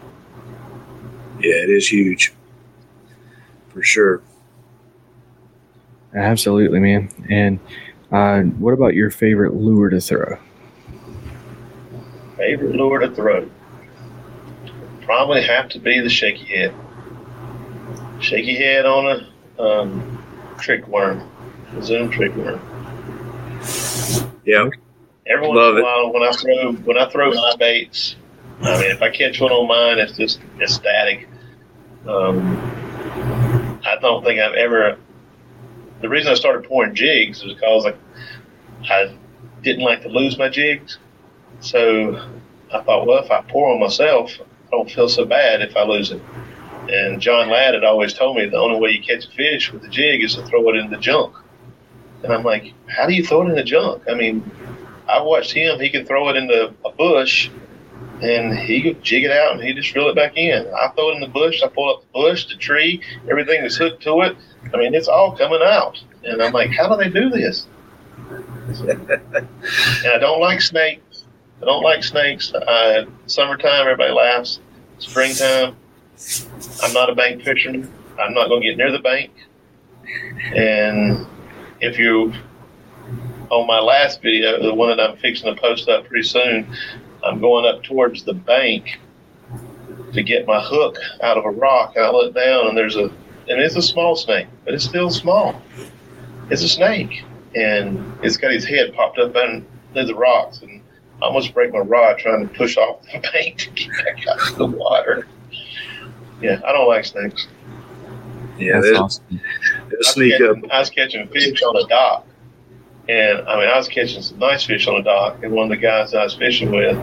Yeah, 1.40 1.54
it 1.54 1.70
is 1.70 1.88
huge, 1.88 2.32
for 3.70 3.82
sure. 3.82 4.22
Absolutely, 6.14 6.80
man. 6.80 7.08
And 7.28 7.58
uh, 8.12 8.42
what 8.58 8.74
about 8.74 8.94
your 8.94 9.10
favorite 9.10 9.54
lure 9.54 9.88
to 9.88 10.00
throw? 10.00 10.38
Favorite 12.40 12.74
lure 12.74 13.00
to 13.00 13.10
throw? 13.14 13.50
Probably 15.02 15.42
have 15.42 15.68
to 15.70 15.78
be 15.78 16.00
the 16.00 16.08
shaky 16.08 16.44
head. 16.46 16.74
Shaky 18.18 18.54
head 18.56 18.86
on 18.86 19.28
a 19.58 19.62
um, 19.62 20.24
trick 20.58 20.88
worm, 20.88 21.30
a 21.76 21.82
zoom 21.82 22.10
trick 22.10 22.34
worm. 22.34 22.58
Yeah, 24.46 24.70
Every 25.26 25.46
once 25.46 25.58
Love 25.58 25.76
in 25.76 25.76
a 25.76 25.80
it. 25.80 25.82
while, 25.82 26.12
when 26.14 26.22
I 26.22 26.32
throw 26.32 26.72
when 26.72 26.96
I 26.96 27.10
throw 27.10 27.30
my 27.30 27.54
baits, 27.58 28.16
I 28.62 28.80
mean, 28.80 28.90
if 28.90 29.02
I 29.02 29.10
catch 29.10 29.38
one 29.38 29.52
on 29.52 29.68
mine, 29.68 29.98
it's 29.98 30.16
just 30.16 30.40
ecstatic. 30.60 31.28
Um, 32.08 32.56
I 33.84 33.96
don't 34.00 34.24
think 34.24 34.40
I've 34.40 34.54
ever. 34.54 34.96
The 36.00 36.08
reason 36.08 36.32
I 36.32 36.34
started 36.36 36.64
pouring 36.64 36.94
jigs 36.94 37.42
is 37.42 37.52
because 37.52 37.84
I, 37.84 37.94
I 38.90 39.14
didn't 39.62 39.84
like 39.84 40.00
to 40.04 40.08
lose 40.08 40.38
my 40.38 40.48
jigs. 40.48 40.98
So 41.60 42.16
I 42.72 42.80
thought, 42.82 43.06
well, 43.06 43.22
if 43.22 43.30
I 43.30 43.42
pour 43.42 43.72
on 43.72 43.80
myself, 43.80 44.32
I 44.40 44.70
don't 44.70 44.90
feel 44.90 45.08
so 45.08 45.24
bad 45.24 45.62
if 45.62 45.76
I 45.76 45.84
lose 45.84 46.10
it. 46.10 46.22
And 46.88 47.20
John 47.20 47.50
Ladd 47.50 47.74
had 47.74 47.84
always 47.84 48.14
told 48.14 48.36
me 48.36 48.46
the 48.46 48.56
only 48.56 48.80
way 48.80 48.90
you 48.90 49.02
catch 49.02 49.26
a 49.26 49.30
fish 49.30 49.72
with 49.72 49.84
a 49.84 49.88
jig 49.88 50.22
is 50.24 50.34
to 50.34 50.44
throw 50.46 50.68
it 50.70 50.76
in 50.76 50.90
the 50.90 50.96
junk. 50.96 51.34
And 52.22 52.32
I'm 52.32 52.42
like, 52.42 52.72
how 52.86 53.06
do 53.06 53.14
you 53.14 53.24
throw 53.24 53.42
it 53.42 53.50
in 53.50 53.54
the 53.54 53.62
junk? 53.62 54.04
I 54.08 54.14
mean, 54.14 54.50
I 55.08 55.20
watched 55.22 55.52
him. 55.52 55.80
He 55.80 55.90
could 55.90 56.06
throw 56.06 56.28
it 56.28 56.36
into 56.36 56.74
a 56.84 56.92
bush, 56.92 57.50
and 58.22 58.58
he 58.58 58.82
could 58.82 59.02
jig 59.02 59.24
it 59.24 59.30
out, 59.30 59.52
and 59.52 59.62
he 59.62 59.72
just 59.72 59.94
reel 59.94 60.08
it 60.08 60.16
back 60.16 60.36
in. 60.36 60.66
I 60.74 60.88
throw 60.88 61.10
it 61.10 61.14
in 61.14 61.20
the 61.20 61.28
bush. 61.28 61.62
I 61.62 61.68
pull 61.68 61.94
up 61.94 62.02
the 62.02 62.12
bush, 62.12 62.48
the 62.48 62.56
tree, 62.56 63.02
everything 63.28 63.62
that's 63.62 63.76
hooked 63.76 64.02
to 64.04 64.20
it. 64.22 64.36
I 64.72 64.76
mean, 64.76 64.94
it's 64.94 65.08
all 65.08 65.36
coming 65.36 65.60
out. 65.62 66.02
And 66.24 66.42
I'm 66.42 66.52
like, 66.52 66.70
how 66.70 66.88
do 66.88 67.02
they 67.02 67.10
do 67.10 67.30
this? 67.30 67.66
and 68.30 70.12
I 70.12 70.18
don't 70.18 70.40
like 70.40 70.60
snakes. 70.60 71.09
I 71.60 71.64
don't 71.64 71.82
like 71.82 72.02
snakes. 72.02 72.52
Uh, 72.54 73.04
summertime, 73.26 73.82
everybody 73.82 74.12
laughs. 74.12 74.60
Springtime, 74.98 75.76
I'm 76.82 76.92
not 76.92 77.10
a 77.10 77.14
bank 77.14 77.42
fisherman. 77.42 77.92
I'm 78.18 78.32
not 78.32 78.48
going 78.48 78.62
to 78.62 78.68
get 78.68 78.78
near 78.78 78.90
the 78.92 78.98
bank. 78.98 79.30
And 80.54 81.26
if 81.80 81.98
you 81.98 82.32
on 83.50 83.66
my 83.66 83.80
last 83.80 84.22
video, 84.22 84.62
the 84.62 84.72
one 84.72 84.96
that 84.96 85.00
I'm 85.00 85.16
fixing 85.16 85.54
to 85.54 85.60
post 85.60 85.88
up 85.88 86.06
pretty 86.06 86.26
soon, 86.26 86.66
I'm 87.24 87.40
going 87.40 87.66
up 87.66 87.82
towards 87.82 88.24
the 88.24 88.34
bank 88.34 88.98
to 90.12 90.22
get 90.22 90.46
my 90.46 90.60
hook 90.60 90.96
out 91.22 91.36
of 91.36 91.44
a 91.44 91.50
rock, 91.50 91.94
and 91.96 92.04
I 92.04 92.10
look 92.10 92.34
down, 92.34 92.68
and 92.68 92.76
there's 92.76 92.96
a, 92.96 93.04
and 93.04 93.60
it's 93.60 93.76
a 93.76 93.82
small 93.82 94.16
snake, 94.16 94.46
but 94.64 94.74
it's 94.74 94.84
still 94.84 95.10
small. 95.10 95.60
It's 96.48 96.62
a 96.62 96.68
snake, 96.68 97.24
and 97.54 98.12
it's 98.22 98.36
got 98.36 98.52
his 98.52 98.64
head 98.64 98.94
popped 98.94 99.18
up 99.18 99.34
under 99.36 99.64
the 99.94 100.14
rocks, 100.14 100.62
and 100.62 100.79
I 101.22 101.26
almost 101.26 101.52
break 101.54 101.72
my 101.72 101.78
rod 101.80 102.18
trying 102.18 102.46
to 102.48 102.54
push 102.54 102.76
off 102.76 103.02
the 103.12 103.18
bank 103.32 103.58
to 103.58 103.70
get 103.70 103.90
back 104.04 104.26
out 104.28 104.50
of 104.52 104.56
the 104.58 104.66
water. 104.66 105.26
Yeah, 106.40 106.60
I 106.66 106.72
don't 106.72 106.88
like 106.88 107.04
snakes. 107.04 107.46
yeah, 108.58 108.74
That's 108.80 108.86
they'll, 108.86 109.02
awesome. 109.02 109.24
they'll 109.30 109.40
I 109.92 109.96
was 109.98 110.08
sneak 110.12 110.34
up. 110.40 110.54
catching- 110.56 110.70
I 110.70 110.78
was 110.78 110.90
catching 110.90 111.28
fish 111.28 111.62
on 111.62 111.74
the 111.74 111.86
dock. 111.88 112.26
And 113.08 113.40
I 113.48 113.56
mean, 113.58 113.68
I 113.68 113.76
was 113.76 113.88
catching 113.88 114.22
some 114.22 114.38
nice 114.38 114.64
fish 114.64 114.86
on 114.86 114.94
the 114.94 115.02
dock. 115.02 115.42
And 115.42 115.52
one 115.52 115.64
of 115.64 115.70
the 115.70 115.76
guys 115.82 116.14
I 116.14 116.22
was 116.22 116.34
fishing 116.34 116.70
with, 116.70 116.96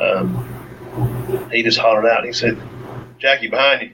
um, 0.00 1.48
he 1.52 1.62
just 1.62 1.78
hollered 1.78 2.06
out. 2.06 2.24
He 2.24 2.32
said, 2.32 2.58
Jackie, 3.18 3.48
behind 3.48 3.82
you. 3.82 3.92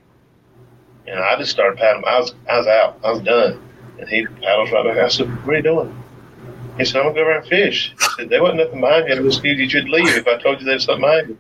And 1.07 1.21
I 1.21 1.37
just 1.37 1.51
started 1.51 1.77
paddling. 1.79 2.05
I 2.07 2.19
was, 2.19 2.35
I 2.49 2.57
was 2.59 2.67
out. 2.67 2.99
I 3.05 3.11
was 3.11 3.21
done. 3.21 3.61
And 3.99 4.09
he 4.09 4.27
paddles 4.27 4.71
right 4.73 4.85
back. 4.87 4.97
I 5.05 5.09
said, 5.09 5.29
What 5.45 5.55
are 5.55 5.57
you 5.59 5.63
doing? 5.63 6.04
He 6.77 6.85
said, 6.85 6.97
I'm 6.99 7.05
going 7.05 7.15
to 7.15 7.21
go 7.21 7.29
around 7.29 7.41
and 7.43 7.49
fish. 7.49 7.95
I 8.01 8.09
said, 8.17 8.29
There 8.29 8.43
wasn't 8.43 8.59
nothing 8.59 8.81
behind 8.81 9.09
you. 9.09 9.15
I 9.15 9.19
just 9.19 9.43
knew 9.45 9.53
you 9.53 9.69
should 9.69 9.89
leave 9.89 10.09
if 10.09 10.27
I 10.27 10.39
told 10.39 10.59
you 10.61 10.67
there 10.67 10.75
was 10.75 10.85
something 10.85 11.03
behind 11.03 11.29
you. 11.29 11.39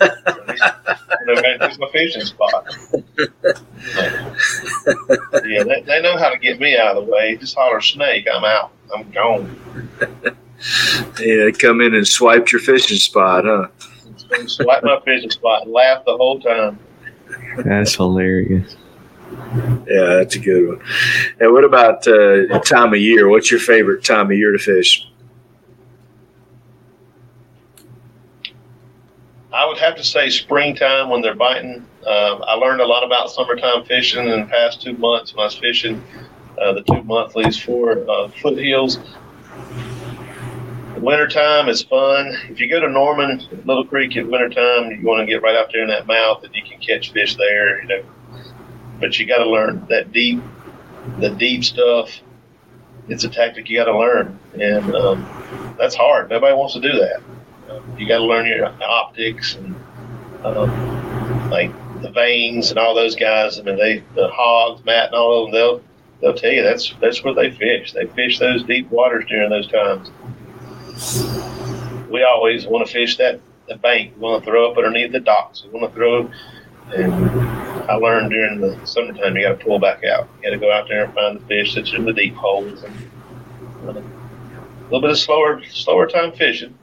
you 0.00 1.34
know, 1.34 1.42
man, 1.42 1.58
this 1.58 1.72
is 1.72 1.78
my 1.78 1.90
fishing 1.92 2.24
spot. 2.24 2.74
Yeah, 5.44 5.64
they, 5.64 5.82
they 5.86 6.02
know 6.02 6.16
how 6.16 6.30
to 6.30 6.38
get 6.38 6.58
me 6.58 6.78
out 6.78 6.96
of 6.96 7.06
the 7.06 7.12
way. 7.12 7.36
Just 7.36 7.54
holler 7.54 7.80
snake, 7.80 8.26
I'm 8.32 8.44
out. 8.44 8.72
I'm 8.94 9.10
gone. 9.10 9.58
Yeah, 11.20 11.44
they 11.44 11.52
come 11.52 11.80
in 11.80 11.94
and 11.94 12.06
swiped 12.06 12.52
your 12.52 12.60
fishing 12.60 12.98
spot, 12.98 13.44
huh? 13.44 13.68
Swipe 14.46 14.84
my 14.84 15.00
fishing 15.04 15.30
spot 15.30 15.62
and 15.62 15.72
laugh 15.72 16.04
the 16.04 16.16
whole 16.16 16.40
time. 16.40 16.78
That's 17.64 17.94
hilarious. 17.94 18.76
Yeah, 19.86 20.16
that's 20.16 20.36
a 20.36 20.38
good 20.38 20.68
one. 20.68 20.82
And 21.40 21.52
what 21.52 21.64
about 21.64 22.06
uh, 22.06 22.58
time 22.60 22.92
of 22.94 23.00
year? 23.00 23.28
What's 23.28 23.50
your 23.50 23.60
favorite 23.60 24.04
time 24.04 24.26
of 24.26 24.36
year 24.36 24.52
to 24.52 24.58
fish? 24.58 25.08
I 29.52 29.66
would 29.66 29.78
have 29.78 29.96
to 29.96 30.04
say 30.04 30.30
springtime 30.30 31.10
when 31.10 31.20
they're 31.20 31.34
biting. 31.34 31.86
Uh, 32.06 32.36
I 32.36 32.54
learned 32.54 32.80
a 32.80 32.86
lot 32.86 33.04
about 33.04 33.30
summertime 33.30 33.84
fishing 33.84 34.26
in 34.28 34.40
the 34.40 34.46
past 34.46 34.82
two 34.82 34.96
months 34.96 35.34
when 35.34 35.42
I 35.42 35.44
was 35.44 35.58
fishing 35.58 36.02
uh, 36.60 36.72
the 36.72 36.82
two 36.82 37.02
monthlies 37.02 37.58
for 37.58 38.08
uh, 38.10 38.28
foothills. 38.28 38.98
Wintertime 40.96 41.68
is 41.68 41.82
fun. 41.82 42.32
If 42.48 42.60
you 42.60 42.70
go 42.70 42.80
to 42.80 42.88
Norman, 42.88 43.42
Little 43.64 43.84
Creek 43.84 44.16
at 44.16 44.26
wintertime, 44.26 44.90
you 44.90 45.06
want 45.06 45.20
to 45.20 45.26
get 45.26 45.42
right 45.42 45.56
out 45.56 45.70
there 45.72 45.82
in 45.82 45.88
that 45.88 46.06
mouth 46.06 46.44
and 46.44 46.54
you 46.54 46.62
can 46.62 46.80
catch 46.80 47.12
fish 47.12 47.36
there, 47.36 47.82
you 47.82 47.88
know. 47.88 48.02
But 49.02 49.18
you 49.18 49.26
got 49.26 49.38
to 49.38 49.50
learn 49.50 49.84
that 49.90 50.12
deep, 50.12 50.40
the 51.18 51.30
deep 51.30 51.64
stuff. 51.64 52.20
It's 53.08 53.24
a 53.24 53.28
tactic 53.28 53.68
you 53.68 53.76
got 53.76 53.86
to 53.86 53.98
learn, 53.98 54.38
and 54.54 54.94
um, 54.94 55.74
that's 55.76 55.96
hard. 55.96 56.30
Nobody 56.30 56.54
wants 56.54 56.74
to 56.74 56.80
do 56.80 56.92
that. 56.92 57.20
Um, 57.68 57.98
you 57.98 58.06
got 58.06 58.18
to 58.18 58.24
learn 58.24 58.46
your 58.46 58.64
optics 58.64 59.56
and 59.56 59.74
um, 60.44 61.50
like 61.50 61.72
the 62.00 62.10
veins 62.10 62.70
and 62.70 62.78
all 62.78 62.94
those 62.94 63.16
guys. 63.16 63.58
I 63.58 63.62
mean, 63.62 63.76
they 63.76 64.04
the 64.14 64.28
hogs, 64.28 64.84
Matt, 64.84 65.06
and 65.06 65.16
all 65.16 65.46
of 65.46 65.50
them. 65.50 65.52
They'll 65.52 65.82
they'll 66.20 66.40
tell 66.40 66.52
you 66.52 66.62
that's 66.62 66.94
that's 67.00 67.24
where 67.24 67.34
they 67.34 67.50
fish. 67.50 67.92
They 67.92 68.06
fish 68.06 68.38
those 68.38 68.62
deep 68.62 68.88
waters 68.92 69.24
during 69.28 69.50
those 69.50 69.66
times. 69.66 70.12
We 72.08 72.22
always 72.22 72.66
want 72.66 72.86
to 72.86 72.92
fish 72.92 73.16
that 73.16 73.40
the 73.68 73.74
bank. 73.76 74.14
We 74.14 74.20
want 74.20 74.44
to 74.44 74.48
throw 74.48 74.70
up 74.70 74.78
underneath 74.78 75.10
the 75.10 75.18
docks. 75.18 75.64
We 75.64 75.70
want 75.70 75.92
to 75.92 75.96
throw. 75.96 76.30
And 76.94 77.14
I 77.90 77.94
learned 77.94 78.30
during 78.30 78.60
the 78.60 78.78
summertime 78.86 79.36
you 79.36 79.42
got 79.42 79.58
to 79.58 79.64
pull 79.64 79.78
back 79.78 80.04
out. 80.04 80.28
You 80.38 80.50
got 80.50 80.50
to 80.50 80.58
go 80.58 80.72
out 80.72 80.88
there 80.88 81.04
and 81.04 81.14
find 81.14 81.40
the 81.40 81.46
fish 81.46 81.74
that's 81.74 81.92
in 81.92 82.04
the 82.04 82.12
deep 82.12 82.34
holes. 82.34 82.82
And, 82.82 83.10
a 83.84 84.94
little 84.94 85.00
bit 85.00 85.10
of 85.10 85.18
slower 85.18 85.62
slower 85.70 86.06
time 86.06 86.32
fishing 86.32 86.78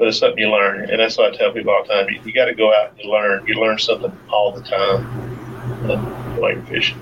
but 0.00 0.08
it's 0.08 0.18
something 0.18 0.38
you 0.38 0.50
learn, 0.50 0.88
and 0.88 0.98
that's 0.98 1.18
what 1.18 1.34
I 1.34 1.36
tell 1.36 1.52
people 1.52 1.72
all 1.72 1.82
the 1.82 1.90
time. 1.90 2.08
You, 2.08 2.22
you 2.24 2.32
got 2.32 2.46
to 2.46 2.54
go 2.54 2.72
out 2.72 2.92
and 2.92 3.00
you 3.00 3.10
learn. 3.10 3.46
You 3.46 3.54
learn 3.56 3.78
something 3.78 4.10
all 4.30 4.50
the 4.50 4.62
time 4.62 5.04
uh, 5.90 5.98
while 6.40 6.52
you're 6.52 6.62
fishing. 6.62 6.98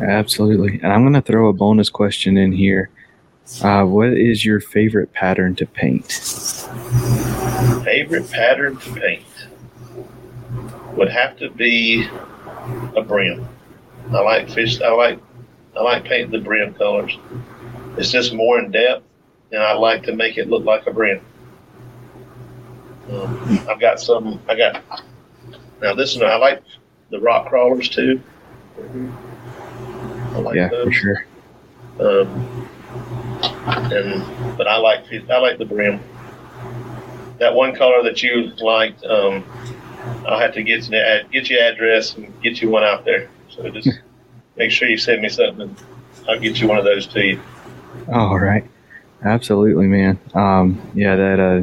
Absolutely. 0.00 0.78
And 0.80 0.92
I'm 0.92 1.02
going 1.02 1.14
to 1.14 1.20
throw 1.20 1.48
a 1.48 1.52
bonus 1.52 1.90
question 1.90 2.36
in 2.36 2.52
here. 2.52 2.88
Uh, 3.62 3.82
what 3.84 4.12
is 4.12 4.44
your 4.44 4.60
favorite 4.60 5.12
pattern 5.12 5.56
to 5.56 5.66
paint? 5.66 6.06
Favorite 7.84 8.30
pattern 8.30 8.76
to 8.76 8.92
paint 8.92 9.24
would 10.96 11.08
have 11.08 11.36
to 11.38 11.50
be 11.50 12.08
a 12.96 13.02
brim. 13.02 13.48
I 14.10 14.20
like 14.20 14.50
fish. 14.50 14.80
I 14.80 14.90
like 14.90 15.18
I 15.76 15.82
like 15.82 16.04
painting 16.04 16.30
the 16.30 16.38
brim 16.38 16.74
colors. 16.74 17.16
It's 17.96 18.10
just 18.10 18.32
more 18.32 18.58
in 18.58 18.70
depth, 18.70 19.04
and 19.52 19.62
I 19.62 19.72
like 19.72 20.04
to 20.04 20.14
make 20.14 20.38
it 20.38 20.48
look 20.48 20.64
like 20.64 20.86
a 20.86 20.92
brim. 20.92 21.20
Um, 23.10 23.66
I've 23.68 23.80
got 23.80 24.00
some. 24.00 24.40
I 24.48 24.56
got 24.56 24.82
now. 25.82 25.94
This 25.94 26.16
one 26.16 26.26
I 26.26 26.36
like 26.36 26.62
the 27.10 27.20
rock 27.20 27.48
crawlers 27.48 27.88
too. 27.88 28.20
I 28.78 30.38
like 30.38 30.56
yeah, 30.56 30.68
those. 30.68 30.86
for 30.86 30.92
sure. 30.92 31.26
Um, 32.00 32.68
and 33.92 34.56
but 34.56 34.66
I 34.66 34.76
like 34.78 35.04
I 35.30 35.38
like 35.38 35.58
the 35.58 35.64
brim. 35.64 36.00
That 37.38 37.54
one 37.54 37.74
color 37.74 38.02
that 38.04 38.22
you 38.22 38.52
liked, 38.60 39.04
um, 39.04 39.44
I'll 40.26 40.38
have 40.38 40.54
to 40.54 40.62
get 40.62 40.88
you 40.88 41.22
get 41.32 41.50
your 41.50 41.62
address 41.62 42.14
and 42.16 42.32
get 42.42 42.60
you 42.62 42.70
one 42.70 42.84
out 42.84 43.04
there. 43.04 43.28
So 43.50 43.68
just 43.70 43.88
make 44.56 44.70
sure 44.70 44.88
you 44.88 44.98
send 44.98 45.22
me 45.22 45.28
something. 45.28 45.62
And 45.62 45.76
I'll 46.28 46.38
get 46.38 46.60
you 46.60 46.68
one 46.68 46.78
of 46.78 46.84
those 46.84 47.06
to 47.08 47.24
you. 47.24 47.40
All 48.12 48.38
right. 48.38 48.64
Absolutely, 49.22 49.86
man. 49.86 50.18
Um, 50.34 50.80
yeah, 50.94 51.16
that 51.16 51.40
uh, 51.40 51.62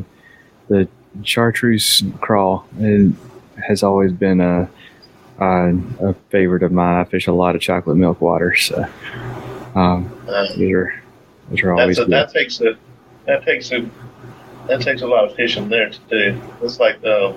the 0.68 0.88
chartreuse 1.24 2.04
crawl 2.20 2.66
has 3.68 3.84
always 3.84 4.12
been 4.12 4.42
a, 4.42 4.70
a 5.40 5.74
a 6.02 6.14
favorite 6.30 6.64
of 6.64 6.72
mine. 6.72 6.98
I 6.98 7.04
fish 7.04 7.28
a 7.28 7.34
lot 7.34 7.56
of 7.56 7.62
chocolate 7.62 7.98
milk 7.98 8.22
water, 8.22 8.56
so 8.56 8.84
um, 9.76 10.12
Uh, 10.28 10.48
those 10.56 10.60
are 10.72 11.02
those 11.50 11.62
are 11.64 11.74
always 11.74 12.00
a, 12.00 12.06
good. 12.06 12.14
that 12.14 12.32
takes 12.34 12.62
a 12.62 12.76
that 13.28 13.44
takes 13.44 13.72
a 13.72 13.88
that 14.68 14.82
takes 14.82 15.02
a 15.02 15.08
lot 15.08 15.26
of 15.26 15.36
fishing 15.36 15.70
there 15.70 15.90
to 15.90 16.00
do. 16.10 16.42
It's 16.64 16.80
like 16.80 17.04
uh, 17.04 17.34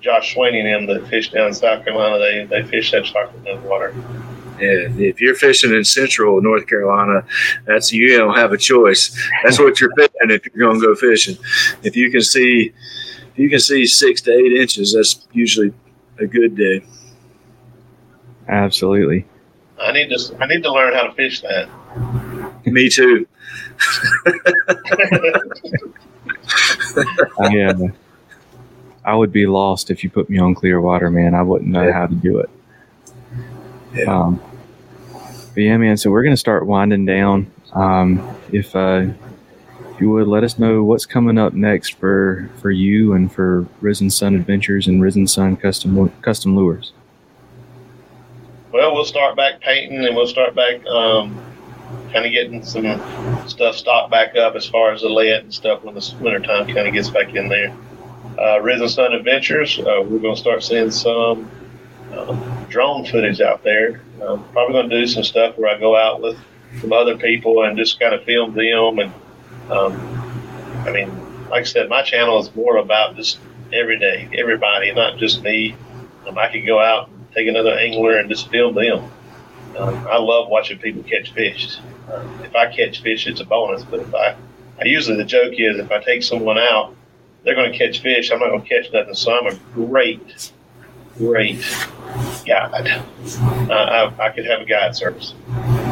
Josh 0.00 0.34
Swaney 0.34 0.60
and 0.60 0.88
them 0.88 0.96
that 0.96 1.08
fish 1.08 1.30
down 1.30 1.48
in 1.48 1.54
South 1.54 1.84
Carolina. 1.84 2.18
They 2.18 2.44
they 2.44 2.68
fish 2.68 2.90
that 2.92 3.04
chocolate 3.04 3.42
milk 3.42 3.64
water. 3.64 3.94
Yeah, 4.58 4.88
if 4.98 5.20
you're 5.20 5.34
fishing 5.34 5.72
in 5.72 5.84
central 5.84 6.40
North 6.42 6.66
Carolina, 6.66 7.24
that's 7.64 7.92
you 7.92 8.18
don't 8.18 8.36
have 8.36 8.52
a 8.52 8.58
choice. 8.58 9.16
That's 9.42 9.58
what 9.58 9.80
you're 9.80 9.94
fishing 9.96 10.30
if 10.30 10.46
you're 10.46 10.68
going 10.68 10.80
to 10.80 10.86
go 10.86 10.94
fishing. 10.94 11.38
If 11.82 11.96
you 11.96 12.10
can 12.10 12.20
see, 12.20 12.72
if 13.32 13.38
you 13.38 13.48
can 13.48 13.58
see 13.58 13.86
six 13.86 14.20
to 14.22 14.32
eight 14.32 14.52
inches, 14.52 14.92
that's 14.92 15.26
usually 15.32 15.72
a 16.18 16.26
good 16.26 16.56
day. 16.56 16.84
Absolutely. 18.48 19.24
I 19.80 19.92
need 19.92 20.10
to 20.10 20.36
I 20.40 20.46
need 20.46 20.62
to 20.62 20.72
learn 20.72 20.92
how 20.92 21.04
to 21.04 21.12
fish 21.14 21.40
that. 21.40 21.68
Me 22.66 22.90
too. 22.90 23.26
I, 27.40 27.60
uh, 27.62 27.88
I 29.04 29.14
would 29.14 29.32
be 29.32 29.46
lost 29.46 29.90
if 29.90 30.04
you 30.04 30.10
put 30.10 30.28
me 30.28 30.38
on 30.38 30.54
clear 30.54 30.80
water, 30.80 31.10
man. 31.10 31.34
I 31.34 31.42
wouldn't 31.42 31.70
know 31.70 31.84
Yeah. 31.86 31.92
how 31.92 32.06
to 32.06 32.14
do 32.14 32.38
it. 32.38 32.50
Yeah. 33.94 34.04
Um, 34.04 34.40
but 35.54 35.62
yeah, 35.62 35.76
man. 35.76 35.96
So 35.96 36.10
we're 36.10 36.22
gonna 36.22 36.36
start 36.36 36.66
winding 36.66 37.06
down. 37.06 37.50
Um, 37.72 38.20
if 38.52 38.74
uh, 38.76 39.06
if 39.94 40.00
you 40.00 40.10
would 40.10 40.28
let 40.28 40.44
us 40.44 40.58
know 40.58 40.82
what's 40.84 41.06
coming 41.06 41.38
up 41.38 41.54
next 41.54 41.94
for 41.94 42.48
for 42.60 42.70
you 42.70 43.14
and 43.14 43.32
for 43.32 43.66
Risen 43.80 44.10
Son 44.10 44.34
Adventures 44.34 44.86
and 44.86 45.02
Risen 45.02 45.26
Son 45.26 45.56
Custom 45.56 46.10
Custom 46.22 46.54
Lures. 46.56 46.92
Well, 48.72 48.94
we'll 48.94 49.04
start 49.04 49.34
back 49.34 49.60
painting 49.60 50.04
and 50.06 50.14
we'll 50.14 50.28
start 50.28 50.54
back 50.54 50.84
um, 50.86 51.36
kind 52.12 52.24
of 52.24 52.30
getting 52.30 52.62
some 52.64 52.84
stuff 53.48 53.74
stocked 53.74 54.10
back 54.12 54.36
up 54.36 54.54
as 54.54 54.66
far 54.68 54.92
as 54.92 55.00
the 55.02 55.08
lead 55.08 55.40
and 55.42 55.52
stuff 55.52 55.82
when 55.82 55.94
the 55.96 56.14
wintertime 56.20 56.66
kind 56.66 56.86
of 56.86 56.94
gets 56.94 57.10
back 57.10 57.34
in 57.34 57.48
there. 57.48 57.74
Uh, 58.40 58.58
Risen 58.62 58.88
Son 58.88 59.12
Adventures, 59.12 59.78
uh, 59.78 60.02
we're 60.02 60.18
going 60.18 60.34
to 60.34 60.40
start 60.40 60.62
seeing 60.62 60.90
some 60.90 61.50
uh, 62.10 62.64
drone 62.70 63.04
footage 63.04 63.42
out 63.42 63.62
there. 63.62 64.00
Um, 64.22 64.48
probably 64.52 64.72
going 64.72 64.88
to 64.88 65.00
do 65.00 65.06
some 65.06 65.24
stuff 65.24 65.58
where 65.58 65.74
I 65.74 65.78
go 65.78 65.94
out 65.94 66.22
with 66.22 66.38
some 66.80 66.90
other 66.90 67.18
people 67.18 67.64
and 67.64 67.76
just 67.76 68.00
kind 68.00 68.14
of 68.14 68.24
film 68.24 68.54
them. 68.54 68.98
And 68.98 69.12
um, 69.70 69.92
I 70.86 70.90
mean, 70.90 71.10
like 71.50 71.60
I 71.60 71.64
said, 71.64 71.90
my 71.90 72.02
channel 72.02 72.40
is 72.40 72.54
more 72.54 72.78
about 72.78 73.14
just 73.16 73.38
every 73.74 73.98
day, 73.98 74.30
everybody, 74.38 74.90
not 74.94 75.18
just 75.18 75.42
me. 75.42 75.76
Um, 76.26 76.38
I 76.38 76.50
could 76.50 76.64
go 76.64 76.80
out 76.80 77.08
and 77.08 77.26
take 77.34 77.46
another 77.46 77.74
angler 77.74 78.16
and 78.16 78.30
just 78.30 78.48
film 78.48 78.74
them. 78.74 79.04
Um, 79.76 79.94
I 80.08 80.16
love 80.16 80.48
watching 80.48 80.78
people 80.78 81.02
catch 81.02 81.32
fish. 81.34 81.76
Uh, 82.10 82.26
if 82.42 82.56
I 82.56 82.74
catch 82.74 83.02
fish, 83.02 83.26
it's 83.26 83.40
a 83.40 83.44
bonus. 83.44 83.84
But 83.84 84.00
if 84.00 84.14
I, 84.14 84.34
I 84.80 84.84
usually 84.86 85.18
the 85.18 85.24
joke 85.24 85.52
is 85.58 85.78
if 85.78 85.92
I 85.92 86.02
take 86.02 86.22
someone 86.22 86.56
out, 86.56 86.96
they're 87.44 87.54
going 87.54 87.72
to 87.72 87.78
catch 87.78 88.00
fish. 88.00 88.30
I'm 88.30 88.38
not 88.38 88.50
going 88.50 88.62
to 88.62 88.68
catch 88.68 88.92
nothing. 88.92 89.14
So 89.14 89.32
I'm 89.32 89.46
a 89.46 89.54
great, 89.74 90.52
great 91.16 91.60
guide. 92.46 92.88
Uh, 92.88 93.72
I, 93.72 94.26
I 94.26 94.30
could 94.30 94.46
have 94.46 94.60
a 94.60 94.64
guide 94.64 94.94
service, 94.96 95.34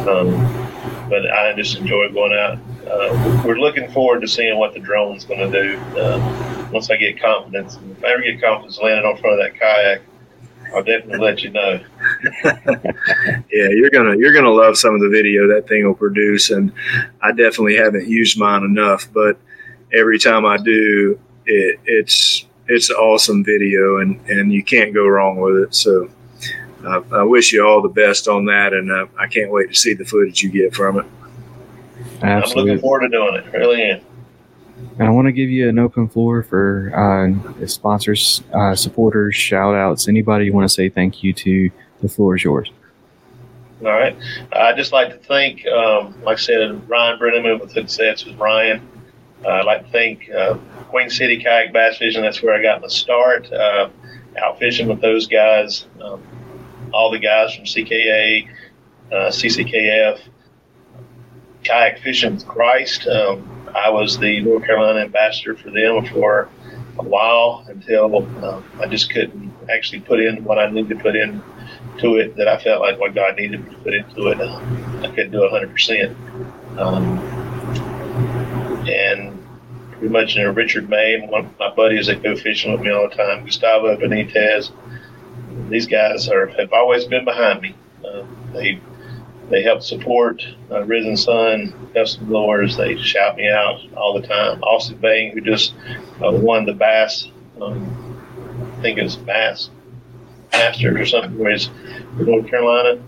um, 0.07 0.29
but 1.09 1.29
I 1.31 1.53
just 1.55 1.77
enjoy 1.77 2.11
going 2.11 2.33
out. 2.33 2.57
Uh, 2.87 3.43
we're 3.45 3.59
looking 3.59 3.91
forward 3.91 4.21
to 4.21 4.27
seeing 4.27 4.57
what 4.57 4.73
the 4.73 4.79
drone's 4.79 5.25
going 5.25 5.51
to 5.51 5.63
do 5.63 5.77
uh, 5.99 6.69
once 6.71 6.89
I 6.89 6.97
get 6.97 7.19
confidence. 7.21 7.77
If 7.97 8.03
I 8.03 8.13
ever 8.13 8.21
get 8.21 8.41
confidence 8.41 8.79
landing 8.81 9.05
on 9.05 9.17
front 9.17 9.39
of 9.39 9.45
that 9.45 9.59
kayak, 9.59 10.01
I'll 10.73 10.83
definitely 10.83 11.19
let 11.19 11.43
you 11.43 11.51
know. 11.51 11.79
Yeah, 13.51 13.69
you're 13.69 13.89
gonna 13.89 14.15
you're 14.15 14.31
gonna 14.31 14.51
love 14.51 14.77
some 14.77 14.93
of 14.93 15.01
the 15.01 15.09
video 15.09 15.47
that 15.47 15.67
thing 15.67 15.85
will 15.85 15.95
produce, 15.95 16.51
and 16.51 16.71
I 17.21 17.31
definitely 17.31 17.75
haven't 17.75 18.07
used 18.07 18.37
mine 18.39 18.63
enough, 18.63 19.09
but 19.11 19.37
every 19.91 20.19
time 20.19 20.45
I 20.45 20.57
do, 20.57 21.19
it, 21.49 21.79
it's 21.85 22.45
it's 22.67 22.89
awesome 22.91 23.43
video, 23.43 23.97
and 23.97 24.19
and 24.29 24.53
you 24.53 24.63
can't 24.63 24.93
go 24.93 25.07
wrong 25.07 25.39
with 25.39 25.55
it. 25.55 25.75
So. 25.75 26.09
Uh, 26.81 27.01
I 27.11 27.23
wish 27.23 27.51
you 27.51 27.67
all 27.67 27.81
the 27.81 27.89
best 27.89 28.29
on 28.29 28.45
that, 28.45 28.71
and 28.71 28.89
uh, 28.89 29.05
I 29.19 29.27
can't 29.27 29.51
wait 29.51 29.67
to 29.67 29.75
see 29.75 29.93
the 29.93 30.05
footage 30.05 30.41
you 30.41 30.49
get 30.49 30.73
from 30.73 30.99
it. 30.99 31.05
Absolutely. 32.21 32.61
I'm 32.61 32.67
looking 32.67 32.81
forward 32.81 32.99
to 33.01 33.09
doing 33.09 33.35
it. 33.35 33.51
Really 33.51 33.81
am. 33.81 34.01
And 34.97 35.07
I 35.07 35.11
want 35.11 35.25
to 35.25 35.33
give 35.33 35.49
you 35.49 35.67
an 35.67 35.77
open 35.77 36.07
floor 36.07 36.41
for 36.43 36.93
uh, 36.95 37.67
sponsors, 37.67 38.43
uh, 38.53 38.75
supporters, 38.75 39.35
shout 39.35 39.75
outs, 39.75 40.07
anybody 40.07 40.45
you 40.45 40.53
want 40.53 40.69
to 40.69 40.73
say 40.73 40.87
thank 40.87 41.21
you 41.21 41.33
to. 41.33 41.69
The 42.01 42.07
floor 42.07 42.37
is 42.37 42.45
yours. 42.45 42.71
All 43.81 43.87
right. 43.87 44.15
I'd 44.53 44.77
just 44.77 44.93
like 44.93 45.09
to 45.09 45.17
thank, 45.17 45.65
um, 45.67 46.15
like 46.23 46.37
I 46.37 46.41
said, 46.41 46.89
Ryan 46.89 47.19
Brenneman 47.19 47.59
with 47.59 47.71
Success 47.71 48.25
with 48.25 48.37
Ryan. 48.37 48.87
Uh, 49.43 49.49
I'd 49.49 49.65
like 49.65 49.85
to 49.85 49.91
thank 49.91 50.29
uh, 50.29 50.57
Queen 50.89 51.09
City 51.09 51.41
Kayak 51.41 51.73
Bass 51.73 51.97
Fishing. 51.97 52.21
That's 52.21 52.41
where 52.41 52.55
I 52.55 52.61
got 52.61 52.81
my 52.81 52.87
start. 52.87 53.51
Uh, 53.51 53.89
out 54.37 54.59
fishing 54.59 54.87
with 54.87 55.01
those 55.01 55.27
guys. 55.27 55.85
Um, 56.01 56.21
all 56.93 57.11
the 57.11 57.19
guys 57.19 57.55
from 57.55 57.65
CKA, 57.65 58.47
uh, 59.11 59.15
CCKF, 59.29 60.19
Kayak 61.63 61.99
Fishing 61.99 62.35
with 62.35 62.47
Christ. 62.47 63.07
Um, 63.07 63.67
I 63.75 63.89
was 63.89 64.17
the 64.17 64.41
North 64.41 64.65
Carolina 64.65 64.99
ambassador 64.99 65.55
for 65.55 65.69
them 65.69 66.05
for 66.05 66.49
a 66.97 67.03
while 67.03 67.65
until 67.69 68.17
um, 68.43 68.63
I 68.79 68.87
just 68.87 69.11
couldn't 69.11 69.53
actually 69.71 70.01
put 70.01 70.19
in 70.19 70.43
what 70.43 70.59
I 70.59 70.69
needed 70.69 70.97
to 70.97 71.03
put 71.03 71.15
in 71.15 71.41
to 71.99 72.17
it 72.17 72.35
that 72.37 72.47
I 72.47 72.61
felt 72.61 72.81
like 72.81 72.99
what 72.99 73.13
God 73.13 73.35
needed 73.37 73.65
me 73.65 73.71
to 73.71 73.81
put 73.81 73.93
into 73.93 74.27
it. 74.27 74.41
Uh, 74.41 74.59
I 75.03 75.07
couldn't 75.09 75.31
do 75.31 75.43
it 75.43 75.51
100%. 75.51 76.79
Um, 76.79 77.38
and 78.95 79.45
pretty 79.91 80.09
much 80.09 80.35
you 80.35 80.43
know, 80.43 80.51
Richard 80.51 80.89
May, 80.89 81.19
one 81.19 81.45
of 81.45 81.59
my 81.59 81.73
buddies 81.73 82.07
that 82.07 82.23
go 82.23 82.35
fishing 82.35 82.71
with 82.71 82.81
me 82.81 82.89
all 82.89 83.09
the 83.09 83.15
time, 83.15 83.45
Gustavo 83.45 83.95
Benitez. 83.97 84.71
These 85.69 85.87
guys 85.87 86.29
are 86.29 86.47
have 86.47 86.73
always 86.73 87.05
been 87.05 87.25
behind 87.25 87.61
me. 87.61 87.75
Uh, 88.03 88.23
they 88.53 88.79
they 89.49 89.63
help 89.63 89.81
support 89.81 90.45
uh, 90.71 90.83
Risen 90.83 91.17
Son, 91.17 91.91
Custom 91.93 92.31
Lures. 92.31 92.77
They 92.77 92.97
shout 92.97 93.35
me 93.35 93.49
out 93.49 93.79
all 93.95 94.19
the 94.19 94.27
time. 94.27 94.61
Austin 94.63 94.97
Bang, 94.97 95.31
who 95.31 95.41
just 95.41 95.73
uh, 96.23 96.31
won 96.31 96.65
the 96.65 96.73
Bass, 96.73 97.27
um, 97.59 98.19
I 98.77 98.81
think 98.81 98.99
it's 98.99 99.15
Bass 99.15 99.69
Masters 100.51 100.99
or 100.99 101.05
something, 101.05 101.37
where 101.37 101.51
he's 101.51 101.65
from 101.65 102.25
North 102.25 102.47
Carolina. 102.47 103.01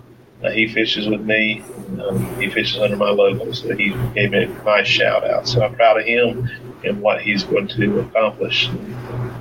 Uh, 0.43 0.49
he 0.49 0.67
fishes 0.67 1.07
with 1.07 1.21
me. 1.21 1.63
Um, 1.99 2.35
he 2.39 2.49
fishes 2.49 2.79
under 2.79 2.95
my 2.95 3.09
logo, 3.09 3.51
so 3.51 3.75
he 3.75 3.89
gave 4.13 4.31
me 4.31 4.43
a 4.43 4.47
nice 4.63 4.87
shout 4.87 5.29
out. 5.29 5.47
So 5.47 5.63
I'm 5.63 5.75
proud 5.75 5.99
of 5.99 6.05
him 6.05 6.49
and 6.83 7.01
what 7.01 7.21
he's 7.21 7.43
going 7.43 7.67
to 7.69 7.99
accomplish 7.99 8.69
in 8.69 8.91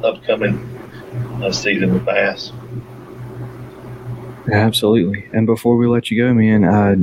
the 0.01 0.09
upcoming 0.09 0.59
uh, 1.43 1.53
season 1.53 1.95
with 1.95 2.05
bass. 2.05 2.53
Absolutely. 4.53 5.29
And 5.33 5.47
before 5.47 5.77
we 5.77 5.87
let 5.87 6.11
you 6.11 6.23
go, 6.23 6.35
man, 6.35 6.65
uh, 6.65 6.97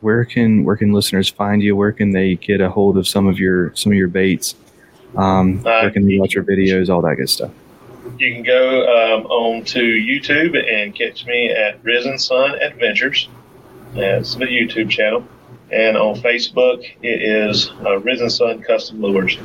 where 0.00 0.24
can 0.24 0.64
where 0.64 0.76
can 0.76 0.92
listeners 0.92 1.28
find 1.28 1.62
you? 1.62 1.74
Where 1.76 1.92
can 1.92 2.12
they 2.12 2.36
get 2.36 2.60
a 2.60 2.70
hold 2.70 2.96
of 2.96 3.06
some 3.08 3.26
of 3.26 3.38
your 3.38 3.74
some 3.74 3.92
of 3.92 3.98
your 3.98 4.08
baits? 4.08 4.54
Um, 5.16 5.62
where 5.62 5.90
can 5.90 6.06
they 6.06 6.18
watch 6.18 6.34
your 6.34 6.44
videos? 6.44 6.88
All 6.88 7.02
that 7.02 7.16
good 7.16 7.28
stuff. 7.28 7.50
You 8.18 8.34
can 8.34 8.42
go 8.42 8.82
um, 8.82 9.26
on 9.26 9.64
to 9.66 9.80
YouTube 9.80 10.56
and 10.58 10.94
catch 10.94 11.24
me 11.26 11.50
at 11.50 11.82
Risen 11.84 12.18
Son 12.18 12.56
Adventures. 12.60 13.28
It's 13.94 14.36
a 14.36 14.38
YouTube 14.38 14.88
channel. 14.88 15.26
And 15.70 15.98
on 15.98 16.16
Facebook, 16.16 16.82
it 17.02 17.22
is 17.22 17.70
uh, 17.84 17.98
Risen 17.98 18.30
Son 18.30 18.62
Custom 18.62 19.02
Lures. 19.02 19.36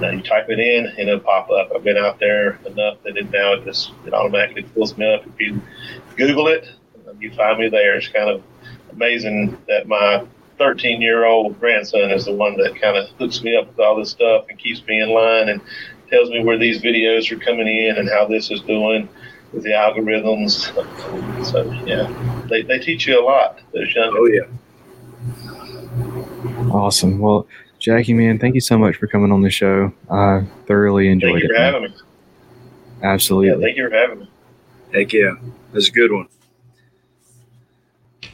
Now 0.00 0.10
you 0.10 0.22
type 0.22 0.48
it 0.48 0.60
in 0.60 0.86
and 0.86 1.08
it'll 1.08 1.18
pop 1.20 1.50
up. 1.50 1.70
I've 1.74 1.82
been 1.82 1.96
out 1.96 2.20
there 2.20 2.60
enough 2.64 2.98
that 3.02 3.16
it 3.16 3.30
now 3.32 3.54
it 3.54 3.64
just 3.64 3.90
it 4.06 4.14
automatically 4.14 4.62
pulls 4.62 4.96
me 4.96 5.12
up. 5.12 5.26
If 5.26 5.40
you 5.40 5.60
Google 6.16 6.46
it, 6.46 6.68
you 7.18 7.32
find 7.32 7.58
me 7.58 7.68
there. 7.68 7.96
It's 7.96 8.08
kind 8.08 8.30
of 8.30 8.42
amazing 8.92 9.58
that 9.66 9.88
my 9.88 10.24
13 10.58 11.00
year 11.00 11.24
old 11.24 11.58
grandson 11.58 12.10
is 12.10 12.26
the 12.26 12.34
one 12.34 12.56
that 12.58 12.80
kind 12.80 12.96
of 12.96 13.08
hooks 13.18 13.42
me 13.42 13.56
up 13.56 13.66
with 13.68 13.80
all 13.80 13.96
this 13.96 14.10
stuff 14.10 14.46
and 14.48 14.58
keeps 14.58 14.84
me 14.86 15.00
in 15.00 15.10
line 15.10 15.48
and 15.48 15.60
tells 16.08 16.30
me 16.30 16.44
where 16.44 16.58
these 16.58 16.80
videos 16.80 17.30
are 17.32 17.38
coming 17.38 17.66
in 17.66 17.96
and 17.96 18.08
how 18.08 18.26
this 18.26 18.50
is 18.50 18.60
doing 18.62 19.08
with 19.52 19.62
the 19.62 19.70
algorithms. 19.70 20.72
So 21.44 21.70
yeah, 21.86 22.06
they, 22.48 22.62
they 22.62 22.78
teach 22.78 23.06
you 23.06 23.20
a 23.20 23.24
lot. 23.24 23.60
Those 23.72 23.94
young. 23.94 24.14
Oh 24.16 24.26
yeah. 24.26 24.46
Awesome. 26.72 27.18
Well, 27.18 27.46
Jackie, 27.78 28.12
man, 28.12 28.38
thank 28.38 28.54
you 28.54 28.60
so 28.60 28.76
much 28.78 28.96
for 28.96 29.06
coming 29.06 29.32
on 29.32 29.42
the 29.42 29.50
show. 29.50 29.92
I 30.10 30.44
thoroughly 30.66 31.08
enjoyed 31.08 31.32
thank 31.32 31.44
you 31.44 31.50
it. 31.50 31.56
for 31.56 31.62
having 31.62 31.82
me. 31.82 31.94
Absolutely. 33.02 33.48
Yeah, 33.48 33.66
thank 33.66 33.76
you 33.76 33.88
for 33.88 33.96
having 33.96 34.18
me. 34.20 34.30
Heck 34.92 35.12
yeah, 35.12 35.34
that's 35.72 35.88
a 35.88 35.92
good 35.92 36.12
one. 36.12 36.28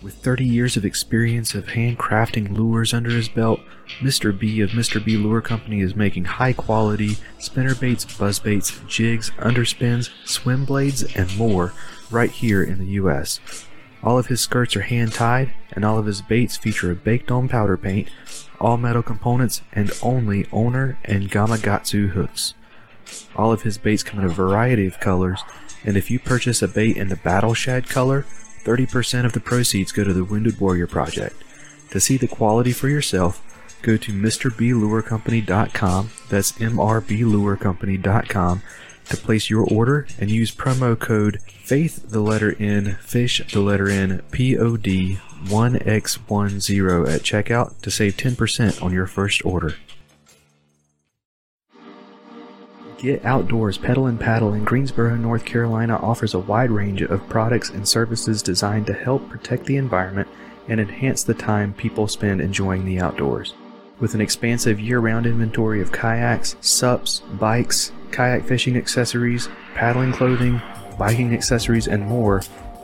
With 0.05 0.17
30 0.17 0.45
years 0.45 0.77
of 0.77 0.85
experience 0.85 1.55
of 1.55 1.69
handcrafting 1.69 2.55
lures 2.55 2.93
under 2.93 3.09
his 3.09 3.31
belt, 3.31 3.61
Mr. 4.01 4.39
B 4.39 4.61
of 4.61 4.73
Mr. 4.73 5.03
B 5.03 5.17
Lure 5.17 5.41
Company 5.41 5.81
is 5.81 5.97
making 5.97 6.27
high 6.27 6.53
quality 6.53 7.17
spinnerbaits, 7.39 8.05
buzzbaits, 8.19 8.87
jigs, 8.87 9.31
underspins, 9.39 10.11
swim 10.27 10.67
blades, 10.67 11.05
and 11.17 11.35
more 11.39 11.73
right 12.11 12.31
here 12.31 12.63
in 12.63 12.81
the 12.81 13.01
US. 13.01 13.41
All 14.03 14.19
of 14.19 14.27
his 14.27 14.43
skirts 14.43 14.77
are 14.77 14.83
hand 14.83 15.15
tied, 15.15 15.55
and 15.73 15.87
all 15.87 15.99
of 15.99 16.05
his 16.05 16.21
baits 16.21 16.59
feature 16.59 16.91
a 16.91 16.95
baked 16.95 17.31
on 17.31 17.49
powder 17.49 17.79
paint, 17.79 18.11
all 18.61 18.77
metal 18.77 19.03
components, 19.03 19.63
and 19.73 19.91
only 20.03 20.47
Owner 20.53 20.99
and 21.07 21.31
Gamakatsu 21.31 22.11
hooks. 22.11 22.53
All 23.37 23.53
of 23.53 23.63
his 23.63 23.79
baits 23.79 24.03
come 24.03 24.21
in 24.21 24.27
a 24.27 24.29
variety 24.29 24.87
of 24.87 25.01
colors, 25.01 25.43
and 25.83 25.97
if 25.97 26.11
you 26.11 26.19
purchase 26.19 26.61
a 26.61 26.69
bait 26.69 26.99
in 26.99 27.09
the 27.09 27.17
Battle 27.17 27.55
Shad 27.55 27.89
color, 27.89 28.27
30% 28.65 29.25
of 29.25 29.33
the 29.33 29.41
proceeds 29.41 29.93
go 29.93 30.05
to 30.05 30.13
the 30.13 30.25
Wounded 30.25 30.61
Warrior 30.61 30.87
Project. 30.87 31.43
To 31.91 32.01
see 32.01 32.17
the 32.17 32.27
quality 32.27 32.73
for 32.73 32.89
yourself, 32.89 33.41
go 33.83 33.97
to 33.97 34.13
MrBLureCompany.com, 34.13 36.11
that's 36.29 36.53
MRBLureCompany.com, 36.53 38.63
to 39.11 39.17
place 39.17 39.51
your 39.51 39.65
order 39.65 40.07
and 40.19 40.31
use 40.31 40.55
promo 40.55 40.99
code 40.99 41.41
FAITH 41.65 42.11
the 42.11 42.21
letter 42.21 42.57
N, 42.59 42.99
FISH 43.03 43.53
the 43.53 43.61
letter 43.61 43.89
N, 43.89 44.23
POD 44.31 45.19
1X10 45.45 47.15
at 47.15 47.21
checkout 47.21 47.79
to 47.83 47.91
save 47.91 48.17
10% 48.17 48.83
on 48.83 48.93
your 48.93 49.07
first 49.07 49.45
order. 49.45 49.75
Get 53.05 53.27
Outdoors 53.27 53.77
Pedal 53.77 54.07
and 54.07 54.19
Paddle 54.19 54.55
in 54.55 54.65
Greensboro, 54.65 55.15
North 55.17 55.45
Carolina 55.45 55.99
offers 55.99 56.33
a 56.33 56.39
wide 56.39 56.71
range 56.71 57.03
of 57.03 57.29
products 57.29 57.69
and 57.69 57.87
services 57.87 58.41
designed 58.41 58.87
to 58.87 58.95
help 58.95 59.29
protect 59.29 59.67
the 59.67 59.77
environment 59.77 60.27
and 60.69 60.81
enhance 60.81 61.23
the 61.23 61.35
time 61.35 61.75
people 61.75 62.09
spend 62.09 62.41
enjoying 62.41 62.87
the 62.87 62.99
outdoors. 62.99 63.53
With 64.01 64.15
an 64.15 64.23
expansive 64.23 64.81
year 64.81 65.01
round 65.01 65.27
inventory 65.27 65.83
of 65.83 65.93
kayaks, 65.93 66.57
SUPs, 66.63 67.21
bikes, 67.39 67.93
kayak 68.11 68.47
fishing 68.47 68.75
accessories, 68.75 69.51
paddling 69.75 70.13
clothing, 70.13 70.63
biking 70.99 71.35
accessories, 71.35 71.89
and 71.89 72.07
more, 72.07 72.41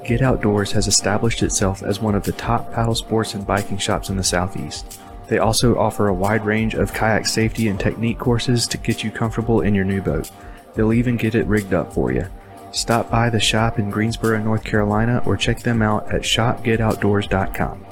Get 0.07 0.21
Outdoors 0.21 0.73
has 0.73 0.87
established 0.87 1.43
itself 1.43 1.83
as 1.83 2.01
one 2.01 2.15
of 2.15 2.25
the 2.25 2.33
top 2.33 2.75
paddle 2.75 2.95
sports 2.95 3.33
and 3.33 3.47
biking 3.47 3.79
shops 3.79 4.11
in 4.11 4.19
the 4.19 4.23
Southeast. 4.23 5.01
They 5.31 5.39
also 5.39 5.79
offer 5.79 6.09
a 6.09 6.13
wide 6.13 6.45
range 6.45 6.75
of 6.75 6.93
kayak 6.93 7.25
safety 7.25 7.69
and 7.69 7.79
technique 7.79 8.19
courses 8.19 8.67
to 8.67 8.77
get 8.77 9.05
you 9.05 9.13
comfortable 9.13 9.61
in 9.61 9.77
your 9.77 9.85
new 9.85 10.03
boat. 10.03 10.29
They'll 10.75 10.93
even 10.93 11.17
get 11.17 11.37
it 11.37 11.47
rigged 11.47 11.73
up 11.73 11.93
for 11.93 12.11
you. 12.11 12.27
Stop 12.73 13.13
by 13.13 13.31
the 13.31 13.39
shop 13.39 13.79
in 13.79 13.91
Greensboro, 13.91 14.43
North 14.43 14.65
Carolina, 14.65 15.23
or 15.25 15.37
check 15.37 15.61
them 15.61 15.83
out 15.83 16.13
at 16.13 16.23
shopgetoutdoors.com. 16.23 17.87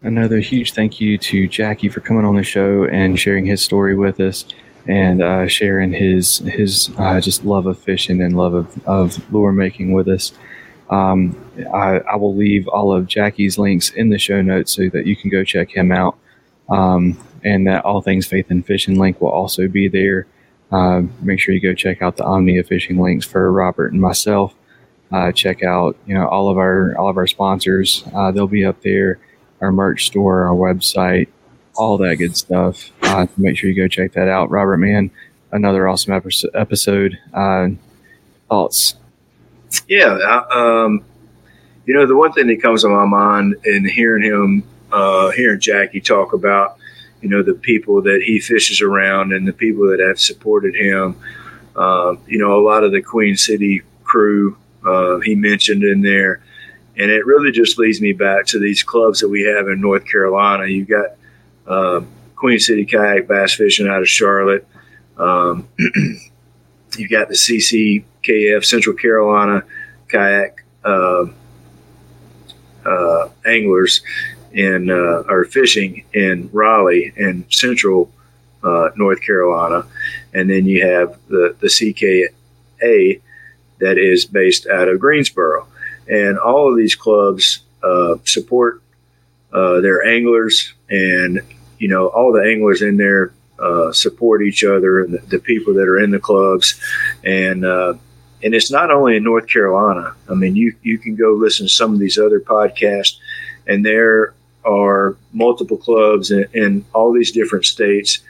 Another 0.00 0.38
huge 0.38 0.72
thank 0.72 1.02
you 1.02 1.18
to 1.18 1.46
Jackie 1.48 1.90
for 1.90 2.00
coming 2.00 2.24
on 2.24 2.34
the 2.34 2.42
show 2.42 2.84
and 2.84 3.20
sharing 3.20 3.44
his 3.44 3.62
story 3.62 3.94
with 3.94 4.20
us 4.20 4.46
and 4.86 5.22
uh, 5.22 5.46
sharing 5.48 5.92
his 5.92 6.38
his 6.38 6.90
uh, 6.98 7.20
just 7.20 7.44
love 7.44 7.66
of 7.66 7.78
fishing 7.78 8.20
and 8.22 8.36
love 8.36 8.54
of, 8.54 8.88
of 8.88 9.32
lure 9.32 9.52
making 9.52 9.92
with 9.92 10.08
us. 10.08 10.32
Um, 10.90 11.36
I, 11.72 11.98
I 12.10 12.16
will 12.16 12.34
leave 12.34 12.66
all 12.68 12.92
of 12.92 13.06
Jackie's 13.06 13.58
links 13.58 13.90
in 13.90 14.08
the 14.08 14.18
show 14.18 14.40
notes 14.40 14.72
so 14.72 14.88
that 14.88 15.06
you 15.06 15.16
can 15.16 15.30
go 15.30 15.44
check 15.44 15.70
him 15.70 15.92
out. 15.92 16.16
Um, 16.68 17.18
and 17.44 17.66
that 17.66 17.84
All 17.84 18.00
Things 18.00 18.26
Faith 18.26 18.50
and 18.50 18.66
Fishing 18.66 18.98
link 18.98 19.20
will 19.20 19.30
also 19.30 19.68
be 19.68 19.88
there. 19.88 20.26
Uh, 20.70 21.02
make 21.20 21.40
sure 21.40 21.54
you 21.54 21.60
go 21.60 21.74
check 21.74 22.02
out 22.02 22.16
the 22.16 22.24
Omnia 22.24 22.64
Fishing 22.64 22.98
links 22.98 23.26
for 23.26 23.50
Robert 23.50 23.92
and 23.92 24.00
myself. 24.00 24.54
Uh, 25.10 25.32
check 25.32 25.62
out 25.62 25.96
you 26.06 26.14
know 26.14 26.28
all 26.28 26.50
of 26.50 26.58
our 26.58 26.96
all 26.98 27.08
of 27.08 27.16
our 27.16 27.26
sponsors. 27.26 28.04
Uh, 28.14 28.30
they'll 28.30 28.46
be 28.46 28.64
up 28.64 28.82
there. 28.82 29.18
Our 29.60 29.72
merch 29.72 30.06
store, 30.06 30.44
our 30.44 30.54
website, 30.54 31.28
all 31.78 31.96
that 31.98 32.16
good 32.16 32.36
stuff. 32.36 32.90
Uh, 33.02 33.26
make 33.36 33.56
sure 33.56 33.70
you 33.70 33.76
go 33.76 33.88
check 33.88 34.12
that 34.12 34.28
out. 34.28 34.50
Robert, 34.50 34.78
man, 34.78 35.10
another 35.52 35.88
awesome 35.88 36.12
episode. 36.54 37.18
Uh, 37.32 37.68
thoughts? 38.48 38.96
Yeah, 39.86 40.42
um, 40.50 41.04
you 41.86 41.94
know 41.94 42.06
the 42.06 42.16
one 42.16 42.32
thing 42.32 42.48
that 42.48 42.60
comes 42.60 42.82
to 42.82 42.88
my 42.88 43.06
mind 43.06 43.54
in 43.64 43.88
hearing 43.88 44.22
him, 44.22 44.64
uh, 44.92 45.30
hearing 45.30 45.60
Jackie 45.60 46.00
talk 46.00 46.32
about, 46.32 46.78
you 47.22 47.28
know, 47.28 47.42
the 47.42 47.54
people 47.54 48.02
that 48.02 48.22
he 48.22 48.40
fishes 48.40 48.80
around 48.80 49.32
and 49.32 49.46
the 49.46 49.52
people 49.52 49.88
that 49.88 50.00
have 50.00 50.20
supported 50.20 50.74
him. 50.74 51.16
Uh, 51.76 52.16
you 52.26 52.38
know, 52.38 52.58
a 52.58 52.62
lot 52.62 52.82
of 52.82 52.90
the 52.90 53.00
Queen 53.00 53.36
City 53.36 53.82
crew 54.02 54.56
uh, 54.84 55.18
he 55.20 55.34
mentioned 55.34 55.84
in 55.84 56.02
there. 56.02 56.42
And 56.96 57.08
it 57.12 57.24
really 57.24 57.52
just 57.52 57.78
leads 57.78 58.00
me 58.00 58.12
back 58.12 58.46
to 58.46 58.58
these 58.58 58.82
clubs 58.82 59.20
that 59.20 59.28
we 59.28 59.42
have 59.42 59.68
in 59.68 59.80
North 59.80 60.04
Carolina. 60.04 60.66
You've 60.66 60.88
got 60.88 61.10
uh, 61.68 62.00
Queen 62.34 62.58
City 62.58 62.84
Kayak 62.84 63.28
Bass 63.28 63.54
Fishing 63.54 63.88
out 63.88 64.00
of 64.00 64.08
Charlotte. 64.08 64.66
Um, 65.16 65.68
you've 66.96 67.10
got 67.10 67.28
the 67.28 67.34
CCKF 67.34 68.64
Central 68.64 68.96
Carolina 68.96 69.62
Kayak 70.08 70.64
uh, 70.84 71.26
uh, 72.86 73.28
Anglers 73.46 74.00
in 74.52 74.90
uh, 74.90 75.24
or 75.28 75.44
fishing 75.44 76.04
in 76.14 76.48
Raleigh 76.52 77.12
and 77.16 77.44
Central 77.50 78.10
uh, 78.62 78.90
North 78.96 79.20
Carolina, 79.20 79.86
and 80.32 80.48
then 80.48 80.66
you 80.66 80.86
have 80.86 81.18
the 81.28 81.54
the 81.60 81.68
CKA 81.68 83.20
that 83.78 83.98
is 83.98 84.24
based 84.24 84.66
out 84.66 84.88
of 84.88 84.98
Greensboro, 84.98 85.66
and 86.08 86.38
all 86.38 86.70
of 86.70 86.76
these 86.76 86.94
clubs 86.94 87.60
uh, 87.82 88.16
support 88.24 88.82
uh, 89.52 89.80
their 89.80 90.04
anglers, 90.04 90.74
and 90.88 91.40
you 91.78 91.88
know 91.88 92.08
all 92.08 92.32
the 92.32 92.42
anglers 92.42 92.82
in 92.82 92.96
there 92.96 93.32
uh, 93.58 93.92
support 93.92 94.42
each 94.42 94.62
other 94.62 95.02
and 95.02 95.14
the, 95.14 95.18
the, 95.26 95.38
people 95.38 95.74
that 95.74 95.88
are 95.88 95.98
in 95.98 96.10
the 96.10 96.18
clubs, 96.18 96.80
and 97.24 97.64
uh, 97.64 97.94
and 98.42 98.54
it's 98.54 98.70
not 98.70 98.90
only 98.90 99.16
in 99.16 99.24
North 99.24 99.48
Carolina. 99.48 100.14
I 100.28 100.34
mean, 100.34 100.54
you 100.54 100.74
you 100.82 100.98
can 100.98 101.16
go 101.16 101.32
listen 101.32 101.66
to 101.66 101.72
some 101.72 101.92
of 101.92 101.98
these 101.98 102.18
other 102.18 102.40
podcasts, 102.40 103.16
and 103.66 103.84
there 103.84 104.34
are 104.64 105.16
multiple 105.32 105.76
clubs 105.76 106.30
in, 106.30 106.46
in 106.54 106.84
all 106.94 107.12
these 107.12 107.32
different 107.32 107.64
states. 107.64 108.20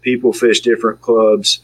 People 0.00 0.32
fish 0.32 0.60
different 0.60 1.00
clubs. 1.00 1.60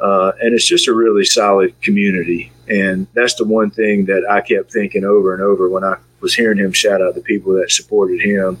Uh, 0.00 0.32
and 0.40 0.54
it's 0.54 0.66
just 0.66 0.88
a 0.88 0.92
really 0.92 1.24
solid 1.24 1.80
community. 1.80 2.50
And 2.68 3.06
that's 3.14 3.34
the 3.34 3.44
one 3.44 3.70
thing 3.70 4.06
that 4.06 4.26
I 4.28 4.40
kept 4.40 4.72
thinking 4.72 5.04
over 5.04 5.34
and 5.34 5.42
over 5.42 5.68
when 5.68 5.84
I 5.84 5.96
was 6.20 6.34
hearing 6.34 6.58
him 6.58 6.72
shout 6.72 7.00
out 7.00 7.14
the 7.14 7.20
people 7.20 7.52
that 7.54 7.70
supported 7.70 8.20
him 8.20 8.58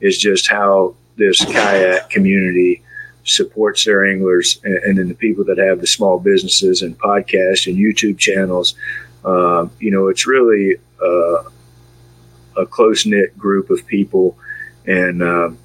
is 0.00 0.18
just 0.18 0.48
how 0.48 0.94
this 1.16 1.44
kayak 1.44 2.10
community 2.10 2.82
supports 3.24 3.84
their 3.84 4.06
anglers 4.06 4.60
and, 4.64 4.76
and 4.76 4.98
then 4.98 5.08
the 5.08 5.14
people 5.14 5.44
that 5.44 5.58
have 5.58 5.80
the 5.80 5.86
small 5.86 6.18
businesses 6.18 6.82
and 6.82 6.98
podcasts 6.98 7.66
and 7.66 7.76
YouTube 7.76 8.18
channels. 8.18 8.74
Uh, 9.24 9.66
you 9.80 9.90
know, 9.90 10.08
it's 10.08 10.26
really 10.26 10.76
uh, 11.02 11.42
a 12.56 12.66
close 12.66 13.04
knit 13.04 13.36
group 13.36 13.70
of 13.70 13.84
people. 13.86 14.36
And, 14.86 15.22
um, 15.22 15.58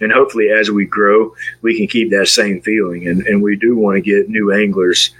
and 0.00 0.12
hopefully 0.12 0.48
as 0.50 0.70
we 0.70 0.86
grow 0.86 1.34
we 1.62 1.76
can 1.76 1.86
keep 1.86 2.10
that 2.10 2.26
same 2.26 2.60
feeling 2.62 3.06
and, 3.08 3.26
and 3.26 3.42
we 3.42 3.56
do 3.56 3.76
want 3.76 3.96
to 3.96 4.00
get 4.00 4.28
new 4.28 4.52
anglers 4.52 5.10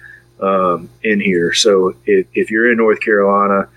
um, 0.40 0.88
in 1.02 1.20
here 1.20 1.52
so 1.52 1.94
if, 2.06 2.26
if, 2.34 2.50
you're 2.50 2.70
in 2.70 2.78
north 2.78 3.00
carolina 3.00 3.68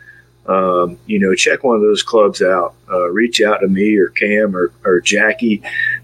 um, 0.47 0.97
you 1.05 1.19
know 1.19 1.33
check 1.35 1.63
one 1.63 1.75
of 1.75 1.81
those 1.81 2.03
clubs 2.03 2.41
out 2.41 2.75
uh, 2.91 3.09
reach 3.09 3.41
out 3.41 3.59
to 3.59 3.67
me 3.67 3.95
or 3.95 4.09
cam 4.09 4.55
or, 4.55 4.71
or 4.83 4.99
jackie 4.99 5.61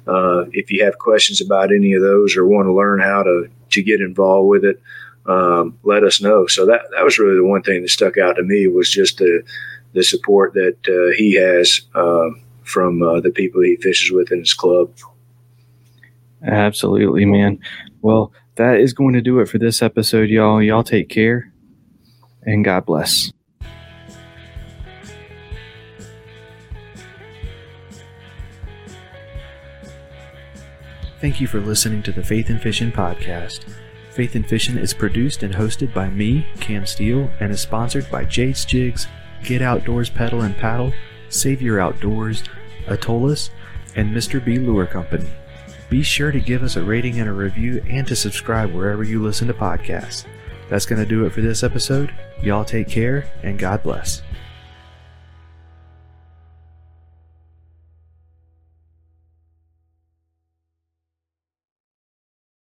uh, 0.07 0.45
if 0.53 0.71
you 0.71 0.83
have 0.83 0.97
questions 0.97 1.41
about 1.41 1.73
any 1.73 1.93
of 1.93 2.01
those 2.01 2.35
or 2.35 2.45
want 2.45 2.65
to 2.65 2.73
learn 2.73 2.99
how 2.99 3.21
to, 3.23 3.49
to 3.69 3.83
get 3.83 4.01
involved 4.01 4.49
with 4.49 4.63
it 4.63 4.81
um, 5.29 5.77
let 5.83 6.03
us 6.03 6.21
know. 6.21 6.47
So 6.47 6.65
that 6.65 6.81
that 6.95 7.03
was 7.03 7.19
really 7.19 7.35
the 7.35 7.45
one 7.45 7.61
thing 7.61 7.81
that 7.81 7.89
stuck 7.89 8.17
out 8.17 8.33
to 8.33 8.43
me 8.43 8.67
was 8.67 8.89
just 8.89 9.17
the 9.17 9.43
the 9.93 10.03
support 10.03 10.53
that 10.53 10.77
uh, 10.87 11.15
he 11.15 11.35
has 11.35 11.81
um, 11.95 12.41
from 12.63 13.01
uh, 13.01 13.19
the 13.21 13.31
people 13.31 13.61
he 13.61 13.75
fishes 13.77 14.11
with 14.11 14.31
in 14.31 14.39
his 14.39 14.53
club. 14.53 14.91
Absolutely, 16.43 17.25
man. 17.25 17.59
Well, 18.01 18.31
that 18.55 18.79
is 18.79 18.93
going 18.93 19.13
to 19.13 19.21
do 19.21 19.39
it 19.39 19.47
for 19.47 19.57
this 19.57 19.81
episode, 19.81 20.29
y'all. 20.29 20.61
Y'all 20.61 20.83
take 20.83 21.09
care 21.09 21.51
and 22.43 22.63
God 22.63 22.85
bless. 22.85 23.31
Thank 31.21 31.41
you 31.41 31.47
for 31.47 31.59
listening 31.59 32.01
to 32.03 32.13
the 32.13 32.23
Faith 32.23 32.49
in 32.49 32.59
Fishing 32.59 32.93
podcast. 32.93 33.65
Faith 34.11 34.37
in 34.37 34.43
Fishing 34.43 34.77
is 34.77 34.93
produced 34.93 35.43
and 35.43 35.53
hosted 35.53 35.93
by 35.93 36.09
me, 36.09 36.47
Cam 36.61 36.85
Steele, 36.85 37.29
and 37.41 37.51
is 37.51 37.59
sponsored 37.59 38.09
by 38.09 38.23
Jade's 38.23 38.63
Jigs, 38.63 39.05
Get 39.43 39.61
Outdoors 39.61 40.09
Pedal 40.09 40.43
and 40.43 40.55
Paddle, 40.55 40.93
Savior 41.27 41.77
Outdoors, 41.81 42.43
Atollas, 42.87 43.49
and 43.95 44.15
Mr. 44.15 44.43
B 44.43 44.59
Lure 44.59 44.85
Company. 44.85 45.29
Be 45.89 46.03
sure 46.03 46.31
to 46.31 46.39
give 46.39 46.63
us 46.63 46.77
a 46.77 46.83
rating 46.83 47.19
and 47.19 47.27
a 47.27 47.33
review 47.33 47.83
and 47.89 48.07
to 48.07 48.15
subscribe 48.15 48.71
wherever 48.71 49.03
you 49.03 49.21
listen 49.21 49.47
to 49.49 49.53
podcasts. 49.53 50.25
That's 50.69 50.85
going 50.85 51.01
to 51.01 51.05
do 51.05 51.25
it 51.25 51.33
for 51.33 51.41
this 51.41 51.63
episode. 51.63 52.13
Y'all 52.41 52.63
take 52.63 52.87
care 52.87 53.29
and 53.43 53.59
God 53.59 53.83
bless. 53.83 54.21